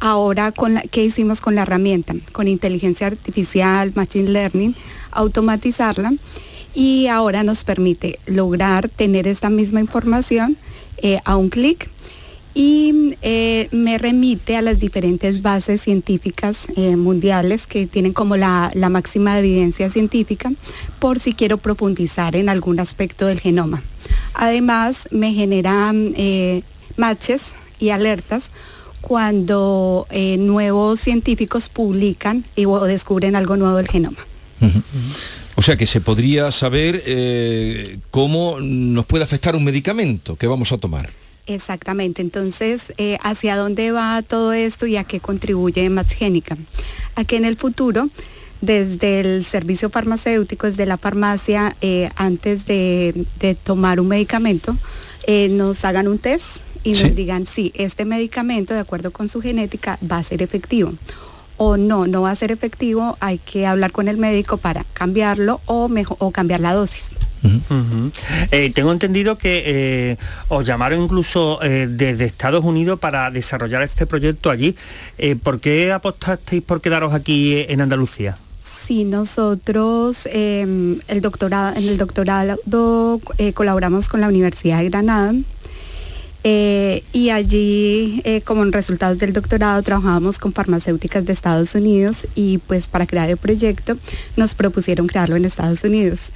Ahora, 0.00 0.52
con 0.52 0.74
la, 0.74 0.82
¿qué 0.82 1.04
hicimos 1.04 1.40
con 1.40 1.54
la 1.54 1.62
herramienta? 1.62 2.14
Con 2.32 2.48
inteligencia 2.48 3.06
artificial, 3.06 3.92
machine 3.94 4.30
learning, 4.30 4.74
automatizarla 5.10 6.12
y 6.74 7.06
ahora 7.06 7.42
nos 7.42 7.64
permite 7.64 8.18
lograr 8.26 8.88
tener 8.88 9.26
esta 9.26 9.48
misma 9.48 9.80
información 9.80 10.58
eh, 10.98 11.20
a 11.24 11.36
un 11.36 11.48
clic 11.48 11.90
y 12.56 13.14
eh, 13.20 13.68
me 13.70 13.98
remite 13.98 14.56
a 14.56 14.62
las 14.62 14.80
diferentes 14.80 15.42
bases 15.42 15.82
científicas 15.82 16.66
eh, 16.74 16.96
mundiales 16.96 17.66
que 17.66 17.86
tienen 17.86 18.14
como 18.14 18.38
la, 18.38 18.70
la 18.72 18.88
máxima 18.88 19.38
evidencia 19.38 19.90
científica 19.90 20.50
por 20.98 21.20
si 21.20 21.34
quiero 21.34 21.58
profundizar 21.58 22.34
en 22.34 22.48
algún 22.48 22.80
aspecto 22.80 23.26
del 23.26 23.40
genoma. 23.40 23.82
Además, 24.32 25.06
me 25.10 25.34
generan 25.34 26.14
eh, 26.16 26.62
matches 26.96 27.52
y 27.78 27.90
alertas 27.90 28.50
cuando 29.06 30.08
eh, 30.10 30.36
nuevos 30.36 30.98
científicos 30.98 31.68
publican 31.68 32.44
y, 32.56 32.64
o 32.64 32.84
descubren 32.86 33.36
algo 33.36 33.56
nuevo 33.56 33.76
del 33.76 33.86
genoma. 33.86 34.18
O 35.54 35.62
sea 35.62 35.76
que 35.76 35.86
se 35.86 36.00
podría 36.00 36.50
saber 36.50 37.04
eh, 37.06 38.00
cómo 38.10 38.58
nos 38.58 39.06
puede 39.06 39.22
afectar 39.22 39.54
un 39.54 39.62
medicamento 39.62 40.34
que 40.34 40.48
vamos 40.48 40.72
a 40.72 40.78
tomar. 40.78 41.08
Exactamente, 41.46 42.20
entonces, 42.20 42.92
eh, 42.98 43.16
¿hacia 43.22 43.54
dónde 43.54 43.92
va 43.92 44.22
todo 44.22 44.52
esto 44.52 44.86
y 44.86 44.96
a 44.96 45.04
qué 45.04 45.20
contribuye 45.20 45.88
Maxgénica? 45.88 46.56
A 47.14 47.22
que 47.22 47.36
en 47.36 47.44
el 47.44 47.56
futuro, 47.56 48.08
desde 48.60 49.20
el 49.20 49.44
servicio 49.44 49.88
farmacéutico, 49.88 50.66
desde 50.66 50.84
la 50.84 50.98
farmacia, 50.98 51.76
eh, 51.80 52.08
antes 52.16 52.66
de, 52.66 53.24
de 53.38 53.54
tomar 53.54 54.00
un 54.00 54.08
medicamento, 54.08 54.76
nos 55.50 55.84
hagan 55.84 56.08
un 56.08 56.18
test 56.18 56.65
y 56.86 56.94
Sí. 56.94 57.02
nos 57.04 57.14
digan 57.16 57.46
si 57.46 57.72
este 57.74 58.04
medicamento, 58.04 58.72
de 58.74 58.80
acuerdo 58.80 59.10
con 59.10 59.28
su 59.28 59.40
genética, 59.42 59.98
va 60.10 60.18
a 60.18 60.24
ser 60.24 60.40
efectivo. 60.42 60.92
O 61.58 61.76
no, 61.76 62.06
no 62.06 62.22
va 62.22 62.30
a 62.30 62.34
ser 62.36 62.52
efectivo, 62.52 63.16
hay 63.20 63.38
que 63.38 63.66
hablar 63.66 63.90
con 63.90 64.08
el 64.08 64.18
médico 64.18 64.58
para 64.58 64.84
cambiarlo 64.92 65.60
o, 65.66 65.88
mejo- 65.88 66.16
o 66.20 66.30
cambiar 66.30 66.60
la 66.60 66.74
dosis. 66.74 67.06
Eh, 68.50 68.72
tengo 68.74 68.92
entendido 68.92 69.38
que 69.38 69.62
eh, 69.66 70.16
os 70.48 70.66
llamaron 70.66 71.00
incluso 71.02 71.62
eh, 71.62 71.86
desde 71.88 72.24
Estados 72.24 72.64
Unidos 72.64 72.98
para 72.98 73.30
desarrollar 73.30 73.82
este 73.82 74.04
proyecto 74.06 74.50
allí. 74.50 74.74
Eh, 75.18 75.36
¿Por 75.36 75.60
qué 75.60 75.92
apostasteis 75.92 76.62
por 76.62 76.80
quedaros 76.80 77.14
aquí 77.14 77.54
eh, 77.54 77.66
en 77.72 77.80
Andalucía? 77.80 78.36
Sí, 78.64 79.04
nosotros 79.04 80.28
eh, 80.32 80.98
el 81.08 81.20
doctorado, 81.20 81.76
en 81.76 81.88
el 81.88 81.98
doctorado 81.98 82.58
eh, 83.38 83.52
colaboramos 83.52 84.08
con 84.08 84.20
la 84.20 84.28
Universidad 84.28 84.78
de 84.78 84.90
Granada. 84.90 85.34
Eh, 86.48 87.02
y 87.12 87.30
allí, 87.30 88.20
eh, 88.22 88.40
como 88.40 88.62
en 88.62 88.70
resultados 88.70 89.18
del 89.18 89.32
doctorado, 89.32 89.82
trabajábamos 89.82 90.38
con 90.38 90.52
farmacéuticas 90.52 91.26
de 91.26 91.32
Estados 91.32 91.74
Unidos 91.74 92.28
y 92.36 92.58
pues 92.58 92.86
para 92.86 93.04
crear 93.08 93.28
el 93.28 93.36
proyecto 93.36 93.98
nos 94.36 94.54
propusieron 94.54 95.08
crearlo 95.08 95.34
en 95.34 95.44
Estados 95.44 95.82
Unidos. 95.82 96.30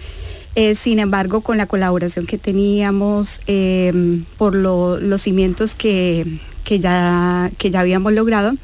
Eh, 0.56 0.74
sin 0.74 0.98
embargo, 0.98 1.42
con 1.42 1.58
la 1.58 1.66
colaboración 1.66 2.26
que 2.26 2.38
teníamos, 2.38 3.40
eh, 3.46 3.92
por 4.36 4.56
lo- 4.56 4.98
los 4.98 5.22
cimientos 5.22 5.76
que, 5.76 6.26
que 6.64 6.80
ya, 6.80 7.52
que 7.56 7.70
ya 7.70 7.78
habíamos 7.78 8.12
logrado, 8.12 8.54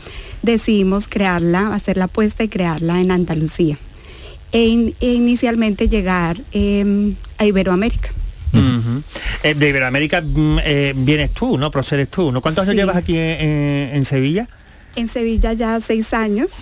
decidimos 0.43 1.07
crearla, 1.07 1.73
hacer 1.73 1.97
la 1.97 2.07
apuesta 2.07 2.43
y 2.43 2.49
crearla 2.49 3.01
en 3.01 3.13
Andalucía. 3.13 3.79
E, 4.51 4.95
e 4.99 5.15
inicialmente 5.15 5.89
llegar 5.89 6.41
eh, 6.53 7.15
a 7.39 7.47
Iberoamérica. 7.47 8.11
Eh, 9.43 9.55
de 9.55 9.69
Iberoamérica 9.69 10.21
mm, 10.21 10.59
eh, 10.65 10.93
vienes 10.97 11.33
tú, 11.33 11.59
¿no? 11.59 11.71
Procedes 11.71 12.09
tú, 12.09 12.33
¿no? 12.33 12.41
¿Cuántos 12.41 12.65
años 12.65 12.77
llevas 12.77 12.97
aquí 12.97 13.17
en, 13.17 13.41
en- 13.41 13.97
en 13.97 14.05
Sevilla? 14.05 14.49
En 14.97 15.09
Sevilla 15.09 15.53
ya 15.53 15.79
seis 15.81 16.13
años 16.15 16.53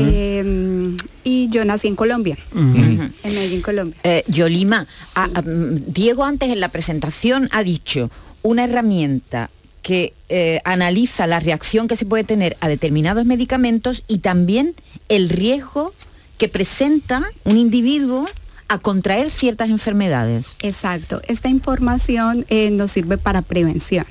eh, 0.00 0.96
y 1.24 1.48
yo 1.50 1.64
nací 1.64 1.88
en 1.88 1.96
Colombia, 1.96 2.36
en 2.54 3.12
Medellín, 3.24 3.62
Colombia. 3.62 3.96
Eh, 4.02 4.24
Yolima, 4.28 4.86
a- 5.14 5.24
a- 5.34 5.42
mm, 5.42 5.84
Diego 5.92 6.24
antes 6.24 6.50
en 6.50 6.60
la 6.60 6.68
presentación 6.68 7.48
ha 7.52 7.62
dicho 7.62 8.10
una 8.42 8.64
herramienta 8.64 9.50
que 9.82 10.12
eh, 10.28 10.60
analiza 10.64 11.26
la 11.26 11.40
reacción 11.40 11.88
que 11.88 11.96
se 11.96 12.04
puede 12.04 12.24
tener 12.24 12.56
a 12.60 12.68
determinados 12.68 13.24
medicamentos 13.24 14.04
y 14.08 14.18
también 14.18 14.74
el 15.08 15.28
riesgo 15.28 15.94
que 16.36 16.48
presenta 16.48 17.30
un 17.44 17.56
individuo 17.56 18.28
a 18.68 18.78
contraer 18.78 19.30
ciertas 19.30 19.70
enfermedades. 19.70 20.56
Exacto, 20.60 21.20
esta 21.26 21.48
información 21.48 22.44
eh, 22.48 22.70
nos 22.70 22.92
sirve 22.92 23.18
para 23.18 23.42
prevención. 23.42 24.06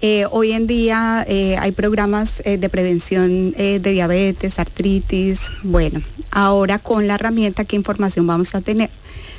Eh, 0.00 0.26
hoy 0.30 0.52
en 0.52 0.66
día 0.66 1.24
eh, 1.28 1.56
hay 1.58 1.72
programas 1.72 2.40
eh, 2.44 2.56
de 2.56 2.68
prevención 2.68 3.52
de 3.52 3.78
diabetes, 3.78 4.58
artritis. 4.58 5.40
Bueno, 5.62 6.00
ahora 6.30 6.78
con 6.78 7.06
la 7.06 7.16
herramienta, 7.16 7.64
¿qué 7.64 7.76
información 7.76 8.26
vamos 8.26 8.54
a 8.54 8.60
tener? 8.60 8.90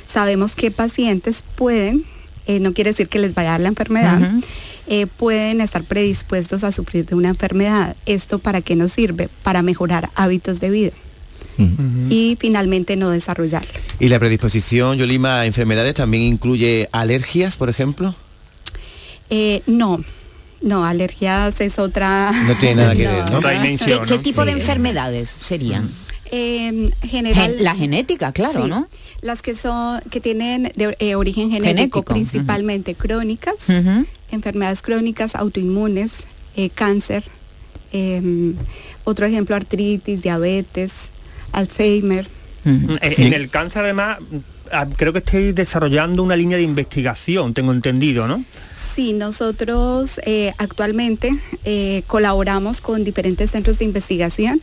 Sabemos 0.06 0.54
que 0.54 0.70
pacientes 0.70 1.42
pueden, 1.56 2.04
no 2.60 2.72
quiere 2.72 2.90
decir 2.90 3.08
que 3.08 3.18
les 3.18 3.34
vaya 3.34 3.50
a 3.50 3.52
dar 3.52 3.60
la 3.62 3.68
enfermedad, 3.68 4.34
pueden 5.16 5.60
estar 5.60 5.82
predispuestos 5.82 6.62
a 6.62 6.70
sufrir 6.70 7.04
de 7.06 7.16
una 7.16 7.28
enfermedad. 7.28 7.96
¿Esto 8.06 8.38
para 8.38 8.60
qué 8.60 8.76
nos 8.76 8.92
sirve? 8.92 9.28
Para 9.42 9.62
mejorar 9.62 10.10
hábitos 10.14 10.60
de 10.60 10.70
vida 10.70 10.92
y 12.10 12.36
finalmente 12.40 12.96
no 12.96 13.10
desarrollarla. 13.10 13.70
¿Y 13.98 14.08
la 14.08 14.18
predisposición, 14.18 14.98
Yolima, 14.98 15.40
a 15.40 15.46
enfermedades 15.46 15.94
también 15.94 16.22
incluye 16.24 16.88
alergias, 16.92 17.56
por 17.56 17.68
ejemplo? 17.70 18.14
Eh, 19.30 19.62
no, 19.66 20.04
no, 20.60 20.84
alergias 20.84 21.60
es 21.60 21.78
otra... 21.78 22.30
No 22.46 22.54
tiene 22.54 22.76
nada 22.82 22.94
que 22.94 23.06
ver, 23.08 23.30
¿no? 23.30 23.40
¿Qué, 23.40 24.00
qué 24.06 24.18
tipo 24.18 24.44
de 24.44 24.52
enfermedades 24.52 25.28
serían? 25.30 25.90
Eh, 26.32 26.90
general, 27.02 27.52
Gen- 27.54 27.64
la 27.64 27.74
genética, 27.76 28.32
claro, 28.32 28.64
sí, 28.64 28.68
¿no? 28.68 28.88
Las 29.22 29.42
que 29.42 29.54
son 29.54 30.00
que 30.10 30.20
tienen 30.20 30.72
de, 30.74 30.96
eh, 30.98 31.14
origen 31.14 31.50
genético, 31.50 31.68
Genético, 31.78 32.02
principalmente 32.04 32.94
crónicas, 32.96 33.54
enfermedades 34.32 34.82
crónicas, 34.82 35.36
autoinmunes, 35.36 36.24
eh, 36.56 36.68
cáncer. 36.70 37.24
eh, 37.92 38.52
otro 39.04 39.24
ejemplo, 39.26 39.54
artritis, 39.54 40.20
diabetes, 40.22 41.10
Alzheimer. 41.52 42.28
En 42.64 43.32
el 43.32 43.48
cáncer 43.48 43.84
además 43.84 44.18
ah, 44.72 44.86
creo 44.96 45.12
que 45.12 45.20
estáis 45.20 45.54
desarrollando 45.54 46.24
una 46.24 46.34
línea 46.34 46.56
de 46.56 46.64
investigación, 46.64 47.54
tengo 47.54 47.70
entendido, 47.70 48.26
¿no? 48.26 48.44
Sí, 48.74 49.12
nosotros 49.12 50.20
eh, 50.24 50.52
actualmente 50.58 51.30
eh, 51.64 52.02
colaboramos 52.08 52.80
con 52.80 53.04
diferentes 53.04 53.52
centros 53.52 53.78
de 53.78 53.84
investigación 53.84 54.62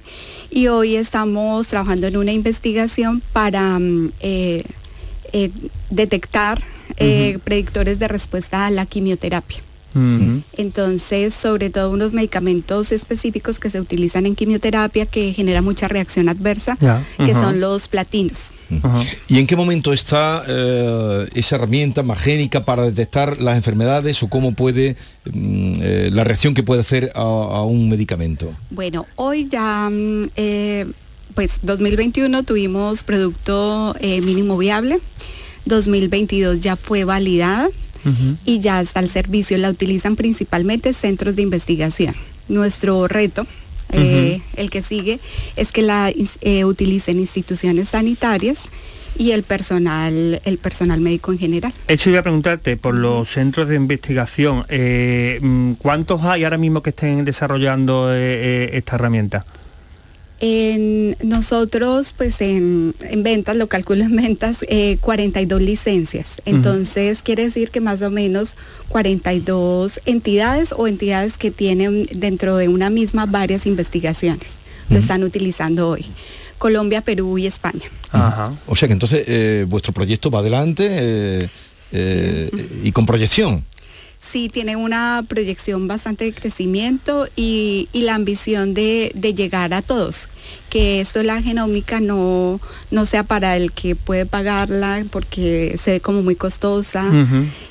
y 0.50 0.68
hoy 0.68 0.98
estamos 0.98 1.68
trabajando 1.68 2.08
en 2.08 2.18
una 2.18 2.32
investigación 2.32 3.22
para 3.32 3.80
mm, 3.80 4.12
eh, 4.20 4.64
eh, 5.32 5.50
detectar 5.90 6.62
eh, 6.98 7.40
predictores 7.44 7.98
de 7.98 8.08
respuesta 8.08 8.68
a 8.68 8.70
la 8.70 8.86
quimioterapia. 8.86 9.64
Entonces, 10.58 11.34
sobre 11.34 11.70
todo 11.70 11.92
unos 11.92 12.14
medicamentos 12.14 12.92
específicos 12.92 13.60
que 13.60 13.70
se 13.70 13.80
utilizan 13.80 14.26
en 14.26 14.36
quimioterapia 14.36 15.06
que 15.06 15.34
genera 15.34 15.62
mucha 15.62 15.88
reacción 15.88 16.30
adversa, 16.30 16.78
que 17.18 17.34
son 17.34 17.60
los 17.60 17.88
platinos. 17.88 18.52
¿Y 19.28 19.40
en 19.40 19.48
qué 19.48 19.56
momento 19.56 19.94
está 19.94 20.44
eh, 20.48 21.28
esa 21.36 21.56
herramienta 21.56 22.02
magénica 22.04 22.66
para 22.66 22.84
detectar 22.84 23.40
las 23.40 23.56
enfermedades 23.56 24.24
o 24.24 24.30
cómo 24.30 24.54
puede 24.54 24.96
mm, 25.26 25.74
eh, 25.80 26.10
la 26.12 26.24
reacción 26.24 26.54
que 26.54 26.64
puede 26.64 26.82
hacer 26.82 27.12
a, 27.16 27.22
a 27.22 27.64
un 27.64 27.90
medicamento? 27.90 28.54
Bueno, 28.70 29.06
hoy 29.16 29.48
ya, 29.50 29.90
mm, 29.92 30.30
eh, 30.36 30.86
pues 31.36 31.60
2021 31.64 32.44
tuvimos 32.44 33.04
producto 33.04 33.96
eh, 34.00 34.22
mínimo 34.22 34.58
viable, 34.58 35.00
2022 35.66 36.60
ya 36.60 36.76
fue 36.76 37.04
validada 37.04 37.70
y 38.46 38.60
ya 38.60 38.82
está 38.82 39.00
al 39.00 39.10
servicio. 39.10 39.58
La 39.58 39.70
utilizan 39.70 40.16
principalmente 40.16 40.94
centros 40.94 41.36
de 41.36 41.42
investigación. 41.42 42.16
Nuestro 42.48 43.08
reto, 43.08 43.48
eh, 43.92 44.42
el 44.56 44.70
que 44.70 44.84
sigue, 44.84 45.20
es 45.56 45.72
que 45.72 45.82
la 45.82 46.12
eh, 46.42 46.66
utilicen 46.66 47.20
instituciones 47.20 47.90
sanitarias 47.90 48.70
y 49.18 49.32
el 49.32 49.44
personal, 49.44 50.42
el 50.44 50.58
personal 50.58 51.00
médico 51.00 51.32
en 51.32 51.40
general. 51.40 51.74
Eso 51.88 52.10
iba 52.10 52.20
a 52.20 52.24
preguntarte 52.24 52.78
por 52.78 52.96
los 52.96 53.30
centros 53.30 53.70
de 53.70 53.76
investigación. 53.76 54.66
eh, 54.70 55.40
mm, 55.42 55.74
¿Cuántos 55.74 56.24
hay 56.24 56.44
ahora 56.44 56.58
mismo 56.58 56.82
que 56.82 56.90
estén 56.90 57.24
desarrollando 57.24 58.14
esta 58.14 58.96
herramienta? 58.96 59.46
En 60.46 61.16
nosotros, 61.24 62.14
pues 62.18 62.42
en, 62.42 62.96
en 63.00 63.24
ventas, 63.24 63.56
lo 63.56 63.68
calculo 63.68 64.04
en 64.04 64.14
ventas, 64.18 64.66
eh, 64.68 64.98
42 65.00 65.62
licencias. 65.62 66.36
Entonces, 66.44 67.24
quiere 67.24 67.46
decir 67.46 67.72
que 67.72 67.80
más 67.80 68.02
o 68.02 68.10
menos 68.10 68.58
42 68.90 70.02
entidades 70.06 70.74
o 70.76 70.86
entidades 70.90 71.38
que 71.38 71.50
tienen 71.50 72.10
dentro 72.12 72.58
de 72.58 72.68
una 72.68 72.90
misma 72.90 73.26
varias 73.26 73.66
investigaciones. 73.66 74.58
Lo 74.90 75.00
están 75.00 75.24
utilizando 75.24 75.88
hoy. 75.88 76.08
Colombia, 76.58 77.00
Perú 77.00 77.38
y 77.38 77.48
España. 77.48 77.86
O 78.68 78.76
sea 78.76 78.90
que 78.90 78.94
entonces 78.94 79.24
eh, 79.28 79.66
vuestro 79.66 79.94
proyecto 79.94 80.30
va 80.30 80.40
adelante 80.40 80.90
eh, 80.90 81.50
eh, 81.94 82.52
y 82.84 82.92
con 82.92 83.06
proyección. 83.06 83.64
Sí, 84.24 84.50
tiene 84.50 84.76
una 84.78 85.24
proyección 85.28 85.88
bastante 85.88 86.26
de 86.26 86.34
crecimiento 86.34 87.28
y, 87.36 87.90
y 87.92 88.04
la 88.04 88.16
ambición 88.16 88.74
de, 88.74 89.12
de 89.14 89.36
llegar 89.36 89.74
a 89.74 89.82
todos. 89.82 90.30
Que 90.70 91.02
esto 91.02 91.20
de 91.20 91.26
la 91.26 91.42
genómica 91.42 92.00
no, 92.00 92.60
no 92.90 93.06
sea 93.06 93.24
para 93.26 93.58
el 93.58 93.74
que 93.74 93.96
puede 93.96 94.26
pagarla 94.26 95.06
porque 95.12 95.76
se 95.80 95.92
ve 95.92 96.00
como 96.00 96.24
muy 96.24 96.36
costosa, 96.36 97.12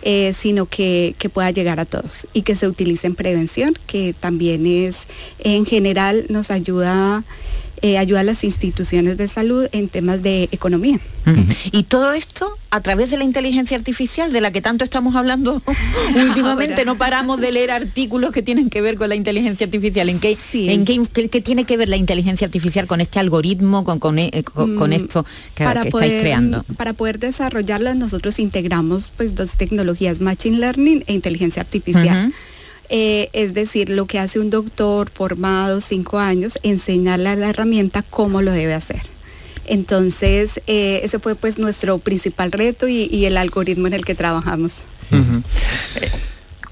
eh, 0.02 0.34
sino 0.38 0.66
que, 0.66 1.16
que 1.18 1.28
pueda 1.28 1.50
llegar 1.50 1.80
a 1.80 1.84
todos 1.84 2.28
y 2.32 2.42
que 2.42 2.54
se 2.54 2.68
utilice 2.68 3.08
en 3.08 3.16
prevención, 3.16 3.76
que 3.86 4.12
también 4.12 4.66
es, 4.66 5.08
en 5.40 5.66
general, 5.66 6.26
nos 6.28 6.50
ayuda, 6.50 7.24
eh, 7.82 7.98
ayuda 7.98 8.20
a 8.20 8.24
las 8.24 8.44
instituciones 8.44 9.16
de 9.16 9.26
salud 9.28 9.66
en 9.72 9.88
temas 9.88 10.22
de 10.22 10.48
economía. 10.52 10.98
Y 11.70 11.84
todo 11.84 12.12
esto 12.14 12.50
a 12.70 12.80
través 12.80 13.10
de 13.10 13.16
la 13.16 13.22
inteligencia 13.22 13.76
artificial, 13.76 14.32
de 14.32 14.40
la 14.40 14.50
que 14.50 14.60
tanto 14.60 14.82
estamos 14.84 15.14
hablando 15.14 15.62
últimamente, 16.16 16.84
no 16.84 16.96
paramos 16.96 17.40
de 17.40 17.52
leer 17.52 17.70
artículos 17.70 18.32
que 18.32 18.42
tienen 18.42 18.70
que 18.70 18.80
ver 18.80 18.96
con 18.96 19.08
la 19.08 19.14
inteligencia 19.14 19.64
artificial. 19.66 20.08
¿En 20.08 20.18
qué, 20.18 20.36
en 20.72 20.84
qué, 20.84 21.00
qué- 21.12 21.28
qué 21.28 21.40
tiene 21.40 21.64
que 21.64 21.76
ver 21.76 21.88
la 21.88 21.96
inteligencia 21.96 22.44
artificial 22.46 22.86
con 22.86 23.00
este 23.00 23.18
algoritmo, 23.20 23.84
con, 23.84 23.98
con, 24.00 24.18
eh, 24.18 24.42
con- 24.52 24.76
con 24.76 24.90
Mm, 24.90 24.94
esto 24.94 25.24
que, 25.54 25.64
que 25.82 25.88
estáis 25.88 26.12
creando? 26.22 26.64
Para 26.76 26.92
poder 26.92 27.18
desarrollarlas, 27.20 27.94
nosotros 27.96 28.38
integramos 28.38 29.10
pues 29.16 29.34
dos 29.34 29.56
tecnologías, 29.56 30.20
Machine 30.20 30.58
Learning 30.58 31.04
e 31.06 31.14
inteligencia 31.14 31.62
artificial. 31.62 32.32
Eh, 32.94 33.30
es 33.32 33.54
decir, 33.54 33.88
lo 33.88 34.04
que 34.06 34.18
hace 34.18 34.38
un 34.38 34.50
doctor 34.50 35.10
formado 35.10 35.80
cinco 35.80 36.18
años, 36.18 36.58
enseñarle 36.62 37.30
a 37.30 37.36
la 37.36 37.48
herramienta 37.48 38.02
cómo 38.02 38.42
lo 38.42 38.52
debe 38.52 38.74
hacer. 38.74 39.00
Entonces, 39.64 40.60
eh, 40.66 41.00
ese 41.02 41.18
fue 41.18 41.34
pues 41.34 41.56
nuestro 41.56 41.96
principal 41.98 42.52
reto 42.52 42.88
y, 42.88 43.24
el 43.24 43.38
algoritmo 43.38 43.86
en 43.86 43.94
el 43.94 44.04
que 44.04 44.14
trabajamos. 44.14 44.74
Eh, 45.10 46.10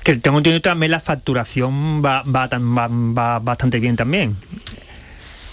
que 0.04 0.16
tengo 0.16 0.36
entendido 0.38 0.60
también 0.60 0.92
la 0.92 1.00
facturación 1.00 2.04
va, 2.04 2.22
va, 2.24 2.46
va- 2.48 2.88
va 2.90 3.38
bastante 3.38 3.80
bien 3.80 3.96
también. 3.96 4.36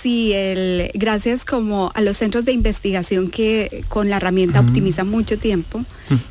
Sí, 0.08 0.32
el, 0.32 0.89
gracias 0.93 1.43
como 1.43 1.91
a 1.93 1.99
los 1.99 2.16
centros 2.16 2.45
de 2.45 2.53
investigación 2.53 3.30
que 3.30 3.84
con 3.89 4.08
la 4.10 4.16
herramienta 4.16 4.62
optimizan 4.62 5.10
mucho 5.10 5.38
tiempo, 5.38 5.84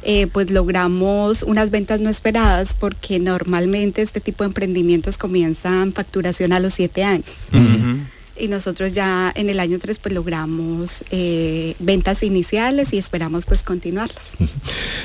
eh, 0.02 0.28
pues 0.28 0.50
logramos 0.50 1.42
unas 1.42 1.68
ventas 1.68 2.00
no 2.00 2.08
esperadas 2.08 2.74
porque 2.74 3.20
normalmente 3.20 4.00
este 4.00 4.22
tipo 4.22 4.44
de 4.44 4.48
emprendimientos 4.48 5.18
comienzan 5.18 5.92
facturación 5.92 6.54
a 6.54 6.58
los 6.58 6.72
siete 6.72 7.04
años. 7.04 7.48
Y 8.38 8.48
nosotros 8.48 8.92
ya 8.94 9.32
en 9.34 9.48
el 9.50 9.60
año 9.60 9.78
3 9.78 9.98
pues 9.98 10.14
logramos 10.14 11.02
eh, 11.10 11.74
ventas 11.78 12.22
iniciales 12.22 12.92
y 12.92 12.98
esperamos 12.98 13.46
pues 13.46 13.62
continuarlas. 13.62 14.32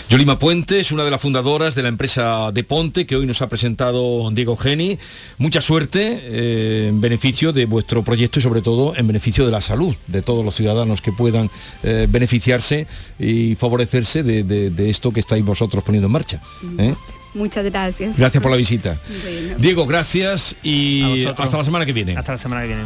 Yolima 0.10 0.38
Puente 0.40 0.80
es 0.80 0.92
una 0.92 1.04
de 1.04 1.12
las 1.12 1.22
fundadoras 1.22 1.76
de 1.76 1.84
la 1.84 1.90
empresa 1.90 2.52
de 2.52 2.64
Ponte 2.64 3.06
que 3.06 3.16
hoy 3.16 3.26
nos 3.26 3.42
ha 3.42 3.48
presentado 3.50 4.30
Diego 4.32 4.58
Geni. 4.58 4.98
Mucha 5.38 5.62
suerte 5.62 6.20
eh, 6.24 6.88
en 6.90 7.02
beneficio 7.02 7.54
de 7.54 7.66
vuestro 7.66 8.04
proyecto 8.04 8.40
y 8.40 8.42
sobre 8.42 8.62
todo 8.62 8.96
en 8.96 9.08
beneficio 9.08 9.46
de 9.46 9.52
la 9.52 9.62
salud 9.62 9.96
de 10.08 10.22
todos 10.22 10.44
los 10.44 10.56
ciudadanos 10.56 11.02
que 11.02 11.12
puedan 11.12 11.50
eh, 11.84 12.08
beneficiarse 12.10 12.88
y 13.20 13.56
favorecerse 13.56 14.24
de, 14.24 14.44
de- 14.44 14.70
de 14.70 14.90
esto 14.90 15.12
que 15.12 15.20
estáis 15.20 15.44
vosotros 15.46 15.84
poniendo 15.84 16.08
en 16.08 16.12
marcha. 16.12 16.42
¿eh? 16.78 16.96
Muchas 17.34 17.64
gracias. 17.64 18.18
Gracias 18.18 18.42
por 18.44 18.52
la 18.52 18.58
visita. 18.58 19.00
Bueno. 19.08 19.56
Diego, 19.58 19.86
gracias 19.86 20.56
y 20.64 21.26
hasta 21.26 21.58
la 21.58 21.64
semana 21.64 21.86
que 21.86 21.94
viene. 21.94 22.18
Hasta 22.18 22.34
la 22.34 22.38
semana 22.38 22.62
que 22.64 22.68
viene. 22.68 22.84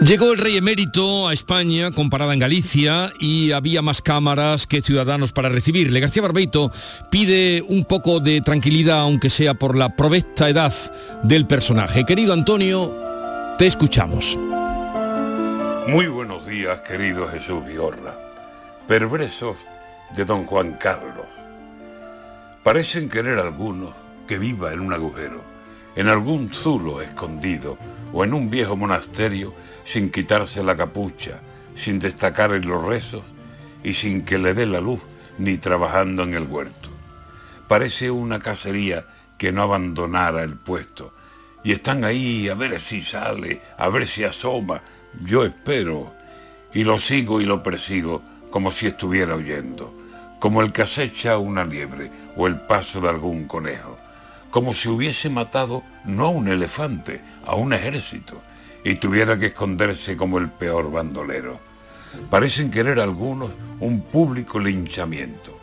Llegó 0.00 0.32
el 0.32 0.38
rey 0.38 0.56
emérito 0.56 1.28
a 1.28 1.32
España 1.32 1.90
con 1.92 2.10
parada 2.10 2.34
en 2.34 2.40
Galicia 2.40 3.12
y 3.20 3.52
había 3.52 3.80
más 3.80 4.02
cámaras 4.02 4.66
que 4.66 4.82
ciudadanos 4.82 5.32
para 5.32 5.48
recibirle. 5.48 6.00
García 6.00 6.20
Barbeito 6.20 6.70
pide 7.10 7.62
un 7.68 7.84
poco 7.84 8.18
de 8.20 8.40
tranquilidad, 8.40 9.00
aunque 9.00 9.30
sea 9.30 9.54
por 9.54 9.76
la 9.76 9.94
provesta 9.94 10.48
edad 10.48 10.74
del 11.22 11.46
personaje. 11.46 12.04
Querido 12.04 12.32
Antonio, 12.34 12.92
te 13.56 13.66
escuchamos. 13.66 14.36
Muy 15.86 16.08
buenos 16.08 16.44
días, 16.46 16.80
querido 16.80 17.28
Jesús 17.28 17.64
Vigorra. 17.64 18.18
Perversos 18.88 19.56
de 20.16 20.24
don 20.24 20.44
Juan 20.44 20.72
Carlos. 20.72 21.26
Parecen 22.62 23.08
querer 23.08 23.38
algunos 23.38 23.90
que 24.26 24.38
viva 24.38 24.72
en 24.72 24.80
un 24.80 24.92
agujero, 24.92 25.42
en 25.94 26.08
algún 26.08 26.52
zulo 26.52 27.00
escondido 27.00 27.78
o 28.12 28.24
en 28.24 28.34
un 28.34 28.50
viejo 28.50 28.76
monasterio 28.76 29.54
sin 29.84 30.10
quitarse 30.10 30.62
la 30.62 30.76
capucha, 30.76 31.40
sin 31.76 31.98
destacar 31.98 32.52
en 32.52 32.66
los 32.66 32.84
rezos 32.84 33.22
y 33.82 33.94
sin 33.94 34.24
que 34.24 34.38
le 34.38 34.54
dé 34.54 34.66
la 34.66 34.80
luz 34.80 35.00
ni 35.38 35.58
trabajando 35.58 36.22
en 36.22 36.34
el 36.34 36.44
huerto. 36.44 36.90
Parece 37.68 38.10
una 38.10 38.38
cacería 38.38 39.06
que 39.38 39.52
no 39.52 39.62
abandonara 39.62 40.42
el 40.42 40.56
puesto 40.56 41.12
y 41.62 41.72
están 41.72 42.04
ahí 42.04 42.48
a 42.48 42.54
ver 42.54 42.80
si 42.80 43.02
sale, 43.02 43.60
a 43.78 43.88
ver 43.88 44.06
si 44.06 44.24
asoma. 44.24 44.80
Yo 45.22 45.44
espero 45.44 46.12
y 46.72 46.84
lo 46.84 46.98
sigo 46.98 47.40
y 47.40 47.44
lo 47.44 47.62
persigo 47.62 48.22
como 48.50 48.70
si 48.70 48.86
estuviera 48.86 49.34
huyendo, 49.34 49.92
como 50.40 50.60
el 50.60 50.72
que 50.72 50.82
acecha 50.82 51.38
una 51.38 51.64
liebre 51.64 52.10
o 52.36 52.46
el 52.46 52.60
paso 52.60 53.00
de 53.00 53.08
algún 53.08 53.46
conejo, 53.46 53.98
como 54.50 54.74
si 54.74 54.88
hubiese 54.88 55.30
matado 55.30 55.82
no 56.04 56.26
a 56.26 56.30
un 56.30 56.48
elefante, 56.48 57.20
a 57.46 57.54
un 57.54 57.72
ejército, 57.72 58.42
y 58.84 58.96
tuviera 58.96 59.38
que 59.38 59.46
esconderse 59.46 60.16
como 60.16 60.38
el 60.38 60.50
peor 60.50 60.92
bandolero. 60.92 61.58
Parecen 62.30 62.70
querer 62.70 63.00
algunos 63.00 63.50
un 63.80 64.02
público 64.02 64.60
linchamiento. 64.60 65.58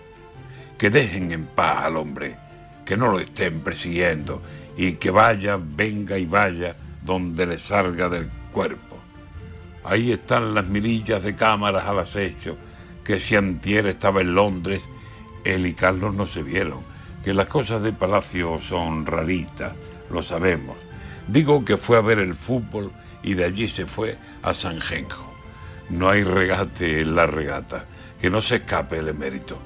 Que 0.78 0.90
dejen 0.90 1.32
en 1.32 1.46
paz 1.46 1.86
al 1.86 1.98
hombre, 1.98 2.36
que 2.84 2.98
no 2.98 3.12
lo 3.12 3.20
estén 3.20 3.60
persiguiendo 3.60 4.42
y 4.76 4.94
que 4.94 5.12
vaya, 5.12 5.60
venga 5.62 6.18
y 6.18 6.26
vaya 6.26 6.76
donde 7.04 7.46
le 7.46 7.60
salga 7.60 8.10
del 8.10 8.28
cuerpo. 8.52 8.98
Ahí 9.84 10.12
están 10.12 10.56
las 10.56 10.66
mirillas 10.66 11.24
de 11.24 11.36
cámaras 11.36 11.86
al 11.86 12.00
acecho, 12.00 12.58
que 13.04 13.20
si 13.20 13.36
antier 13.36 13.86
estaba 13.86 14.22
en 14.22 14.34
Londres, 14.34 14.82
él 15.44 15.66
y 15.68 15.74
Carlos 15.74 16.16
no 16.16 16.26
se 16.26 16.42
vieron, 16.42 16.80
que 17.24 17.34
las 17.34 17.48
cosas 17.48 17.82
de 17.84 17.94
Palacio 17.94 18.60
son 18.60 19.06
raritas, 19.06 19.74
lo 20.10 20.24
sabemos. 20.24 20.78
Digo 21.28 21.64
que 21.64 21.78
fue 21.78 21.98
a 21.98 22.02
ver 22.02 22.20
el 22.20 22.36
fútbol 22.36 22.92
y 23.24 23.34
de 23.34 23.46
allí 23.46 23.70
se 23.70 23.86
fue 23.86 24.18
a 24.44 24.54
San 24.54 24.82
Genjo. 24.82 25.32
No 25.90 26.10
hay 26.10 26.24
regate 26.24 27.02
en 27.02 27.16
la 27.16 27.28
regata, 27.28 27.86
que 28.20 28.30
no 28.30 28.42
se 28.42 28.56
escape 28.58 28.98
el 28.98 29.10
emérito. 29.10 29.60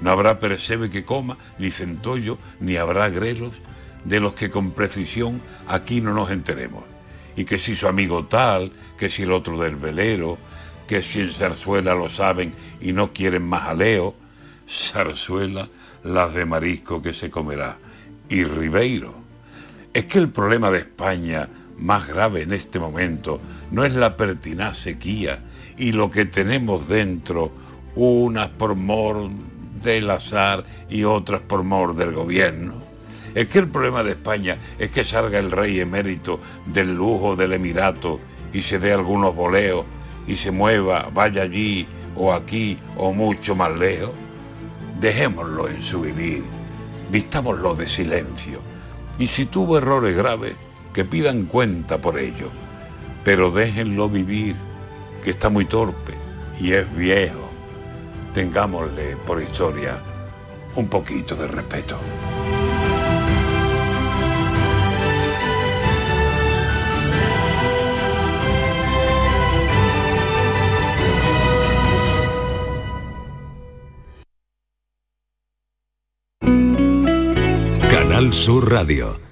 No 0.00 0.10
habrá 0.10 0.40
percebe 0.40 0.90
que 0.90 1.04
coma, 1.04 1.38
ni 1.58 1.70
centollo, 1.70 2.38
ni 2.60 2.76
habrá 2.76 3.08
grelos, 3.08 3.52
de 4.04 4.20
los 4.20 4.34
que 4.34 4.50
con 4.50 4.72
precisión 4.72 5.40
aquí 5.68 6.00
no 6.00 6.12
nos 6.12 6.30
enteremos. 6.30 6.84
Y 7.36 7.44
que 7.44 7.58
si 7.58 7.76
su 7.76 7.86
amigo 7.88 8.26
tal, 8.26 8.72
que 8.98 9.08
si 9.08 9.22
el 9.22 9.32
otro 9.32 9.58
del 9.58 9.76
velero, 9.76 10.38
que 10.86 11.02
si 11.02 11.20
en 11.20 11.32
Zarzuela 11.32 11.94
lo 11.94 12.08
saben 12.08 12.52
y 12.80 12.92
no 12.92 13.12
quieren 13.12 13.44
más 13.44 13.68
aleo, 13.68 14.14
Zarzuela 14.68 15.68
las 16.04 16.34
de 16.34 16.44
marisco 16.46 17.00
que 17.00 17.14
se 17.14 17.30
comerá. 17.30 17.78
Y 18.28 18.44
Ribeiro. 18.44 19.14
Es 19.92 20.06
que 20.06 20.18
el 20.18 20.30
problema 20.30 20.70
de 20.70 20.78
España 20.78 21.48
más 21.78 22.06
grave 22.06 22.42
en 22.42 22.52
este 22.52 22.78
momento 22.78 23.40
no 23.70 23.84
es 23.84 23.94
la 23.94 24.16
pertinaz 24.16 24.78
sequía 24.78 25.40
y 25.76 25.92
lo 25.92 26.10
que 26.10 26.24
tenemos 26.26 26.88
dentro, 26.88 27.52
unas 27.94 28.48
por 28.48 28.74
mor 28.74 29.30
del 29.82 30.10
azar 30.10 30.64
y 30.88 31.04
otras 31.04 31.40
por 31.40 31.64
mor 31.64 31.94
del 31.96 32.12
gobierno. 32.12 32.74
Es 33.34 33.48
que 33.48 33.58
el 33.58 33.68
problema 33.68 34.02
de 34.02 34.10
España 34.10 34.58
es 34.78 34.90
que 34.90 35.04
salga 35.04 35.38
el 35.38 35.50
rey 35.50 35.80
emérito 35.80 36.40
del 36.66 36.94
lujo 36.94 37.34
del 37.34 37.54
Emirato 37.54 38.20
y 38.52 38.62
se 38.62 38.78
dé 38.78 38.92
algunos 38.92 39.34
boleos 39.34 39.84
y 40.26 40.36
se 40.36 40.50
mueva, 40.50 41.08
vaya 41.12 41.42
allí 41.42 41.86
o 42.14 42.32
aquí 42.32 42.78
o 42.96 43.12
mucho 43.12 43.54
más 43.54 43.72
lejos. 43.76 44.10
Dejémoslo 45.00 45.68
en 45.68 45.82
su 45.82 46.02
vivir, 46.02 46.44
vistámoslo 47.10 47.74
de 47.74 47.88
silencio. 47.88 48.60
Y 49.18 49.26
si 49.26 49.46
tuvo 49.46 49.78
errores 49.78 50.16
graves, 50.16 50.54
que 50.92 51.04
pidan 51.04 51.46
cuenta 51.46 51.98
por 51.98 52.18
ello. 52.18 52.50
Pero 53.24 53.50
déjenlo 53.50 54.08
vivir, 54.08 54.56
que 55.22 55.30
está 55.30 55.48
muy 55.48 55.64
torpe 55.64 56.14
y 56.60 56.72
es 56.72 56.94
viejo. 56.96 57.48
Tengámosle 58.34 59.16
por 59.26 59.42
historia 59.42 59.98
un 60.74 60.88
poquito 60.88 61.34
de 61.36 61.48
respeto. 61.48 61.98
Canal 77.90 78.32
Sur 78.32 78.70
Radio. 78.70 79.31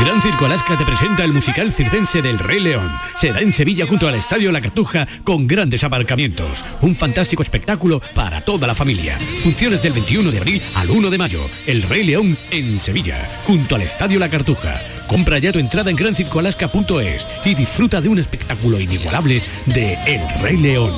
Gran 0.00 0.20
Circo 0.20 0.46
Alaska 0.46 0.76
te 0.76 0.84
presenta 0.84 1.22
el 1.22 1.32
musical 1.32 1.72
circense 1.72 2.20
del 2.20 2.38
Rey 2.40 2.58
León. 2.58 2.90
Será 3.20 3.40
en 3.40 3.52
Sevilla 3.52 3.86
junto 3.86 4.08
al 4.08 4.16
Estadio 4.16 4.50
La 4.50 4.60
Cartuja 4.60 5.06
con 5.22 5.46
grandes 5.46 5.84
aparcamientos. 5.84 6.64
Un 6.82 6.96
fantástico 6.96 7.44
espectáculo 7.44 8.02
para 8.12 8.40
toda 8.40 8.66
la 8.66 8.74
familia. 8.74 9.16
Funciones 9.42 9.82
del 9.82 9.92
21 9.92 10.32
de 10.32 10.38
abril 10.38 10.62
al 10.74 10.90
1 10.90 11.10
de 11.10 11.18
mayo. 11.18 11.40
El 11.66 11.82
Rey 11.82 12.02
León 12.02 12.36
en 12.50 12.80
Sevilla, 12.80 13.40
junto 13.46 13.76
al 13.76 13.82
Estadio 13.82 14.18
La 14.18 14.28
Cartuja. 14.28 14.80
Compra 15.06 15.38
ya 15.38 15.52
tu 15.52 15.60
entrada 15.60 15.90
en 15.90 15.96
grancircoalaska.es 15.96 17.26
y 17.44 17.54
disfruta 17.54 18.00
de 18.00 18.08
un 18.08 18.18
espectáculo 18.18 18.80
inigualable 18.80 19.42
de 19.66 19.94
El 20.06 20.22
Rey 20.42 20.56
León. 20.56 20.92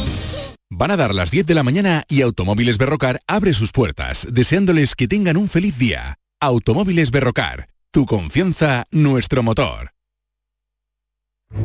Van 0.70 0.90
a 0.90 0.96
dar 0.96 1.14
las 1.14 1.30
10 1.30 1.44
de 1.44 1.54
la 1.54 1.62
mañana 1.62 2.04
y 2.08 2.22
Automóviles 2.22 2.78
Berrocar 2.78 3.20
abre 3.26 3.52
sus 3.52 3.72
puertas, 3.72 4.26
deseándoles 4.30 4.94
que 4.94 5.06
tengan 5.06 5.36
un 5.36 5.50
feliz 5.50 5.76
día. 5.76 6.18
Automóviles 6.40 7.10
Berrocar. 7.10 7.75
Tu 7.96 8.04
confianza, 8.04 8.84
nuestro 8.90 9.42
motor. 9.42 9.92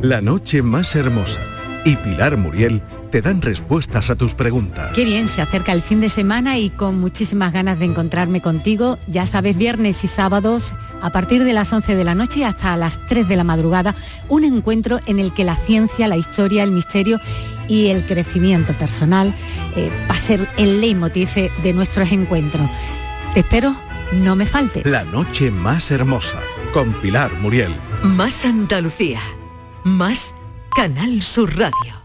La 0.00 0.22
noche 0.22 0.62
más 0.62 0.96
hermosa 0.96 1.42
y 1.84 1.96
Pilar 1.96 2.38
Muriel 2.38 2.80
te 3.10 3.20
dan 3.20 3.42
respuestas 3.42 4.08
a 4.08 4.16
tus 4.16 4.34
preguntas. 4.34 4.92
Qué 4.94 5.04
bien, 5.04 5.28
se 5.28 5.42
acerca 5.42 5.72
el 5.72 5.82
fin 5.82 6.00
de 6.00 6.08
semana 6.08 6.56
y 6.56 6.70
con 6.70 6.98
muchísimas 6.98 7.52
ganas 7.52 7.78
de 7.78 7.84
encontrarme 7.84 8.40
contigo. 8.40 8.96
Ya 9.08 9.26
sabes, 9.26 9.58
viernes 9.58 10.04
y 10.04 10.06
sábados, 10.06 10.74
a 11.02 11.10
partir 11.10 11.44
de 11.44 11.52
las 11.52 11.70
11 11.70 11.96
de 11.96 12.04
la 12.04 12.14
noche 12.14 12.46
hasta 12.46 12.78
las 12.78 12.98
3 13.08 13.28
de 13.28 13.36
la 13.36 13.44
madrugada, 13.44 13.94
un 14.30 14.44
encuentro 14.44 15.00
en 15.04 15.18
el 15.18 15.34
que 15.34 15.44
la 15.44 15.56
ciencia, 15.56 16.08
la 16.08 16.16
historia, 16.16 16.62
el 16.62 16.72
misterio 16.72 17.20
y 17.68 17.88
el 17.88 18.06
crecimiento 18.06 18.72
personal 18.72 19.34
eh, 19.76 19.90
va 20.10 20.14
a 20.14 20.18
ser 20.18 20.48
el 20.56 20.80
leitmotiv 20.80 21.28
de 21.62 21.72
nuestros 21.74 22.10
encuentros. 22.10 22.70
Te 23.34 23.40
espero, 23.40 23.76
no 24.12 24.36
me 24.36 24.46
faltes. 24.46 24.86
La 24.86 25.04
noche 25.04 25.50
más 25.50 25.90
hermosa 25.90 26.40
con 26.72 26.92
Pilar 26.94 27.32
Muriel. 27.40 27.74
Más 28.02 28.44
Andalucía. 28.44 29.20
Más 29.84 30.34
Canal 30.74 31.22
Sur 31.22 31.56
Radio. 31.56 32.01